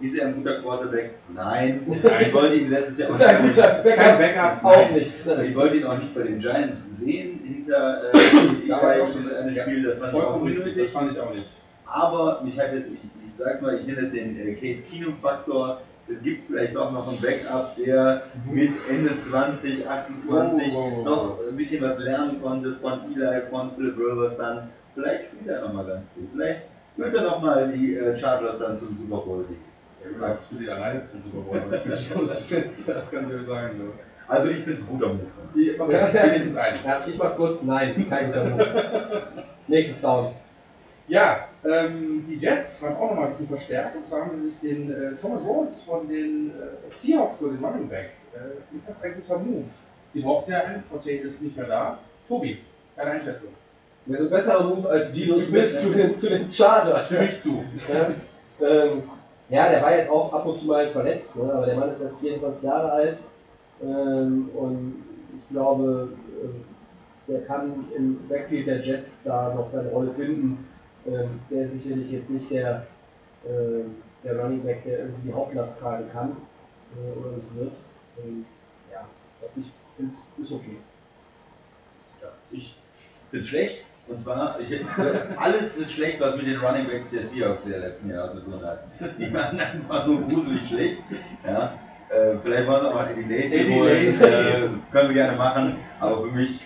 [0.00, 1.14] Ist er ein guter Quarterback?
[1.34, 1.86] Nein.
[2.20, 5.14] Ich wollte ihn letztes Jahr Ist er ein guter Kein Backup, Auch nicht.
[5.16, 9.08] Ich wollte ihn auch nicht bei den Giants sehen hinter äh, Da war ich auch
[9.08, 11.48] schon ein Spiel, das fand ich auch vollkommen richtig, das fand ich auch nicht.
[11.86, 15.14] Aber mich hat jetzt, ich, ich sag's mal, ich nenne das den äh, Case Keenum
[15.22, 15.80] Faktor.
[16.08, 18.22] Es gibt vielleicht doch noch einen Backup, der
[18.52, 23.42] mit Ende 20, 28 Wow, wow, wow, noch ein bisschen was lernen konnte von Eli,
[23.50, 24.68] von Philip Rivers dann.
[24.94, 26.28] Vielleicht spielt er nochmal ganz gut.
[26.32, 26.60] Vielleicht
[26.96, 29.58] führt er nochmal die äh, Chargers dann zum Super Bowl Sieg.
[30.02, 33.10] Ja, du sagst, für die alleine zum Super Bowl, aber ich bin schon Smith, das
[33.10, 33.78] kann ich dir sagen.
[33.78, 33.92] Du.
[34.28, 35.26] Also ich es ein guter Move.
[35.78, 36.78] Okay, wenigstens einen.
[36.84, 37.62] Ja, ich mach's kurz.
[37.62, 39.22] Nein, kein guter Move.
[39.68, 40.32] Nächstes Down.
[41.08, 43.94] Ja, ähm, die Jets haben auch nochmal ein bisschen verstärkt.
[43.94, 47.64] Und zwar haben sie sich den äh, Thomas Rhodes von den äh, Seahawks für den
[47.64, 48.10] Running Back.
[48.34, 49.64] Äh, ist das ein guter Move?
[50.12, 51.98] Sie brauchten ja einen, Forte ist nicht mehr da.
[52.26, 52.58] Tobi,
[52.96, 53.50] deine Einschätzung.
[54.06, 57.10] Das ist ein besserer Move als Geno Smith zu den, zu den Chargers.
[57.10, 57.64] Mich zu.
[57.88, 58.10] Ja,
[58.66, 59.02] ähm,
[59.48, 61.52] ja, der war jetzt auch ab und zu mal verletzt, ne?
[61.52, 63.18] aber der Mann ist erst 24 Jahre alt
[63.82, 65.04] ähm, und
[65.38, 66.08] ich glaube,
[66.42, 70.64] äh, der kann im Backfield der Jets da noch seine Rolle finden.
[71.06, 72.86] Ähm, der ist sicherlich jetzt nicht der,
[73.44, 73.84] äh,
[74.24, 76.36] der Running Back, der irgendwie die Hauptlast tragen kann
[76.94, 77.72] äh, oder nicht wird.
[78.24, 78.44] Ähm,
[78.92, 79.06] ja,
[79.56, 80.78] ich finde es ist okay.
[82.22, 82.76] Ja, ich
[83.30, 83.84] bin schlecht.
[84.08, 84.80] Und zwar, ich,
[85.36, 88.64] alles ist schlecht, was mit den Running Backs der Seahawks der letzten Jahre zu tun
[88.64, 88.84] hat.
[89.18, 90.98] Die waren einfach nur gruselig schlecht.
[91.44, 91.74] Ja.
[92.08, 94.22] Äh, vielleicht wollen sie auch mal Eddie Eddie holen.
[94.22, 95.76] Äh, können sie gerne machen.
[95.98, 96.60] Aber für mich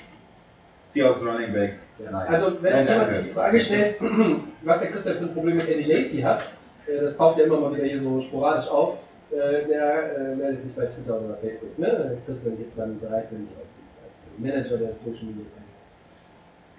[0.91, 1.77] Seahawks Running Backs.
[1.99, 2.15] Nein.
[2.15, 3.97] Also wenn Nein, jemand sich die Frage stellt,
[4.63, 6.43] was der Christian für ein Problem mit Eddie Lacey hat,
[6.87, 8.99] äh, das taucht ja immer mal wieder hier so sporadisch auf,
[9.31, 11.79] äh, der äh, meldet sich bei Twitter oder Facebook.
[11.79, 12.19] Ne?
[12.27, 13.75] Christian gibt dann bereitwillig aus
[14.05, 15.47] als Manager der Social Media.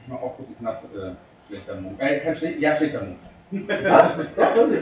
[0.04, 1.12] Ich mache auch kurz knapp äh,
[1.48, 1.96] schlechter Move.
[2.00, 3.68] Äh, kein schlechter, ja, schlechter Move.
[3.84, 4.26] Was?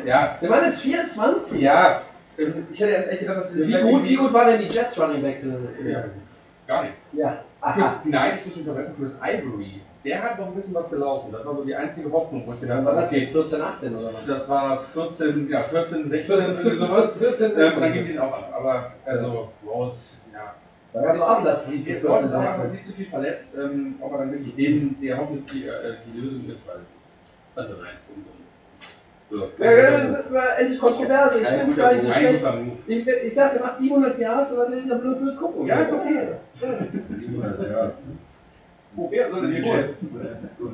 [0.06, 1.60] Ja, Der Mann ist 24.
[1.62, 2.02] ja.
[2.38, 5.00] ähm, Ich hätte jetzt echt gedacht, dass Wie gut, wie gut waren denn die Jets
[5.00, 6.04] Running Backs in der letzten Ja, Jahr?
[6.68, 7.00] gar nichts.
[7.14, 7.44] Ja.
[7.62, 8.02] Aha.
[8.06, 8.94] nein, ich muss mich verbessern.
[8.98, 11.30] Chris Ivory, der hat noch ein bisschen was gelaufen.
[11.32, 13.96] Das war so die einzige Hoffnung, wo ich gedacht war habe, das okay, 14, 18
[13.96, 14.26] oder was?
[14.28, 17.10] das war 14, ja, 14, 16, irgendwie sowas.
[17.18, 18.54] 14, Ähm, und dann ging den auch ab.
[18.56, 20.22] Aber, also, Rhodes.
[20.94, 22.76] Da gab es Ablass für Die 14, Rhodes ist auch einfach 16.
[22.76, 26.20] viel zu viel verletzt, ähm, ob er dann wirklich dem, der hoffentlich die, äh, die
[26.20, 26.80] Lösung ist, weil.
[27.56, 27.98] Also, nein,
[29.30, 31.40] So, Ja, das war endlich Kontroverse.
[31.40, 32.44] Ich finde es gar nicht so schlecht.
[32.88, 35.68] Ich, ich sag, der macht 700 Yards, aber der in der blöd blöd gucken.
[35.68, 36.28] Ja, ist okay.
[37.10, 37.92] 700, ja.
[38.94, 40.00] Wo wäre so denn die Jets?
[40.58, 40.72] Gut.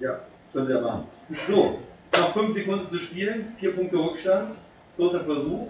[0.00, 0.18] Ja,
[0.52, 1.04] können Sie ja machen.
[1.48, 1.78] So,
[2.16, 4.56] noch 5 Sekunden zu spielen, 4 Punkte Rückstand,
[4.96, 5.68] vierter Versuch,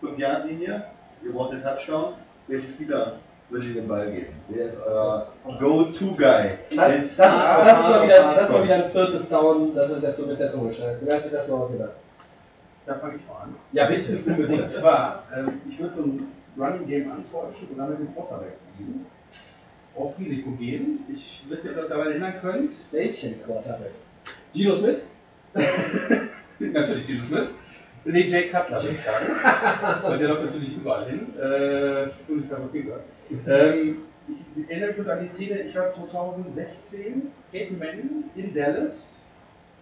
[0.00, 0.84] 5 Yard Linie,
[1.24, 2.14] ihr braucht den Touchdown.
[2.46, 3.18] Welchen Spieler
[3.50, 4.32] würde ich den Ball geben?
[4.48, 6.50] Wer ist euer Go-To-Guy?
[6.70, 9.90] Das, das, ist, das, ist mal wieder, das ist mal wieder ein viertes Down, das
[9.90, 10.98] ist jetzt so mit der Zunge schneiden.
[11.02, 11.92] Wer hat sich das mal ausgedacht?
[12.86, 13.54] Da fange ich mal an.
[13.72, 14.66] Ja, bitte, Und unbedingt.
[14.66, 16.26] zwar, ähm, ich würde so ein
[16.58, 19.06] Running Game antäuschen und dann mit dem Quarterback ziehen.
[19.94, 21.04] Auf Risiko gehen.
[21.10, 22.70] Ich weiß nicht, ob ihr euch daran erinnern könnt.
[22.92, 23.92] Welchen Quarterback?
[24.54, 25.02] Gino Smith?
[26.58, 27.48] Natürlich Gino Smith.
[28.10, 29.26] Nee, Jay Cutler, würde ich sagen.
[30.02, 31.38] Weil der läuft natürlich überall hin.
[31.38, 33.02] Äh, ungefähr was hingehört.
[33.46, 39.22] Ähm, ich erinnere mich an die Szene, ich war 2016, Peyton Manning in Dallas,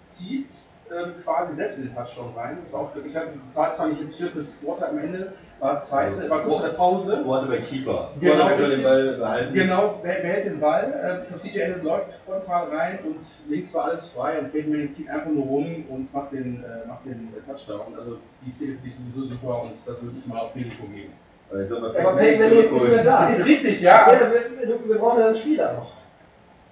[0.07, 0.49] zieht
[0.91, 2.59] ähm, quasi selbst in den Touchdown rein.
[2.61, 6.41] Das war auch ich hatte zwar nicht ins vierte Quarter am Ende, war zweite, war
[6.43, 7.21] kurz vor der Pause.
[7.25, 8.11] Quarterback-Keeper.
[8.21, 8.83] Genau, Quarterback soll den.
[8.85, 9.55] Ball behalten.
[9.55, 10.85] Genau, wer behält den Ball?
[10.85, 13.17] Äh, Ich glaube, CJ Anderson läuft frontal rein und
[13.49, 16.87] links war alles frei und Peyton Manning zieht einfach nur rum und macht den, äh,
[16.87, 17.95] macht den äh, Touchdown.
[17.99, 21.13] Also die Szene finde ich sowieso super und das würde ich mal auf Risiko geben.
[21.51, 23.29] Aber Manning ist nicht mehr da.
[23.29, 24.21] Ist richtig, Ja, ja.
[24.21, 25.93] wir, wir, wir brauchen ja einen Spieler noch.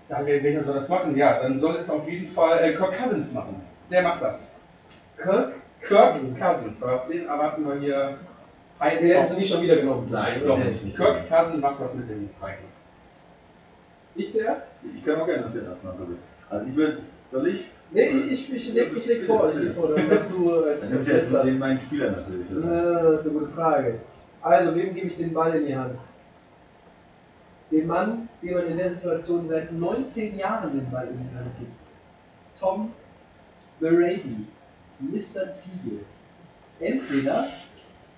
[0.08, 1.16] Dann, wer- welcher soll das machen?
[1.16, 3.62] Ja, dann soll es auf jeden Fall äh, Kirk Cousins machen.
[3.90, 4.50] Der macht das.
[5.16, 5.52] Kirk?
[5.80, 6.38] Kirk Cousins.
[6.38, 8.18] Cousins, auf den erwarten wir hier
[8.84, 10.08] High Den hättest du nicht schon wieder genommen.
[10.10, 10.96] Nein, doch nicht.
[10.96, 12.74] Kirk Cousins macht das mit den Vikings.
[14.14, 14.74] Ich zuerst?
[14.94, 16.06] Ich kann auch gerne das erstmal so.
[16.50, 16.98] Also ich würde,
[17.32, 17.64] soll ich?
[17.90, 20.88] Nee, ich, ich, ich, leg, ich leg vor, ich leg vor, dann kannst du als
[20.88, 21.44] Dann jetzt letzter.
[21.44, 22.50] den meinen Spieler natürlich.
[22.50, 22.74] Oder?
[22.74, 24.00] Ja, das ist eine gute Frage.
[24.42, 25.98] Also, wem gebe ich den Ball in die Hand?
[27.70, 31.58] Den Mann, dem man in der Situation seit 19 Jahren den Ball in die Hand
[31.58, 31.72] gibt.
[32.60, 32.92] Tom
[33.80, 34.46] Brady,
[35.00, 35.54] Mr.
[35.54, 36.00] Ziegel.
[36.80, 37.48] Entweder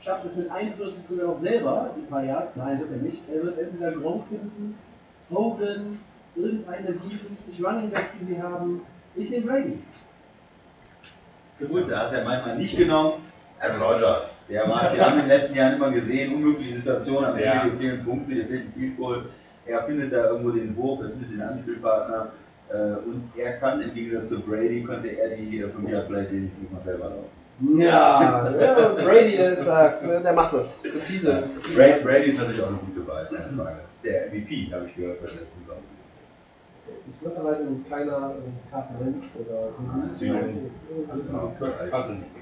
[0.07, 3.23] schafft es mit 41 sogar auch selber ein paar Yards, nein, wird er nicht.
[3.29, 4.79] Er wird entweder Gronk finden,
[5.31, 5.99] Hogan,
[6.37, 8.83] irgendeinen der 57 Running Backs, die sie haben.
[9.17, 9.79] Ich nehme Brady.
[11.59, 13.15] Gut, da hast du ja manchmal nicht genommen.
[13.59, 14.31] Aaron Rodgers.
[14.49, 17.63] Der war, wir haben in den letzten Jahren immer gesehen, unmögliche Situationen, am Ja.
[17.63, 19.25] Ende fehlen Punkte, dir fehlt ein Field Goal.
[19.65, 22.33] Er findet da irgendwo den Wurf, er findet den Anspielpartner.
[22.69, 26.27] Äh, und er kann im Gegensatz zu Brady, könnte er die äh, 5 Yard Play
[26.31, 27.46] wenigstens mal selber laufen.
[27.79, 31.45] Ja, ja Brady, der, ist, äh, der macht das präzise.
[31.75, 33.25] Brady, Brady ist natürlich auch eine gute Wahl.
[33.25, 35.77] Ist der MVP, habe ich gehört, bei der letzten Saison.
[37.07, 40.71] Interessanterweise keiner äh, Carson Wentz oder Ah, Süden.
[41.11, 41.41] alles Genau.
[41.49, 41.59] gut.
[41.59, 42.35] Kirk Cousins.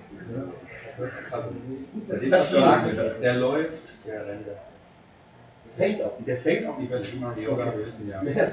[1.30, 1.90] Cousins.
[2.08, 2.84] Das sieht stark.
[3.22, 4.46] Der läuft, der rennt.
[5.76, 6.12] Fängt auch.
[6.26, 8.20] Der fängt auch die Welle, Mariota, wir wissen ja.
[8.20, 8.48] Okay,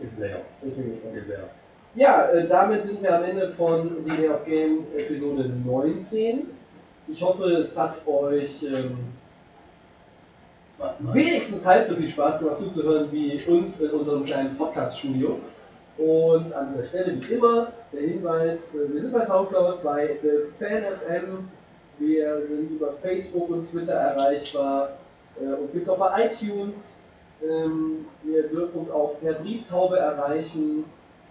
[0.00, 0.42] Im Playoff.
[0.62, 1.50] Im Playoff.
[1.96, 6.46] Ja, äh, damit sind wir am Ende von die Day of Game Episode 19.
[7.08, 8.96] Ich hoffe, es hat euch ähm,
[11.12, 15.40] wenigstens halb so viel Spaß gemacht zuzuhören wie uns in unserem kleinen Podcast-Studio.
[15.98, 20.64] Und an dieser Stelle wie immer der Hinweis, äh, wir sind bei Soundcloud, bei The
[20.64, 21.48] Fan FM,
[21.98, 24.90] wir sind über Facebook und Twitter erreichbar,
[25.40, 27.00] äh, uns gibt es auch bei iTunes,
[27.42, 30.84] ähm, wir dürfen uns auch per Brieftaube erreichen,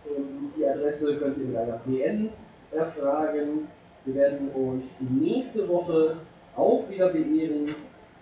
[0.07, 2.29] ähm, die Adresse könnt ihr mit einer PN
[2.71, 3.67] erfragen.
[4.05, 6.15] Wir werden euch nächste Woche
[6.55, 7.75] auch wieder beehren.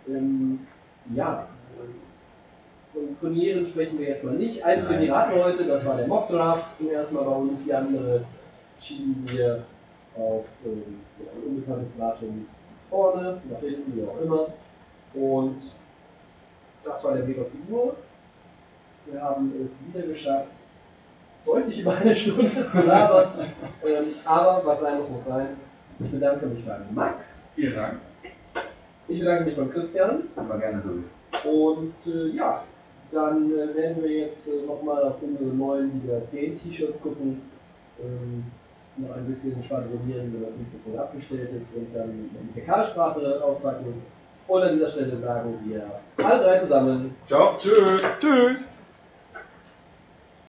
[0.08, 0.60] Ähm,
[1.14, 1.48] ja,
[2.94, 4.64] von Premieren sprechen wir jetzt mal nicht.
[4.64, 4.86] Ein.
[4.86, 7.64] Premiere hatten wir heute, das war der Mock Draft zum ersten Mal bei uns.
[7.64, 8.24] Die andere
[8.80, 9.64] schieben wir
[10.16, 12.48] auf ähm, ein unbekanntes Datum
[12.90, 14.48] vorne, nach hinten, wie auch immer.
[15.14, 15.58] Und
[16.84, 17.95] das war der Weg auf die Uhr.
[19.06, 20.52] Wir haben es wieder geschafft,
[21.48, 23.32] deutlich über eine Stunde zu labern.
[23.86, 25.48] ähm, aber was sein muss, muss sein.
[25.99, 27.45] Ich bedanke mich beim Max.
[27.56, 27.95] Vielen Dank.
[29.07, 30.24] Ich bedanke mich beim Christian.
[30.36, 31.45] Immer gerne durch.
[31.45, 32.64] Und äh, ja,
[33.11, 37.41] dann äh, werden wir jetzt äh, nochmal auf unsere neuen Liga Game T-Shirts gucken.
[37.99, 38.44] Ähm,
[38.98, 44.02] noch ein bisschen schwadronieren, wenn das Mikrofon abgestellt ist und dann die Fäkalsprache auspacken.
[44.48, 45.84] Und an dieser Stelle sagen wir
[46.24, 47.56] alle drei zusammen Ciao.
[47.57, 48.02] Tschüss.
[48.19, 48.64] Tschüss.